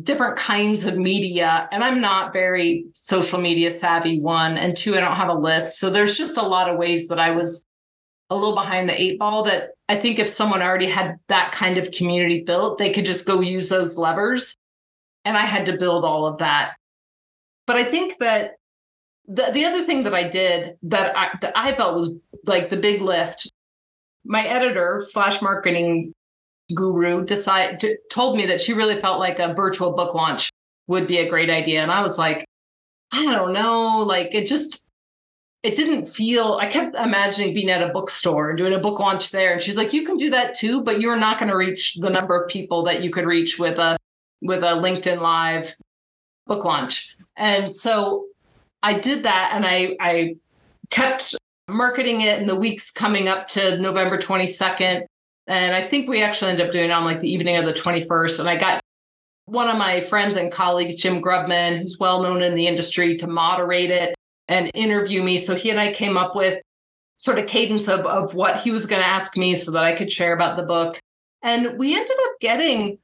different 0.00 0.38
kinds 0.38 0.86
of 0.86 0.96
media 0.96 1.68
and 1.70 1.84
i'm 1.84 2.00
not 2.00 2.32
very 2.32 2.86
social 2.94 3.38
media 3.38 3.70
savvy 3.70 4.18
one 4.20 4.56
and 4.56 4.74
two 4.74 4.96
i 4.96 5.00
don't 5.00 5.16
have 5.16 5.28
a 5.28 5.34
list. 5.34 5.78
So 5.78 5.90
there's 5.90 6.16
just 6.16 6.38
a 6.38 6.42
lot 6.42 6.70
of 6.70 6.78
ways 6.78 7.08
that 7.08 7.18
i 7.18 7.30
was 7.30 7.66
a 8.30 8.34
little 8.34 8.54
behind 8.54 8.88
the 8.88 8.98
eight 8.98 9.18
ball 9.18 9.42
that 9.42 9.72
i 9.90 9.96
think 9.96 10.18
if 10.18 10.28
someone 10.28 10.62
already 10.62 10.86
had 10.86 11.16
that 11.28 11.52
kind 11.52 11.76
of 11.76 11.90
community 11.90 12.42
built 12.42 12.78
they 12.78 12.90
could 12.90 13.04
just 13.04 13.26
go 13.26 13.40
use 13.40 13.68
those 13.68 13.98
levers. 13.98 14.54
And 15.24 15.36
i 15.36 15.44
had 15.44 15.66
to 15.66 15.76
build 15.76 16.04
all 16.04 16.26
of 16.26 16.38
that. 16.38 16.72
But 17.66 17.76
i 17.76 17.84
think 17.84 18.18
that 18.20 18.52
the, 19.28 19.50
the 19.52 19.66
other 19.66 19.82
thing 19.82 20.04
that 20.04 20.14
i 20.14 20.26
did 20.26 20.76
that 20.84 21.14
I, 21.16 21.28
that 21.42 21.52
I 21.54 21.74
felt 21.74 21.96
was 21.96 22.14
like 22.46 22.70
the 22.70 22.76
big 22.78 23.02
lift 23.02 23.52
my 24.24 24.42
editor 24.46 25.02
slash 25.04 25.42
marketing 25.42 26.14
guru 26.74 27.24
decide 27.24 27.84
told 28.10 28.36
me 28.36 28.46
that 28.46 28.60
she 28.60 28.72
really 28.72 29.00
felt 29.00 29.18
like 29.18 29.38
a 29.38 29.54
virtual 29.54 29.92
book 29.92 30.14
launch 30.14 30.50
would 30.86 31.06
be 31.06 31.18
a 31.18 31.28
great 31.28 31.50
idea. 31.50 31.82
And 31.82 31.90
i 31.90 32.00
was 32.00 32.18
like 32.18 32.44
i 33.12 33.24
don't 33.24 33.52
know 33.52 34.02
like 34.06 34.34
it 34.34 34.46
just 34.46 34.88
it 35.62 35.76
didn't 35.76 36.06
feel 36.06 36.54
i 36.54 36.66
kept 36.66 36.96
imagining 36.96 37.54
being 37.54 37.70
at 37.70 37.82
a 37.82 37.92
bookstore 37.92 38.50
and 38.50 38.58
doing 38.58 38.74
a 38.74 38.80
book 38.80 38.98
launch 38.98 39.30
there. 39.30 39.52
And 39.52 39.62
she's 39.62 39.76
like 39.76 39.92
you 39.92 40.06
can 40.06 40.16
do 40.16 40.30
that 40.30 40.54
too 40.54 40.82
but 40.82 41.00
you're 41.00 41.16
not 41.16 41.38
going 41.38 41.50
to 41.50 41.56
reach 41.56 41.94
the 41.96 42.10
number 42.10 42.40
of 42.40 42.48
people 42.48 42.82
that 42.84 43.02
you 43.02 43.10
could 43.10 43.26
reach 43.26 43.58
with 43.58 43.78
a 43.78 43.96
with 44.40 44.62
a 44.62 44.74
linkedin 44.76 45.20
live 45.20 45.74
book 46.46 46.64
launch. 46.64 47.16
And 47.36 47.74
so 47.74 48.26
i 48.82 48.98
did 48.98 49.24
that 49.24 49.52
and 49.54 49.64
i 49.64 49.96
i 50.00 50.36
kept 50.90 51.34
marketing 51.68 52.20
it. 52.20 52.40
In 52.40 52.46
the 52.46 52.56
weeks 52.56 52.90
coming 52.90 53.28
up 53.28 53.48
to 53.48 53.78
November 53.78 54.18
22nd. 54.18 55.04
And 55.46 55.74
I 55.74 55.88
think 55.88 56.08
we 56.08 56.22
actually 56.22 56.52
ended 56.52 56.66
up 56.66 56.72
doing 56.72 56.86
it 56.86 56.92
on 56.92 57.04
like 57.04 57.20
the 57.20 57.32
evening 57.32 57.56
of 57.56 57.64
the 57.64 57.72
21st. 57.72 58.40
And 58.40 58.48
I 58.48 58.56
got 58.56 58.80
one 59.46 59.68
of 59.68 59.76
my 59.76 60.00
friends 60.00 60.36
and 60.36 60.52
colleagues, 60.52 60.96
Jim 60.96 61.20
Grubman, 61.20 61.78
who's 61.78 61.98
well 61.98 62.22
known 62.22 62.42
in 62.42 62.54
the 62.54 62.66
industry, 62.66 63.16
to 63.16 63.26
moderate 63.26 63.90
it 63.90 64.14
and 64.48 64.70
interview 64.74 65.22
me. 65.22 65.38
So 65.38 65.54
he 65.54 65.70
and 65.70 65.80
I 65.80 65.92
came 65.92 66.16
up 66.16 66.36
with 66.36 66.62
sort 67.16 67.38
of 67.38 67.46
cadence 67.46 67.88
of, 67.88 68.00
of 68.06 68.34
what 68.34 68.60
he 68.60 68.70
was 68.70 68.86
going 68.86 69.02
to 69.02 69.08
ask 69.08 69.36
me 69.36 69.54
so 69.54 69.70
that 69.72 69.84
I 69.84 69.94
could 69.94 70.12
share 70.12 70.34
about 70.34 70.56
the 70.56 70.62
book. 70.62 70.98
And 71.42 71.78
we 71.78 71.94
ended 71.94 72.16
up 72.24 72.32
getting 72.40 72.98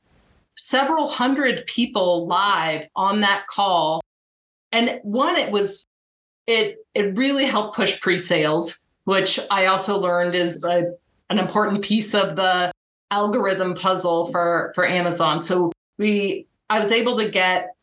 several 0.56 1.06
hundred 1.08 1.66
people 1.66 2.26
live 2.26 2.88
on 2.96 3.20
that 3.20 3.46
call. 3.46 4.00
And 4.72 5.00
one, 5.02 5.36
it 5.36 5.50
was 5.50 5.86
it 6.46 6.78
it 6.94 7.16
really 7.16 7.44
helped 7.44 7.76
push 7.76 8.00
pre-sales, 8.00 8.84
which 9.04 9.38
I 9.50 9.66
also 9.66 9.98
learned 9.98 10.34
is 10.34 10.64
a, 10.64 10.92
an 11.30 11.38
important 11.38 11.82
piece 11.82 12.14
of 12.14 12.36
the 12.36 12.72
algorithm 13.10 13.74
puzzle 13.74 14.26
for 14.26 14.72
for 14.74 14.86
Amazon. 14.86 15.40
So 15.40 15.72
we 15.98 16.46
I 16.70 16.78
was 16.78 16.92
able 16.92 17.16
to 17.18 17.28
get 17.28 17.74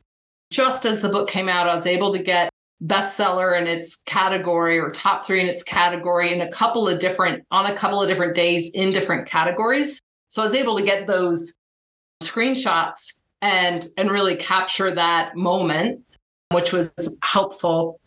just 0.52 0.86
as 0.86 1.02
the 1.02 1.10
book 1.10 1.28
came 1.28 1.50
out, 1.50 1.68
I 1.68 1.74
was 1.74 1.88
able 1.88 2.14
to 2.14 2.22
get 2.22 2.50
bestseller 2.84 3.60
in 3.60 3.68
its 3.68 4.04
category 4.04 4.78
or 4.78 4.92
top 4.92 5.26
three 5.26 5.42
in 5.42 5.48
its 5.48 5.64
category 5.64 6.34
in 6.34 6.42
a 6.42 6.52
couple 6.52 6.88
of 6.88 7.00
different 7.00 7.44
on 7.52 7.66
a 7.66 7.76
couple 7.76 8.02
of 8.02 8.08
different 8.08 8.36
days 8.36 8.72
in 8.72 8.92
different 8.92 9.28
categories. 9.28 10.00
So 10.30 10.42
I 10.42 10.46
was 10.46 10.54
able 10.54 10.78
to 10.78 10.84
get 10.84 11.08
those 11.08 11.56
screenshots 12.22 13.22
and 13.42 13.86
and 13.98 14.12
really 14.12 14.36
capture 14.36 14.94
that 14.94 15.36
moment, 15.36 16.02
which 16.52 16.74
was 16.74 16.94
helpful. 17.24 18.00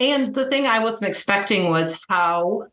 And 0.00 0.34
the 0.34 0.48
thing 0.48 0.66
I 0.66 0.80
wasn't 0.80 1.08
expecting 1.08 1.70
was 1.70 2.00
how 2.08 2.68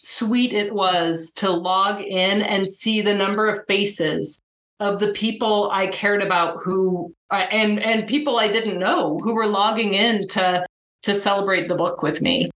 sweet 0.00 0.52
it 0.52 0.74
was 0.74 1.30
to 1.36 1.50
log 1.50 2.00
in 2.00 2.40
and 2.40 2.70
see 2.70 3.02
the 3.02 3.14
number 3.14 3.48
of 3.48 3.64
faces 3.66 4.40
of 4.80 4.98
the 4.98 5.12
people 5.12 5.70
I 5.70 5.88
cared 5.88 6.22
about 6.22 6.62
who 6.62 7.14
and 7.30 7.78
and 7.78 8.08
people 8.08 8.38
I 8.38 8.48
didn't 8.48 8.78
know 8.78 9.18
who 9.18 9.34
were 9.34 9.46
logging 9.46 9.92
in 9.92 10.26
to 10.28 10.66
to 11.02 11.14
celebrate 11.14 11.68
the 11.68 11.74
book 11.74 12.02
with 12.02 12.22
me. 12.22 12.50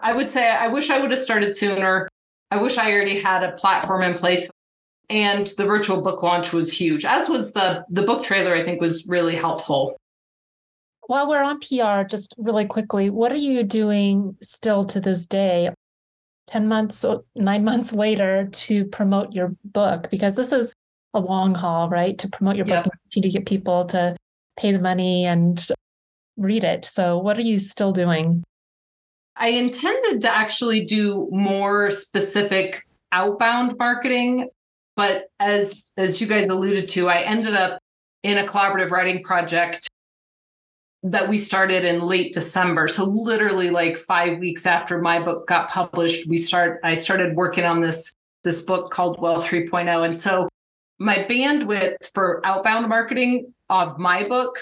I 0.00 0.14
would 0.14 0.30
say 0.30 0.50
I 0.50 0.68
wish 0.68 0.88
I 0.88 0.98
would 0.98 1.10
have 1.10 1.20
started 1.20 1.54
sooner. 1.54 2.08
I 2.50 2.56
wish 2.56 2.78
I 2.78 2.90
already 2.90 3.20
had 3.20 3.44
a 3.44 3.52
platform 3.52 4.02
in 4.02 4.14
place 4.14 4.50
and 5.10 5.48
the 5.58 5.66
virtual 5.66 6.00
book 6.00 6.22
launch 6.22 6.52
was 6.52 6.72
huge 6.72 7.04
as 7.04 7.28
was 7.28 7.52
the 7.52 7.84
the 7.90 8.02
book 8.02 8.22
trailer 8.22 8.54
i 8.54 8.64
think 8.64 8.80
was 8.80 9.06
really 9.06 9.34
helpful 9.34 9.96
while 11.08 11.28
we're 11.28 11.42
on 11.42 11.58
pr 11.58 12.06
just 12.08 12.34
really 12.38 12.64
quickly 12.64 13.10
what 13.10 13.32
are 13.32 13.36
you 13.36 13.62
doing 13.64 14.36
still 14.40 14.84
to 14.84 15.00
this 15.00 15.26
day 15.26 15.68
10 16.50 16.66
months 16.66 17.04
9 17.36 17.64
months 17.64 17.92
later 17.92 18.48
to 18.52 18.84
promote 18.86 19.32
your 19.32 19.54
book 19.64 20.10
because 20.10 20.34
this 20.36 20.52
is 20.52 20.74
a 21.14 21.20
long 21.20 21.54
haul 21.54 21.88
right? 21.88 22.18
To 22.18 22.28
promote 22.28 22.56
your 22.56 22.66
book 22.66 22.86
yep. 22.86 23.22
to 23.22 23.28
get 23.28 23.46
people 23.46 23.84
to 23.84 24.16
pay 24.58 24.72
the 24.72 24.78
money 24.78 25.24
and 25.24 25.66
read 26.36 26.64
it. 26.64 26.84
So 26.84 27.18
what 27.18 27.38
are 27.38 27.42
you 27.42 27.58
still 27.58 27.92
doing? 27.92 28.42
I 29.36 29.48
intended 29.50 30.22
to 30.22 30.30
actually 30.30 30.84
do 30.84 31.28
more 31.30 31.90
specific 31.90 32.82
outbound 33.12 33.76
marketing 33.78 34.50
but 35.00 35.30
as 35.38 35.90
as 35.96 36.20
you 36.20 36.26
guys 36.26 36.44
alluded 36.44 36.86
to, 36.90 37.08
I 37.08 37.20
ended 37.22 37.54
up 37.54 37.78
in 38.22 38.36
a 38.36 38.44
collaborative 38.44 38.90
writing 38.90 39.22
project 39.22 39.88
that 41.02 41.28
we 41.28 41.38
started 41.38 41.84
in 41.84 42.02
late 42.02 42.32
December. 42.32 42.86
So 42.86 43.04
literally 43.04 43.70
like 43.70 43.96
5 43.96 44.38
weeks 44.38 44.66
after 44.66 45.00
my 45.00 45.22
book 45.22 45.46
got 45.46 45.70
published, 45.70 46.26
we 46.28 46.36
start 46.36 46.80
I 46.84 46.94
started 46.94 47.36
working 47.36 47.64
on 47.64 47.80
this 47.80 48.12
this 48.42 48.62
book 48.62 48.90
called 48.90 49.20
Wealth 49.20 49.46
3.0 49.46 50.04
and 50.04 50.16
so 50.16 50.48
my 50.98 51.26
bandwidth 51.28 52.12
for 52.12 52.44
outbound 52.44 52.88
marketing 52.88 53.52
of 53.70 53.98
my 53.98 54.26
book 54.26 54.58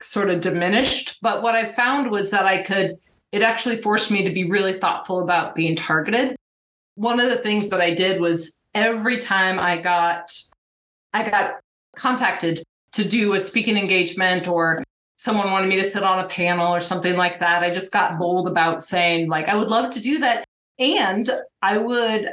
sort 0.00 0.30
of 0.30 0.40
diminished, 0.40 1.18
but 1.22 1.42
what 1.42 1.56
I 1.56 1.72
found 1.72 2.10
was 2.10 2.30
that 2.30 2.46
I 2.46 2.62
could 2.62 2.92
it 3.32 3.42
actually 3.42 3.82
forced 3.82 4.10
me 4.10 4.24
to 4.24 4.32
be 4.32 4.48
really 4.48 4.78
thoughtful 4.78 5.20
about 5.20 5.54
being 5.54 5.76
targeted. 5.76 6.36
One 6.94 7.20
of 7.20 7.28
the 7.28 7.38
things 7.38 7.68
that 7.70 7.80
I 7.80 7.94
did 7.94 8.20
was 8.20 8.60
every 8.74 9.18
time 9.18 9.58
I 9.58 9.80
got 9.80 10.32
I 11.12 11.28
got 11.28 11.60
contacted 11.96 12.62
to 12.92 13.06
do 13.06 13.34
a 13.34 13.40
speaking 13.40 13.76
engagement 13.76 14.46
or 14.46 14.84
someone 15.18 15.50
wanted 15.50 15.68
me 15.68 15.76
to 15.76 15.84
sit 15.84 16.02
on 16.02 16.24
a 16.24 16.28
panel 16.28 16.74
or 16.74 16.80
something 16.80 17.16
like 17.16 17.40
that, 17.40 17.62
I 17.62 17.70
just 17.70 17.92
got 17.92 18.18
bold 18.18 18.48
about 18.48 18.82
saying 18.82 19.28
like 19.28 19.48
I 19.48 19.56
would 19.56 19.68
love 19.68 19.92
to 19.92 20.00
do 20.00 20.18
that 20.20 20.44
and 20.78 21.28
I 21.60 21.78
would 21.78 22.30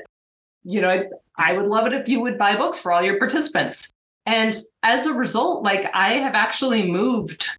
you 0.63 0.81
know 0.81 0.89
I, 0.89 1.05
I 1.37 1.53
would 1.53 1.67
love 1.67 1.87
it 1.87 1.93
if 1.93 2.07
you 2.07 2.21
would 2.21 2.37
buy 2.37 2.55
books 2.55 2.79
for 2.79 2.91
all 2.91 3.03
your 3.03 3.19
participants. 3.19 3.91
And 4.27 4.55
as 4.81 5.05
a 5.05 5.13
result, 5.13 5.63
like 5.63 5.89
I 5.93 6.13
have 6.13 6.33
actually 6.33 6.89
moved 6.89 7.49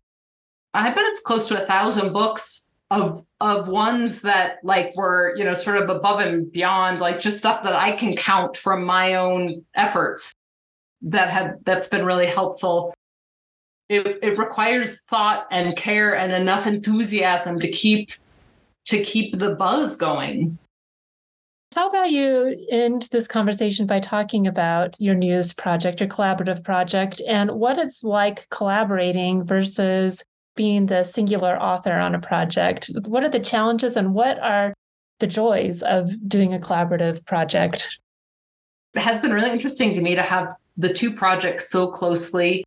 I 0.74 0.90
bet 0.90 1.04
it's 1.06 1.20
close 1.20 1.48
to 1.48 1.62
a 1.62 1.66
thousand 1.66 2.12
books 2.12 2.70
of 2.90 3.24
of 3.40 3.68
ones 3.68 4.22
that 4.22 4.58
like 4.62 4.96
were 4.96 5.34
you 5.36 5.44
know 5.44 5.54
sort 5.54 5.76
of 5.78 5.88
above 5.88 6.20
and 6.20 6.50
beyond 6.52 7.00
like 7.00 7.18
just 7.18 7.36
stuff 7.36 7.64
that 7.64 7.74
i 7.74 7.96
can 7.96 8.14
count 8.14 8.56
from 8.56 8.84
my 8.84 9.14
own 9.14 9.64
efforts 9.74 10.32
that 11.02 11.28
have 11.28 11.56
that's 11.64 11.88
been 11.88 12.04
really 12.04 12.26
helpful 12.26 12.94
it, 13.88 14.18
it 14.22 14.38
requires 14.38 15.02
thought 15.02 15.46
and 15.50 15.76
care 15.76 16.16
and 16.16 16.32
enough 16.32 16.66
enthusiasm 16.66 17.58
to 17.60 17.68
keep 17.68 18.10
to 18.86 19.02
keep 19.02 19.38
the 19.38 19.54
buzz 19.54 19.96
going 19.96 20.58
how 21.76 21.90
about 21.90 22.10
you 22.10 22.56
end 22.70 23.02
this 23.10 23.28
conversation 23.28 23.86
by 23.86 24.00
talking 24.00 24.46
about 24.46 24.98
your 24.98 25.14
news 25.14 25.52
project, 25.52 26.00
your 26.00 26.08
collaborative 26.08 26.64
project, 26.64 27.20
and 27.28 27.50
what 27.50 27.76
it's 27.76 28.02
like 28.02 28.48
collaborating 28.48 29.44
versus 29.44 30.24
being 30.54 30.86
the 30.86 31.04
singular 31.04 31.60
author 31.60 31.92
on 31.92 32.14
a 32.14 32.18
project. 32.18 32.90
What 33.04 33.24
are 33.24 33.28
the 33.28 33.40
challenges 33.40 33.94
and 33.94 34.14
what 34.14 34.38
are 34.38 34.72
the 35.18 35.26
joys 35.26 35.82
of 35.82 36.12
doing 36.26 36.54
a 36.54 36.58
collaborative 36.58 37.26
project? 37.26 37.98
It 38.94 39.00
has 39.00 39.20
been 39.20 39.34
really 39.34 39.50
interesting 39.50 39.92
to 39.94 40.00
me 40.00 40.14
to 40.14 40.22
have 40.22 40.54
the 40.78 40.94
two 40.94 41.14
projects 41.14 41.68
so 41.68 41.88
closely 41.88 42.64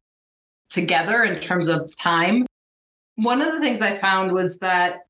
together 0.69 1.23
in 1.23 1.39
terms 1.39 1.67
of 1.67 1.93
time. 1.95 2.45
One 3.15 3.41
of 3.41 3.53
the 3.53 3.59
things 3.59 3.81
I 3.81 3.97
found 3.97 4.31
was 4.31 4.59
that 4.59 5.01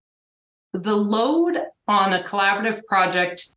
the 0.74 0.96
load 0.96 1.58
on 1.88 2.14
a 2.14 2.24
collaborative 2.24 2.84
project 2.86 3.52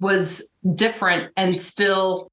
was 0.00 0.50
different 0.74 1.32
and 1.36 1.58
still 1.58 2.28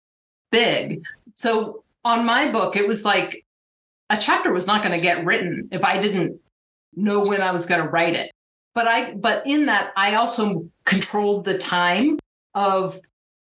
big. 0.51 1.03
So 1.35 1.83
on 2.03 2.25
my 2.25 2.51
book, 2.51 2.75
it 2.75 2.87
was 2.87 3.03
like 3.03 3.43
a 4.09 4.17
chapter 4.17 4.51
was 4.51 4.67
not 4.67 4.83
going 4.83 4.93
to 4.95 5.01
get 5.01 5.25
written 5.25 5.67
if 5.71 5.83
I 5.83 5.99
didn't 5.99 6.39
know 6.95 7.25
when 7.25 7.41
I 7.41 7.51
was 7.51 7.65
going 7.65 7.81
to 7.81 7.89
write 7.89 8.15
it. 8.15 8.31
But 8.73 8.87
I 8.87 9.13
but 9.15 9.45
in 9.47 9.65
that 9.67 9.91
I 9.95 10.15
also 10.15 10.69
controlled 10.85 11.45
the 11.45 11.57
time 11.57 12.19
of 12.53 12.99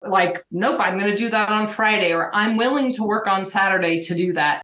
like 0.02 0.44
nope, 0.50 0.80
I'm 0.80 0.98
going 0.98 1.10
to 1.10 1.16
do 1.16 1.30
that 1.30 1.50
on 1.50 1.66
Friday 1.66 2.12
or 2.12 2.34
I'm 2.34 2.56
willing 2.56 2.92
to 2.94 3.04
work 3.04 3.26
on 3.26 3.46
Saturday 3.46 4.00
to 4.00 4.14
do 4.14 4.32
that. 4.32 4.62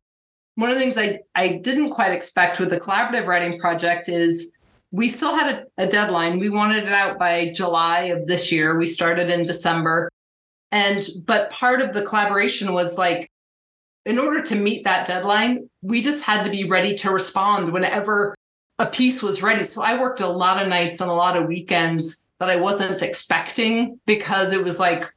One 0.57 0.71
of 0.71 0.77
the 0.77 0.81
things 0.81 0.99
I 0.99 1.21
I 1.35 1.49
didn't 1.49 1.91
quite 1.91 2.13
expect 2.13 2.59
with 2.59 2.71
the 2.71 2.81
collaborative 2.81 3.27
writing 3.27 3.59
project 3.59 4.09
is 4.09 4.53
we 4.91 5.09
still 5.09 5.35
had 5.35 5.67
a, 5.79 5.85
a 5.85 5.87
deadline. 5.87 6.39
We 6.39 6.49
wanted 6.49 6.85
it 6.85 6.93
out 6.93 7.19
by 7.19 7.53
July 7.53 8.05
of 8.05 8.27
this 8.27 8.51
year. 8.51 8.79
We 8.79 8.87
started 8.87 9.31
in 9.31 9.45
December. 9.45 10.11
And 10.73 11.07
but 11.25 11.51
part 11.51 11.81
of 11.81 11.93
the 11.93 12.03
collaboration 12.03 12.73
was 12.73 12.99
like 12.99 13.29
in 14.05 14.19
order 14.19 14.41
to 14.43 14.55
meet 14.55 14.85
that 14.85 15.07
deadline, 15.07 15.69
we 15.83 16.01
just 16.01 16.25
had 16.25 16.45
to 16.45 16.51
be 16.51 16.69
ready 16.69 16.95
to 16.97 17.11
respond 17.11 17.73
whenever 17.73 18.35
a 18.79 18.87
piece 18.87 19.23
was 19.23 19.43
ready. 19.43 19.65
So 19.65 19.83
I 19.83 19.99
worked 19.99 20.21
a 20.21 20.29
lot 20.29 20.63
of 20.63 20.69
nights 20.69 21.01
and 21.01 21.11
a 21.11 21.15
lot 21.15 21.37
of 21.37 21.49
weekends 21.49 22.27
that 22.39 22.51
I 22.51 22.57
wasn't 22.57 23.03
expecting 23.03 23.99
because 24.07 24.53
it 24.53 24.63
was 24.63 24.79
like, 24.79 25.13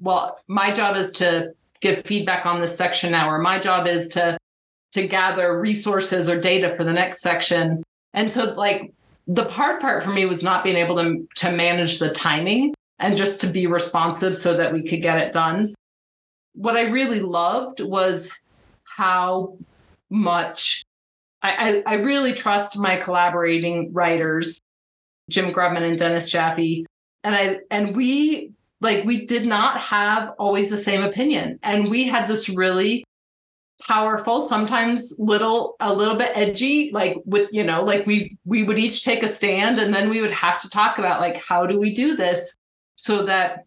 well, 0.00 0.38
my 0.46 0.70
job 0.70 0.96
is 0.96 1.10
to 1.12 1.52
give 1.80 2.04
feedback 2.06 2.46
on 2.46 2.60
this 2.60 2.76
section 2.76 3.10
now, 3.12 3.28
or 3.28 3.38
my 3.38 3.58
job 3.58 3.86
is 3.86 4.08
to 4.08 4.38
to 4.92 5.06
gather 5.06 5.58
resources 5.58 6.28
or 6.28 6.40
data 6.40 6.68
for 6.68 6.84
the 6.84 6.92
next 6.92 7.20
section. 7.20 7.82
And 8.14 8.32
so 8.32 8.52
like 8.54 8.92
the 9.26 9.44
hard 9.44 9.80
part 9.80 10.02
for 10.02 10.10
me 10.10 10.26
was 10.26 10.42
not 10.42 10.64
being 10.64 10.76
able 10.76 10.96
to 10.96 11.26
to 11.36 11.52
manage 11.52 11.98
the 11.98 12.10
timing 12.10 12.74
and 12.98 13.16
just 13.16 13.40
to 13.40 13.46
be 13.46 13.66
responsive 13.66 14.36
so 14.36 14.56
that 14.56 14.72
we 14.72 14.82
could 14.82 15.02
get 15.02 15.18
it 15.18 15.32
done 15.32 15.72
what 16.54 16.76
I 16.76 16.82
really 16.82 17.20
loved 17.20 17.80
was 17.80 18.38
how 18.84 19.56
much 20.10 20.84
I, 21.42 21.82
I, 21.86 21.94
I 21.94 21.94
really 21.96 22.32
trust 22.32 22.78
my 22.78 22.96
collaborating 22.96 23.92
writers, 23.92 24.60
Jim 25.30 25.50
Grubman 25.50 25.82
and 25.82 25.98
Dennis 25.98 26.30
Jaffe. 26.30 26.86
And 27.24 27.34
I 27.34 27.60
and 27.70 27.96
we 27.96 28.50
like 28.80 29.04
we 29.04 29.24
did 29.26 29.46
not 29.46 29.80
have 29.80 30.34
always 30.38 30.70
the 30.70 30.76
same 30.78 31.02
opinion. 31.02 31.58
And 31.62 31.88
we 31.88 32.04
had 32.04 32.28
this 32.28 32.48
really 32.48 33.04
powerful 33.86 34.40
sometimes 34.40 35.18
little 35.18 35.76
a 35.80 35.92
little 35.92 36.14
bit 36.14 36.30
edgy 36.34 36.90
like 36.92 37.16
with 37.24 37.48
you 37.52 37.64
know 37.64 37.82
like 37.82 38.06
we 38.06 38.36
we 38.44 38.62
would 38.62 38.78
each 38.78 39.04
take 39.04 39.22
a 39.22 39.28
stand 39.28 39.78
and 39.80 39.92
then 39.92 40.08
we 40.08 40.20
would 40.20 40.30
have 40.30 40.60
to 40.60 40.68
talk 40.68 40.98
about 40.98 41.20
like 41.20 41.36
how 41.44 41.66
do 41.66 41.78
we 41.80 41.92
do 41.92 42.16
this 42.16 42.56
so 42.96 43.24
that 43.24 43.64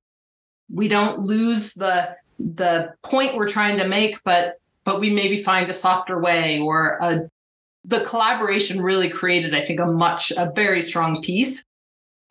we 0.74 0.88
don't 0.88 1.20
lose 1.20 1.74
the 1.74 2.16
the 2.40 2.94
point 3.04 3.36
we're 3.36 3.48
trying 3.48 3.78
to 3.78 3.88
make 3.88 4.18
but 4.24 4.60
but 4.84 5.00
we 5.00 5.10
maybe 5.10 5.42
find 5.42 5.70
a 5.70 5.74
softer 5.74 6.20
way 6.20 6.60
or 6.60 6.98
a 7.02 7.30
the 7.84 8.02
collaboration 8.02 8.82
really 8.82 9.10
created 9.10 9.54
i 9.54 9.66
think 9.66 9.80
a 9.80 9.86
much 9.86 10.32
a 10.38 10.52
very 10.56 10.82
strong 10.82 11.22
piece 11.22 11.64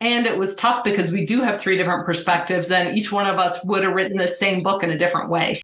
and 0.01 0.25
it 0.25 0.37
was 0.37 0.55
tough 0.55 0.83
because 0.83 1.11
we 1.11 1.25
do 1.25 1.41
have 1.41 1.61
three 1.61 1.77
different 1.77 2.05
perspectives 2.05 2.71
and 2.71 2.97
each 2.97 3.11
one 3.11 3.27
of 3.27 3.37
us 3.37 3.63
would 3.65 3.83
have 3.83 3.93
written 3.93 4.17
the 4.17 4.27
same 4.27 4.63
book 4.63 4.81
in 4.81 4.89
a 4.89 4.97
different 4.97 5.29
way 5.29 5.61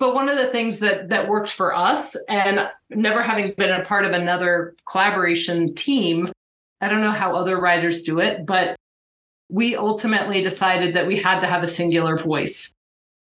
but 0.00 0.14
one 0.14 0.30
of 0.30 0.36
the 0.36 0.46
things 0.46 0.80
that 0.80 1.10
that 1.10 1.28
worked 1.28 1.52
for 1.52 1.74
us, 1.74 2.16
and 2.28 2.68
never 2.88 3.22
having 3.22 3.52
been 3.56 3.70
a 3.70 3.84
part 3.84 4.06
of 4.06 4.12
another 4.12 4.74
collaboration 4.90 5.74
team, 5.74 6.26
I 6.80 6.88
don't 6.88 7.02
know 7.02 7.10
how 7.10 7.36
other 7.36 7.60
writers 7.60 8.02
do 8.02 8.18
it, 8.18 8.46
but 8.46 8.76
we 9.50 9.76
ultimately 9.76 10.40
decided 10.42 10.94
that 10.96 11.06
we 11.06 11.16
had 11.16 11.40
to 11.40 11.46
have 11.46 11.62
a 11.62 11.68
singular 11.68 12.16
voice. 12.16 12.72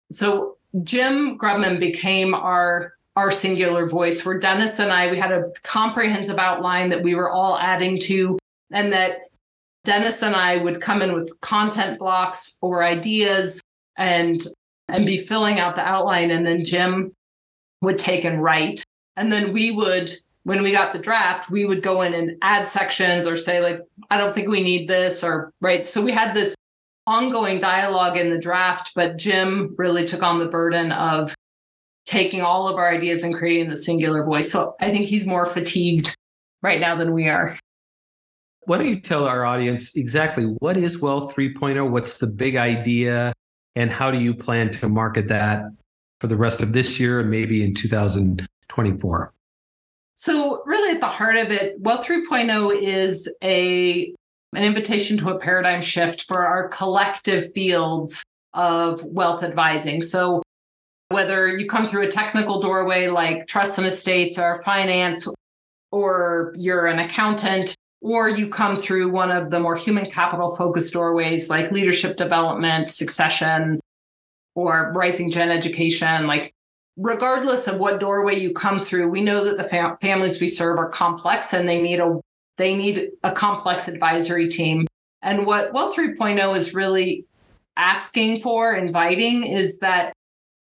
So 0.09 0.57
Jim 0.83 1.37
Grubman 1.37 1.79
became 1.79 2.33
our 2.33 2.93
our 3.15 3.29
singular 3.29 3.87
voice 3.87 4.25
where 4.25 4.39
Dennis 4.39 4.79
and 4.79 4.91
I 4.91 5.11
we 5.11 5.19
had 5.19 5.31
a 5.31 5.51
comprehensive 5.63 6.39
outline 6.39 6.89
that 6.89 7.03
we 7.03 7.13
were 7.13 7.29
all 7.29 7.59
adding 7.59 7.99
to 8.03 8.39
and 8.71 8.91
that 8.93 9.17
Dennis 9.83 10.23
and 10.23 10.35
I 10.35 10.57
would 10.57 10.79
come 10.79 11.01
in 11.01 11.13
with 11.13 11.41
content 11.41 11.99
blocks 11.99 12.57
or 12.61 12.83
ideas 12.83 13.61
and 13.97 14.41
and 14.87 15.05
be 15.05 15.17
filling 15.17 15.59
out 15.59 15.75
the 15.75 15.87
outline. 15.87 16.31
And 16.31 16.45
then 16.45 16.65
Jim 16.65 17.13
would 17.81 17.97
take 17.97 18.25
and 18.25 18.41
write. 18.41 18.83
And 19.15 19.31
then 19.31 19.53
we 19.53 19.71
would, 19.71 20.11
when 20.43 20.63
we 20.63 20.71
got 20.71 20.93
the 20.93 20.99
draft, 20.99 21.49
we 21.49 21.65
would 21.65 21.81
go 21.83 22.01
in 22.01 22.13
and 22.13 22.37
add 22.41 22.67
sections 22.67 23.25
or 23.25 23.37
say, 23.37 23.61
like, 23.61 23.79
I 24.09 24.17
don't 24.17 24.33
think 24.33 24.47
we 24.47 24.63
need 24.63 24.87
this, 24.87 25.23
or 25.23 25.51
right. 25.61 25.85
So 25.85 26.01
we 26.01 26.11
had 26.11 26.33
this 26.35 26.55
ongoing 27.05 27.59
dialogue 27.59 28.17
in 28.17 28.29
the 28.31 28.39
draft, 28.39 28.91
but 28.95 29.17
Jim 29.17 29.75
really 29.77 30.05
took 30.05 30.23
on 30.23 30.39
the 30.39 30.45
burden 30.45 30.91
of 30.91 31.35
taking 32.05 32.41
all 32.41 32.67
of 32.67 32.77
our 32.77 32.89
ideas 32.91 33.23
and 33.23 33.33
creating 33.33 33.69
the 33.69 33.75
singular 33.75 34.23
voice. 34.23 34.51
So 34.51 34.75
I 34.81 34.91
think 34.91 35.05
he's 35.05 35.25
more 35.25 35.45
fatigued 35.45 36.15
right 36.61 36.79
now 36.79 36.95
than 36.95 37.13
we 37.13 37.29
are. 37.29 37.57
Why 38.65 38.77
don't 38.77 38.87
you 38.87 39.01
tell 39.01 39.25
our 39.25 39.45
audience 39.45 39.95
exactly 39.95 40.45
what 40.45 40.77
is 40.77 40.99
Wealth 40.99 41.35
3.0? 41.35 41.89
What's 41.89 42.17
the 42.17 42.27
big 42.27 42.55
idea? 42.55 43.33
And 43.75 43.91
how 43.91 44.11
do 44.11 44.19
you 44.19 44.33
plan 44.33 44.69
to 44.71 44.87
market 44.87 45.27
that 45.29 45.63
for 46.19 46.27
the 46.27 46.37
rest 46.37 46.61
of 46.61 46.73
this 46.73 46.99
year 46.99 47.19
and 47.19 47.29
maybe 47.29 47.63
in 47.63 47.73
2024? 47.73 49.33
So, 50.15 50.61
really, 50.65 50.93
at 50.93 51.01
the 51.01 51.07
heart 51.07 51.37
of 51.37 51.51
it, 51.51 51.79
Wealth 51.79 52.05
3.0 52.05 52.81
is 52.81 53.33
a 53.43 54.13
an 54.55 54.63
invitation 54.63 55.17
to 55.17 55.29
a 55.29 55.39
paradigm 55.39 55.81
shift 55.81 56.25
for 56.27 56.45
our 56.45 56.67
collective 56.67 57.51
fields 57.53 58.23
of 58.53 59.03
wealth 59.03 59.43
advising. 59.43 60.01
So, 60.03 60.43
whether 61.09 61.47
you 61.47 61.67
come 61.67 61.85
through 61.85 62.03
a 62.03 62.11
technical 62.11 62.61
doorway 62.61 63.07
like 63.07 63.47
trusts 63.47 63.79
and 63.79 63.87
estates 63.87 64.37
or 64.37 64.61
finance, 64.63 65.27
or 65.91 66.53
you're 66.55 66.85
an 66.85 66.99
accountant, 66.99 67.75
or 68.03 68.27
you 68.27 68.49
come 68.49 68.75
through 68.75 69.09
one 69.09 69.31
of 69.31 69.49
the 69.49 69.59
more 69.59 69.77
human 69.77 70.05
capital 70.05 70.55
focused 70.55 70.93
doorways 70.93 71.49
like 71.49 71.71
leadership 71.71 72.17
development, 72.17 72.91
succession, 72.91 73.79
or 74.55 74.91
rising 74.93 75.31
gen 75.31 75.49
education. 75.49 76.27
Like, 76.27 76.53
regardless 76.97 77.65
of 77.65 77.79
what 77.79 78.01
doorway 78.01 78.37
you 78.37 78.53
come 78.53 78.77
through, 78.77 79.09
we 79.09 79.21
know 79.21 79.45
that 79.45 79.57
the 79.57 79.63
fam- 79.63 79.97
families 80.01 80.41
we 80.41 80.49
serve 80.49 80.77
are 80.77 80.89
complex 80.89 81.53
and 81.53 81.67
they 81.67 81.81
need 81.81 81.99
a 81.99 82.19
they 82.57 82.75
need 82.75 83.09
a 83.23 83.31
complex 83.31 83.87
advisory 83.87 84.47
team. 84.47 84.85
And 85.23 85.47
what 85.47 85.73
Wealth 85.73 85.95
3.0 85.95 86.55
is 86.55 86.75
really 86.75 87.25
asking 87.77 88.41
for, 88.41 88.75
inviting, 88.75 89.43
is 89.43 89.79
that 89.79 90.13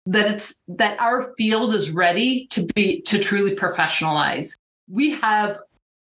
that 0.06 0.32
it's 0.32 0.54
that 0.68 1.00
our 1.00 1.34
field 1.36 1.74
is 1.74 1.90
ready 1.90 2.46
to 2.52 2.64
be 2.76 3.02
to 3.02 3.18
truly 3.18 3.56
professionalize. 3.56 4.54
We 4.88 5.12
have 5.12 5.58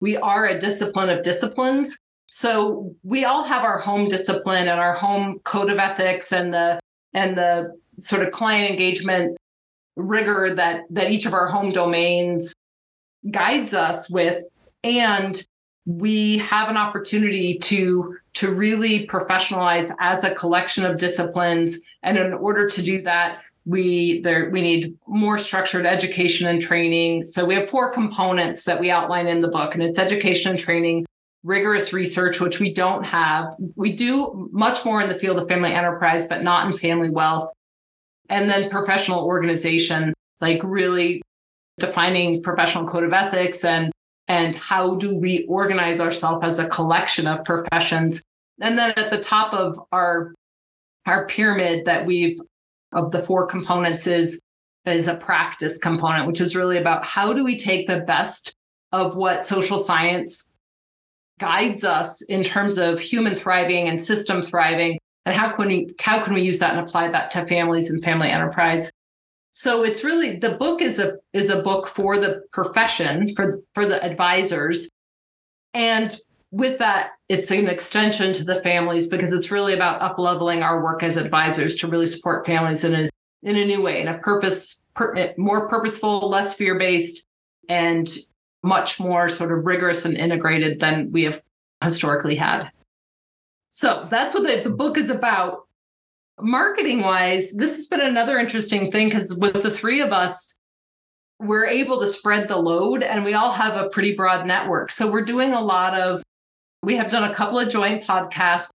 we 0.05 0.19
are 0.19 0.45
a 0.45 0.61
discipline 0.61 1.09
of 1.09 1.23
disciplines. 1.23 1.97
So 2.27 2.95
we 3.05 3.25
all 3.25 3.43
have 3.43 3.65
our 3.65 3.79
home 3.79 4.11
discipline 4.11 4.69
and 4.69 4.79
our 4.79 4.93
home 4.93 5.39
code 5.45 5.71
of 5.71 5.79
ethics 5.79 6.31
and 6.31 6.53
the 6.53 6.79
and 7.15 7.39
the 7.39 7.75
sort 7.99 8.23
of 8.23 8.31
client 8.31 8.71
engagement 8.71 9.39
rigor 9.97 10.55
that 10.57 10.83
that 10.91 11.11
each 11.11 11.25
of 11.25 11.33
our 11.33 11.47
home 11.47 11.71
domains 11.71 12.53
guides 13.31 13.73
us 13.73 14.11
with 14.11 14.45
and 14.83 15.43
we 15.87 16.37
have 16.37 16.69
an 16.69 16.77
opportunity 16.77 17.57
to 17.61 18.15
to 18.35 18.55
really 18.55 19.07
professionalize 19.07 19.91
as 20.01 20.23
a 20.23 20.35
collection 20.35 20.85
of 20.85 20.99
disciplines 20.99 21.79
and 22.03 22.19
in 22.19 22.35
order 22.35 22.69
to 22.69 22.83
do 22.83 23.01
that 23.01 23.41
we 23.67 24.21
there 24.21 24.51
we 24.51 24.61
need 24.61 24.97
more 25.07 25.39
structured 25.39 25.87
education 25.87 26.47
and 26.47 26.61
training. 26.61 27.25
So 27.25 27.45
we 27.45 27.55
have 27.55 27.71
four 27.71 27.93
components 27.93 28.65
that 28.65 28.79
we 28.79 28.91
outline 28.91 29.27
in 29.27 29.41
the 29.41 29.49
book 29.49 29.75
and 29.75 29.83
it's 29.83 29.99
education 29.99 30.51
and 30.51 30.59
training 30.59 31.07
rigorous 31.43 31.93
research 31.93 32.41
which 32.41 32.61
we 32.61 32.73
don't 32.73 33.05
have. 33.05 33.55
We 33.75 33.93
do 33.93 34.49
much 34.53 34.85
more 34.85 35.01
in 35.01 35.09
the 35.09 35.19
field 35.19 35.39
of 35.39 35.49
family 35.49 35.73
enterprise 35.73 36.27
but 36.27 36.43
not 36.43 36.67
in 36.67 36.77
family 36.77 37.11
wealth. 37.11 37.53
And 38.29 38.51
then 38.51 38.71
professional 38.71 39.25
organization 39.25 40.13
like 40.41 40.61
really 40.63 41.23
defining 41.79 42.43
professional 42.43 42.87
code 42.87 43.05
of 43.05 43.13
ethics 43.13 43.65
and 43.65 43.93
and 44.29 44.57
how 44.57 44.95
do 44.97 45.19
we 45.19 45.45
organize 45.47 46.01
ourselves 46.01 46.45
as 46.45 46.59
a 46.59 46.69
collection 46.69 47.27
of 47.27 47.45
professions. 47.45 48.23
And 48.61 48.79
then 48.79 48.93
at 48.97 49.11
the 49.11 49.19
top 49.19 49.55
of 49.55 49.81
our 49.91 50.35
our 51.07 51.27
pyramid 51.27 51.85
that 51.87 52.07
we've 52.07 52.39
of 52.95 53.11
the 53.11 53.23
four 53.23 53.47
components 53.47 54.07
is 54.07 54.41
is 54.87 55.09
a 55.09 55.17
practice 55.17 55.79
component, 55.79 56.27
which 56.27 56.41
is 56.41 56.55
really 56.55 56.77
about 56.77 57.05
how 57.05 57.33
do 57.33 57.45
we 57.45 57.59
take 57.59 57.87
the 57.87 58.01
best 58.01 58.55
of 58.93 59.17
what 59.17 59.47
social 59.47 59.79
science 59.79 60.53
guides 61.41 61.85
us 61.85 62.23
in 62.23 62.45
terms 62.45 62.79
of 62.79 63.01
human 63.01 63.35
thriving 63.35 63.89
and 63.89 64.01
system 64.01 64.41
thriving, 64.43 64.99
and 65.27 65.35
how 65.35 65.55
can 65.55 65.67
we 65.67 65.89
how 66.01 66.23
can 66.23 66.35
we 66.35 66.43
use 66.43 66.59
that 66.59 66.77
and 66.77 66.87
apply 66.87 67.11
that 67.11 67.31
to 67.31 67.47
families 67.47 67.91
and 67.91 68.05
family 68.05 68.29
enterprise. 68.29 68.91
So 69.51 69.85
it's 69.85 70.05
really 70.05 70.37
the 70.37 70.53
book 70.53 70.83
is 70.83 70.99
a 70.99 71.15
is 71.33 71.51
a 71.51 71.63
book 71.63 71.89
for 71.89 72.19
the 72.19 72.43
profession 72.53 73.35
for 73.35 73.61
for 73.75 73.87
the 73.87 74.03
advisors, 74.03 74.89
and 75.73 76.15
with 76.55 76.79
that, 76.79 77.11
it's 77.29 77.51
an 77.51 77.69
extension 77.69 78.33
to 78.33 78.45
the 78.45 78.63
families 78.63 79.09
because 79.09 79.33
it's 79.33 79.51
really 79.51 79.75
about 79.75 80.01
up 80.01 80.19
leveling 80.19 80.63
our 80.63 80.83
work 80.83 81.03
as 81.03 81.17
advisors 81.17 81.75
to 81.77 81.89
really 81.89 82.07
support 82.07 82.47
families 82.47 82.85
in 82.85 82.95
a 82.95 83.11
in 83.43 83.57
a 83.57 83.65
new 83.65 83.83
way, 83.83 84.01
in 84.01 84.09
a 84.09 84.19
purpose, 84.19 84.85
per, 84.95 85.15
eh, 85.17 85.35
more 85.37 85.69
purposeful, 85.69 86.31
less 86.31 86.55
fear 86.55 86.79
based, 86.79 87.27
and 87.69 88.09
much 88.63 88.99
more 88.99 89.29
sort 89.29 89.53
of 89.53 89.67
rigorous 89.67 90.05
and 90.05 90.17
integrated 90.17 90.81
than 90.81 91.11
we 91.13 91.25
have 91.25 91.43
historically 91.83 92.37
had. 92.37 92.71
So 93.71 94.07
that's 94.09 94.35
what 94.35 94.45
the, 94.45 94.63
the 94.63 94.75
book 94.75 94.97
is 94.97 95.11
about. 95.11 95.67
Marketing 96.41 97.03
wise, 97.03 97.53
this 97.53 97.77
has 97.77 97.87
been 97.87 98.01
another 98.01 98.39
interesting 98.39 98.91
thing 98.91 99.09
because 99.09 99.35
with 99.35 99.63
the 99.63 99.71
three 99.71 100.01
of 100.01 100.13
us, 100.13 100.57
we're 101.39 101.67
able 101.67 102.01
to 102.01 102.07
spread 102.07 102.49
the 102.49 102.57
load 102.57 103.03
and 103.03 103.25
we 103.25 103.35
all 103.35 103.53
have 103.53 103.77
a 103.77 103.91
pretty 103.91 104.15
broad 104.15 104.47
network. 104.47 104.91
So 104.91 105.11
we're 105.11 105.25
doing 105.25 105.53
a 105.53 105.61
lot 105.61 106.01
of 106.01 106.23
we 106.85 106.97
have 106.97 107.11
done 107.11 107.25
a 107.25 107.35
couple 107.35 107.59
of 107.59 107.71
joint 107.71 108.03
podcasts 108.03 108.71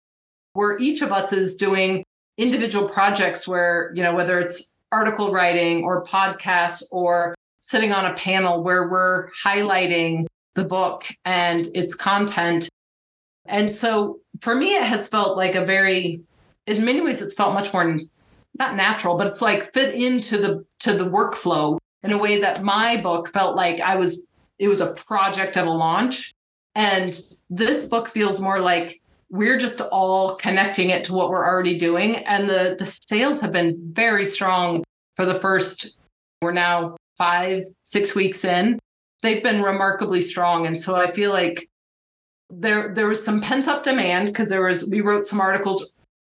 where 0.53 0.78
each 0.80 1.01
of 1.01 1.12
us 1.12 1.32
is 1.32 1.55
doing 1.55 2.03
individual 2.38 2.88
projects 2.88 3.47
where, 3.47 3.91
you 3.93 4.01
know, 4.01 4.16
whether 4.16 4.39
it's 4.39 4.72
article 4.91 5.32
writing 5.32 5.84
or 5.84 6.03
podcasts 6.03 6.84
or 6.91 7.36
sitting 7.60 7.93
on 7.93 8.05
a 8.05 8.14
panel 8.16 8.64
where 8.64 8.89
we're 8.89 9.30
highlighting 9.43 10.26
the 10.55 10.64
book 10.64 11.05
and 11.26 11.70
its 11.76 11.93
content. 11.93 12.68
And 13.45 13.74
so 13.74 14.20
for 14.41 14.55
me, 14.55 14.76
it 14.76 14.84
has 14.84 15.07
felt 15.07 15.38
like 15.38 15.55
a 15.55 15.66
very, 15.66 16.22
in 16.66 16.86
many 16.86 17.01
ways, 17.01 17.22
it's 17.22 17.36
felt 17.36 17.53
much 17.53 17.72
more 17.74 17.99
not 18.57 18.76
natural, 18.76 19.18
but 19.18 19.28
it's 19.28 19.41
like 19.41 19.74
fit 19.74 19.95
into 19.95 20.38
the 20.38 20.66
to 20.80 20.93
the 20.93 21.05
workflow 21.05 21.78
in 22.03 22.12
a 22.12 22.18
way 22.18 22.41
that 22.41 22.64
my 22.64 22.97
book 22.97 23.32
felt 23.32 23.55
like 23.55 23.80
I 23.80 23.95
was 23.95 24.26
it 24.57 24.68
was 24.68 24.82
a 24.82 24.93
project 24.93 25.55
of 25.55 25.68
a 25.68 25.72
launch 25.72 26.34
and 26.80 27.19
this 27.49 27.89
book 27.89 28.07
feels 28.07 28.39
more 28.39 28.61
like 28.61 29.01
we're 29.30 29.59
just 29.59 29.82
all 29.82 30.36
connecting 30.36 30.91
it 30.91 31.03
to 31.03 31.13
what 31.13 31.30
we're 31.30 31.45
already 31.45 31.77
doing. 31.77 32.15
And 32.15 32.47
the, 32.47 32.77
the 32.80 32.86
sales 32.86 33.41
have 33.41 33.51
been 33.51 33.77
very 33.91 34.25
strong 34.25 34.86
for 35.17 35.25
the 35.25 35.34
first, 35.34 35.99
we're 36.41 36.53
now 36.53 36.95
five, 37.17 37.65
six 37.84 38.15
weeks 38.15 38.45
in. 38.45 38.80
They've 39.23 39.43
been 39.43 39.61
remarkably 39.61 40.21
strong. 40.21 40.67
And 40.67 40.80
so 40.80 40.95
I 40.95 41.11
feel 41.11 41.32
like 41.32 41.69
there 42.49 42.93
there 42.95 43.07
was 43.07 43.23
some 43.23 43.41
pent 43.41 43.67
up 43.67 43.84
demand 43.84 44.27
because 44.27 44.47
there 44.47 44.63
was 44.63 44.89
we 44.89 45.01
wrote 45.01 45.27
some 45.27 45.41
articles 45.41 45.93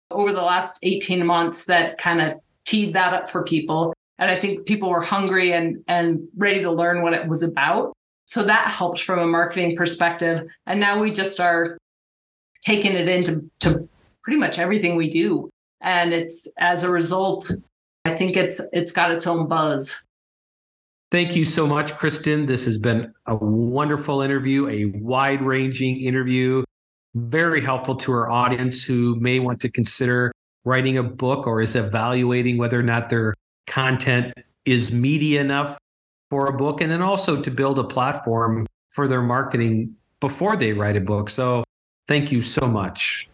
over 0.10 0.34
the 0.34 0.42
last 0.42 0.80
18 0.82 1.24
months 1.24 1.66
that 1.66 2.00
kind 2.00 2.20
of 2.20 2.40
teed 2.66 2.96
that 2.96 3.14
up 3.14 3.30
for 3.30 3.44
people 3.44 3.94
and 4.18 4.30
I 4.30 4.38
think 4.38 4.66
people 4.66 4.90
were 4.90 5.02
hungry 5.02 5.54
and 5.54 5.82
and 5.88 6.28
ready 6.36 6.64
to 6.64 6.72
learn 6.72 7.02
what 7.02 7.14
it 7.14 7.30
was 7.30 7.44
about. 7.44 7.94
So 8.32 8.44
that 8.44 8.70
helped 8.70 9.02
from 9.02 9.20
a 9.20 9.28
marketing 9.28 9.76
perspective. 9.76 10.48
And 10.66 10.80
now 10.80 11.02
we 11.02 11.12
just 11.12 11.42
are 11.42 11.78
taking 12.64 12.94
it 12.94 13.10
into 13.10 13.52
to 13.60 13.90
pretty 14.24 14.40
much 14.40 14.58
everything 14.58 14.96
we 14.96 15.10
do. 15.10 15.50
And 15.82 16.14
it's 16.14 16.50
as 16.58 16.84
a 16.84 16.90
result, 16.90 17.52
I 18.06 18.16
think 18.16 18.38
it's 18.38 18.62
it's 18.72 18.94
got 18.94 19.12
its 19.12 19.28
own 19.28 19.50
buzz. 19.50 20.02
Thank 21.12 21.36
you 21.36 21.44
so 21.44 21.68
much, 21.68 21.92
Kristin. 21.96 22.48
This 22.48 22.64
has 22.64 22.78
been 22.78 23.14
a 23.26 23.36
wonderful 23.36 24.22
interview, 24.22 24.70
a 24.70 24.86
wide 24.98 25.42
ranging 25.42 26.00
interview, 26.00 26.64
very 27.16 27.60
helpful 27.60 27.96
to 27.98 28.14
our 28.14 28.32
audience 28.32 28.82
who 28.82 29.20
may 29.20 29.40
want 29.40 29.60
to 29.60 29.70
consider 29.70 30.32
writing 30.64 30.98
a 30.98 31.04
book 31.04 31.48
or 31.48 31.62
is 31.62 31.76
evaluating 31.76 32.58
whether 32.58 32.80
or 32.80 32.84
not 32.84 33.10
their 33.10 33.34
content 33.68 34.34
is 34.64 34.94
meaty 34.94 35.36
enough 35.36 35.78
for 36.32 36.48
a 36.48 36.54
book, 36.54 36.80
and 36.80 36.90
then 36.90 37.02
also 37.02 37.40
to 37.40 37.52
build 37.52 37.78
a 37.78 37.84
platform 37.84 38.66
for 38.90 39.08
their 39.08 39.22
marketing 39.22 39.94
before 40.22 40.56
they 40.56 40.72
write 40.72 40.96
a 40.96 41.02
book. 41.02 41.30
So 41.30 41.64
thank 42.08 42.32
you 42.32 42.42
so 42.42 42.66
much. 42.66 43.28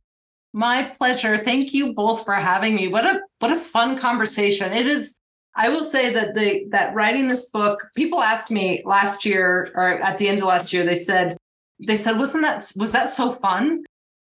My 0.51 0.91
pleasure. 0.97 1.43
Thank 1.45 1.73
you 1.73 1.93
both 1.93 2.25
for 2.25 2.33
having 2.33 2.75
me. 2.75 2.87
What 2.87 3.05
a 3.05 3.21
what 3.39 3.51
a 3.51 3.55
fun 3.55 3.99
conversation. 3.99 4.73
It 4.73 4.87
is 4.87 5.19
I 5.55 5.69
will 5.69 5.83
say 5.83 6.11
that 6.11 6.33
the 6.33 6.65
that 6.69 6.95
writing 6.95 7.27
this 7.27 7.49
book, 7.49 7.87
people 7.95 8.21
asked 8.21 8.49
me 8.49 8.81
last 8.83 9.25
year 9.25 9.71
or 9.75 10.01
at 10.01 10.17
the 10.17 10.27
end 10.27 10.39
of 10.39 10.45
last 10.45 10.73
year, 10.73 10.83
they 10.83 10.95
said, 10.95 11.37
they 11.85 11.95
said, 11.95 12.17
wasn't 12.17 12.43
that 12.43 12.61
was 12.75 12.93
that 12.93 13.09
so 13.09 13.33
fun? 13.33 13.83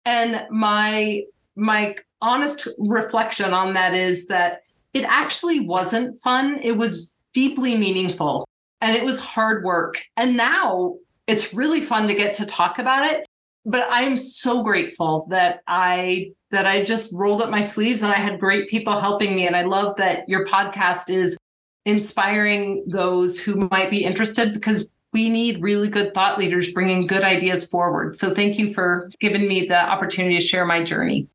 And 0.05 0.45
my 0.51 1.23
my 1.55 1.95
honest 2.21 2.67
reflection 2.77 3.51
on 3.51 3.73
that 3.73 3.95
is 3.95 4.27
that 4.27 4.61
it 4.93 5.05
actually 5.05 5.61
wasn't 5.61 6.19
fun. 6.19 6.59
It 6.61 6.77
was 6.77 7.17
deeply 7.33 7.77
meaningful 7.77 8.48
and 8.81 8.95
it 8.95 9.03
was 9.03 9.19
hard 9.19 9.63
work. 9.63 10.01
And 10.17 10.37
now 10.37 10.95
it's 11.27 11.53
really 11.53 11.81
fun 11.81 12.07
to 12.07 12.15
get 12.15 12.33
to 12.35 12.45
talk 12.45 12.79
about 12.79 13.05
it. 13.05 13.25
But 13.65 13.87
I'm 13.89 14.17
so 14.17 14.63
grateful 14.63 15.27
that 15.29 15.61
I 15.67 16.31
that 16.51 16.65
I 16.65 16.83
just 16.83 17.13
rolled 17.13 17.41
up 17.41 17.49
my 17.49 17.61
sleeves 17.61 18.01
and 18.01 18.11
I 18.11 18.17
had 18.17 18.39
great 18.39 18.67
people 18.69 18.99
helping 18.99 19.35
me. 19.35 19.45
And 19.45 19.55
I 19.55 19.63
love 19.63 19.97
that 19.97 20.27
your 20.27 20.47
podcast 20.47 21.09
is 21.09 21.37
inspiring 21.85 22.83
those 22.87 23.39
who 23.39 23.67
might 23.69 23.91
be 23.91 24.03
interested 24.03 24.53
because 24.53 24.89
we 25.13 25.29
need 25.29 25.61
really 25.61 25.89
good 25.89 26.13
thought 26.13 26.37
leaders 26.37 26.71
bringing 26.71 27.07
good 27.07 27.23
ideas 27.23 27.65
forward. 27.65 28.15
So 28.15 28.33
thank 28.33 28.57
you 28.57 28.73
for 28.73 29.09
giving 29.19 29.47
me 29.47 29.67
the 29.67 29.79
opportunity 29.79 30.37
to 30.39 30.45
share 30.45 30.65
my 30.65 30.83
journey. 30.83 31.27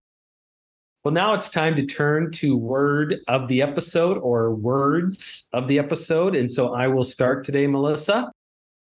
Well, 1.05 1.13
now 1.13 1.35
it's 1.35 1.51
time 1.51 1.77
to 1.77 1.85
turn 1.85 2.33
to 2.33 2.57
word 2.57 3.17
of 3.29 3.47
the 3.49 3.61
episode 3.61 4.17
or 4.17 4.55
words 4.55 5.51
of 5.53 5.69
the 5.69 5.79
episode. 5.79 6.35
And 6.35 6.51
so 6.51 6.73
I 6.75 6.89
will 6.89 7.05
start 7.05 7.45
today, 7.45 7.67
Melissa. 7.67 8.33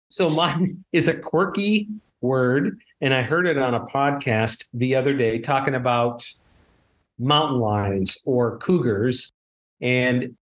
So 0.07 0.29
mine 0.29 0.85
is 0.93 1.09
a 1.09 1.19
quirky 1.19 1.89
word 2.21 2.79
and 3.01 3.13
I 3.13 3.23
heard 3.23 3.45
it 3.45 3.57
on 3.57 3.73
a 3.73 3.81
podcast 3.81 4.67
the 4.73 4.95
other 4.95 5.17
day 5.17 5.39
talking 5.39 5.75
about 5.75 6.25
mountain 7.19 7.59
lions 7.59 8.17
or 8.23 8.57
cougars. 8.59 9.33
And 9.81 10.37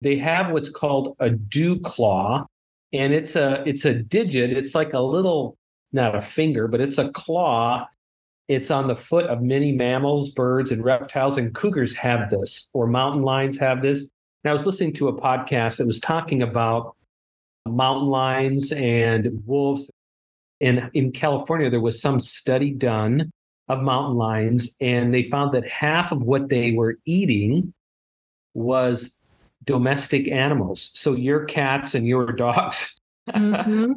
they 0.00 0.16
have 0.16 0.50
what's 0.50 0.68
called 0.68 1.14
a 1.20 1.30
dew 1.30 1.78
claw. 1.78 2.44
And 2.92 3.12
it's 3.12 3.36
a 3.36 3.62
it's 3.68 3.84
a 3.84 3.94
digit. 3.94 4.50
It's 4.50 4.74
like 4.74 4.94
a 4.94 5.00
little, 5.00 5.56
not 5.92 6.16
a 6.16 6.20
finger, 6.20 6.66
but 6.66 6.80
it's 6.80 6.98
a 6.98 7.12
claw. 7.12 7.86
It's 8.48 8.70
on 8.70 8.88
the 8.88 8.96
foot 8.96 9.26
of 9.26 9.40
many 9.40 9.72
mammals, 9.72 10.30
birds, 10.30 10.70
and 10.70 10.84
reptiles. 10.84 11.38
And 11.38 11.54
cougars 11.54 11.94
have 11.94 12.30
this, 12.30 12.68
or 12.74 12.86
mountain 12.86 13.22
lions 13.22 13.58
have 13.58 13.82
this. 13.82 14.10
And 14.44 14.50
I 14.50 14.52
was 14.52 14.66
listening 14.66 14.92
to 14.94 15.08
a 15.08 15.20
podcast 15.20 15.78
that 15.78 15.86
was 15.86 16.00
talking 16.00 16.42
about 16.42 16.96
mountain 17.66 18.08
lions 18.08 18.72
and 18.72 19.42
wolves 19.46 19.88
in 20.62 20.88
in 20.94 21.10
California, 21.10 21.68
there 21.68 21.80
was 21.80 22.00
some 22.00 22.20
study 22.20 22.70
done 22.70 23.30
of 23.68 23.82
mountain 23.82 24.16
lions, 24.16 24.74
and 24.80 25.12
they 25.12 25.24
found 25.24 25.52
that 25.52 25.68
half 25.68 26.12
of 26.12 26.22
what 26.22 26.48
they 26.48 26.70
were 26.70 26.96
eating 27.04 27.74
was 28.54 29.20
domestic 29.64 30.28
animals. 30.30 30.90
So 30.94 31.14
your 31.14 31.44
cats 31.44 31.94
and 31.94 32.06
your 32.06 32.32
dogs. 32.32 33.00
Mm-hmm. 33.28 33.92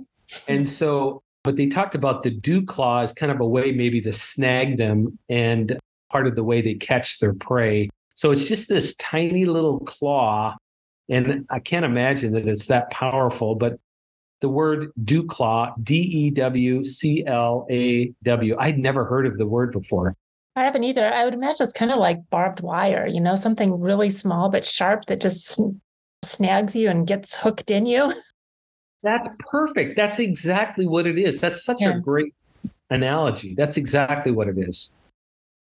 and 0.47 0.67
so, 0.67 1.21
but 1.45 1.55
they 1.55 1.67
talked 1.67 1.95
about 1.95 2.23
the 2.23 2.31
dew 2.31 2.65
claw 2.65 3.01
as 3.01 3.13
kind 3.13 3.31
of 3.31 3.39
a 3.39 3.47
way 3.47 3.71
maybe 3.71 4.01
to 4.01 4.11
snag 4.11 4.77
them 4.77 5.17
and 5.29 5.77
part 6.11 6.27
of 6.27 6.35
the 6.35 6.43
way 6.43 6.61
they 6.61 6.73
catch 6.73 7.19
their 7.19 7.33
prey. 7.33 7.89
So 8.15 8.31
it's 8.31 8.47
just 8.47 8.67
this 8.67 8.95
tiny 8.95 9.45
little 9.45 9.79
claw. 9.81 10.55
And 11.09 11.45
I 11.49 11.59
can't 11.59 11.85
imagine 11.85 12.33
that 12.33 12.47
it's 12.47 12.65
that 12.65 12.89
powerful, 12.89 13.55
but 13.55 13.79
the 14.41 14.49
word 14.49 14.91
dewclaw, 15.03 15.73
D 15.83 15.95
E 15.95 16.29
W 16.31 16.83
C 16.83 17.25
L 17.25 17.67
A 17.69 18.11
W. 18.23 18.55
I'd 18.59 18.79
never 18.79 19.05
heard 19.05 19.25
of 19.25 19.37
the 19.37 19.45
word 19.45 19.71
before. 19.71 20.15
I 20.55 20.63
haven't 20.63 20.83
either. 20.83 21.05
I 21.05 21.25
would 21.25 21.33
imagine 21.33 21.63
it's 21.63 21.73
kind 21.73 21.91
of 21.91 21.97
like 21.97 22.29
barbed 22.29 22.61
wire, 22.61 23.05
you 23.07 23.19
know, 23.19 23.35
something 23.35 23.79
really 23.79 24.09
small 24.09 24.49
but 24.49 24.65
sharp 24.65 25.05
that 25.05 25.21
just 25.21 25.61
snags 26.23 26.75
you 26.75 26.89
and 26.89 27.05
gets 27.05 27.35
hooked 27.35 27.69
in 27.69 27.85
you. 27.85 28.13
That's 29.05 29.29
perfect. 29.37 29.95
That's 29.95 30.17
exactly 30.19 30.87
what 30.87 31.05
it 31.05 31.19
is. 31.19 31.39
That's 31.39 31.63
such 31.63 31.81
yeah. 31.81 31.95
a 31.95 31.99
great 31.99 32.33
analogy. 32.89 33.53
That's 33.53 33.77
exactly 33.77 34.31
what 34.31 34.47
it 34.47 34.57
is. 34.57 34.91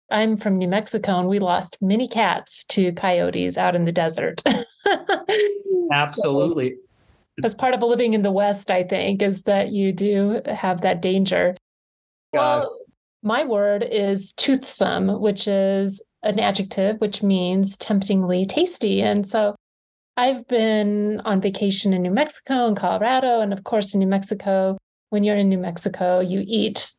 I'm 0.10 0.38
from 0.38 0.58
New 0.58 0.70
Mexico 0.70 1.20
and 1.20 1.28
we 1.28 1.40
lost 1.40 1.78
many 1.82 2.08
cats 2.08 2.64
to 2.66 2.94
coyotes 2.94 3.58
out 3.58 3.76
in 3.76 3.84
the 3.84 3.92
desert. 3.92 4.42
Absolutely. 5.92 6.76
So, 7.42 7.46
as 7.46 7.54
part 7.54 7.74
of 7.74 7.82
living 7.82 8.14
in 8.14 8.22
the 8.22 8.32
West, 8.32 8.72
I 8.72 8.84
think, 8.84 9.22
is 9.22 9.42
that 9.42 9.72
you 9.72 9.92
do 9.92 10.40
have 10.46 10.80
that 10.82 11.02
danger. 11.02 11.58
Well, 12.32 12.74
my 13.22 13.44
word 13.44 13.84
is 13.84 14.32
toothsome, 14.32 15.20
which 15.20 15.46
is 15.46 16.02
an 16.24 16.40
adjective 16.40 17.02
which 17.02 17.22
means 17.22 17.78
temptingly 17.78 18.46
tasty. 18.46 19.02
And 19.02 19.28
so 19.28 19.56
I've 20.18 20.47
been 20.47 21.20
on 21.26 21.41
vacation 21.41 21.93
in 21.93 22.01
New 22.01 22.11
Mexico 22.11 22.68
and 22.68 22.78
Colorado. 22.78 23.41
And 23.41 23.51
of 23.51 23.63
course, 23.63 23.93
in 23.93 23.99
New 23.99 24.07
Mexico, 24.07 24.78
when 25.09 25.24
you're 25.24 25.36
in 25.36 25.49
New 25.49 25.57
Mexico, 25.57 26.20
you 26.20 26.43
eat 26.45 26.91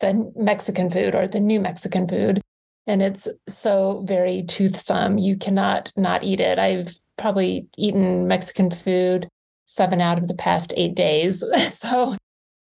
the 0.00 0.30
Mexican 0.36 0.90
food 0.90 1.14
or 1.14 1.26
the 1.26 1.40
new 1.40 1.60
Mexican 1.60 2.06
food. 2.06 2.40
And 2.86 3.00
it's 3.00 3.28
so 3.48 4.04
very 4.06 4.42
toothsome. 4.42 5.18
You 5.18 5.36
cannot 5.36 5.92
not 5.96 6.24
eat 6.24 6.40
it. 6.40 6.58
I've 6.58 6.92
probably 7.16 7.68
eaten 7.78 8.26
Mexican 8.26 8.70
food 8.70 9.28
seven 9.66 10.00
out 10.00 10.18
of 10.18 10.28
the 10.28 10.34
past 10.34 10.74
eight 10.76 10.94
days. 10.94 11.44
so 11.70 12.16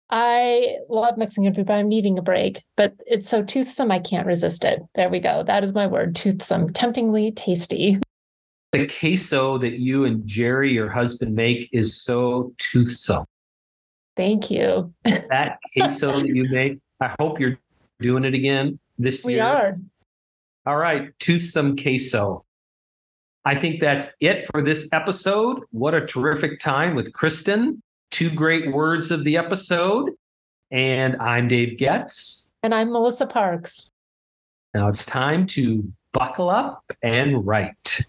I 0.09 0.77
love 0.89 1.17
Mexican 1.17 1.53
food, 1.53 1.67
but 1.67 1.73
I'm 1.73 1.87
needing 1.87 2.17
a 2.17 2.23
break. 2.23 2.63
But 2.75 2.95
it's 3.05 3.29
so 3.29 3.43
toothsome, 3.43 3.91
I 3.91 3.99
can't 3.99 4.27
resist 4.27 4.65
it. 4.65 4.81
There 4.95 5.09
we 5.09 5.19
go. 5.19 5.43
That 5.43 5.63
is 5.63 5.73
my 5.73 5.87
word 5.87 6.15
toothsome, 6.15 6.73
temptingly 6.73 7.31
tasty. 7.31 7.99
The 8.71 8.87
queso 8.87 9.57
that 9.57 9.79
you 9.79 10.05
and 10.05 10.25
Jerry, 10.27 10.71
your 10.71 10.89
husband, 10.89 11.35
make 11.35 11.69
is 11.71 12.03
so 12.03 12.53
toothsome. 12.59 13.25
Thank 14.15 14.51
you. 14.51 14.93
that 15.05 15.57
queso 15.75 16.19
that 16.19 16.27
you 16.27 16.45
make, 16.49 16.77
I 17.01 17.15
hope 17.19 17.39
you're 17.39 17.57
doing 17.99 18.25
it 18.25 18.35
again 18.35 18.77
this 18.99 19.25
year. 19.25 19.33
We 19.33 19.39
are. 19.39 19.77
All 20.67 20.77
right, 20.77 21.17
toothsome 21.19 21.77
queso. 21.77 22.45
I 23.45 23.55
think 23.55 23.79
that's 23.79 24.09
it 24.19 24.45
for 24.51 24.61
this 24.61 24.87
episode. 24.93 25.63
What 25.71 25.95
a 25.95 26.05
terrific 26.05 26.59
time 26.59 26.93
with 26.93 27.11
Kristin. 27.13 27.79
Two 28.11 28.29
great 28.29 28.71
words 28.71 29.09
of 29.09 29.23
the 29.23 29.37
episode. 29.37 30.11
And 30.69 31.15
I'm 31.19 31.47
Dave 31.47 31.77
Getz. 31.77 32.51
And 32.61 32.75
I'm 32.75 32.91
Melissa 32.91 33.25
Parks. 33.25 33.89
Now 34.75 34.89
it's 34.89 35.05
time 35.05 35.47
to 35.47 35.91
buckle 36.13 36.49
up 36.49 36.83
and 37.01 37.47
write. 37.47 38.01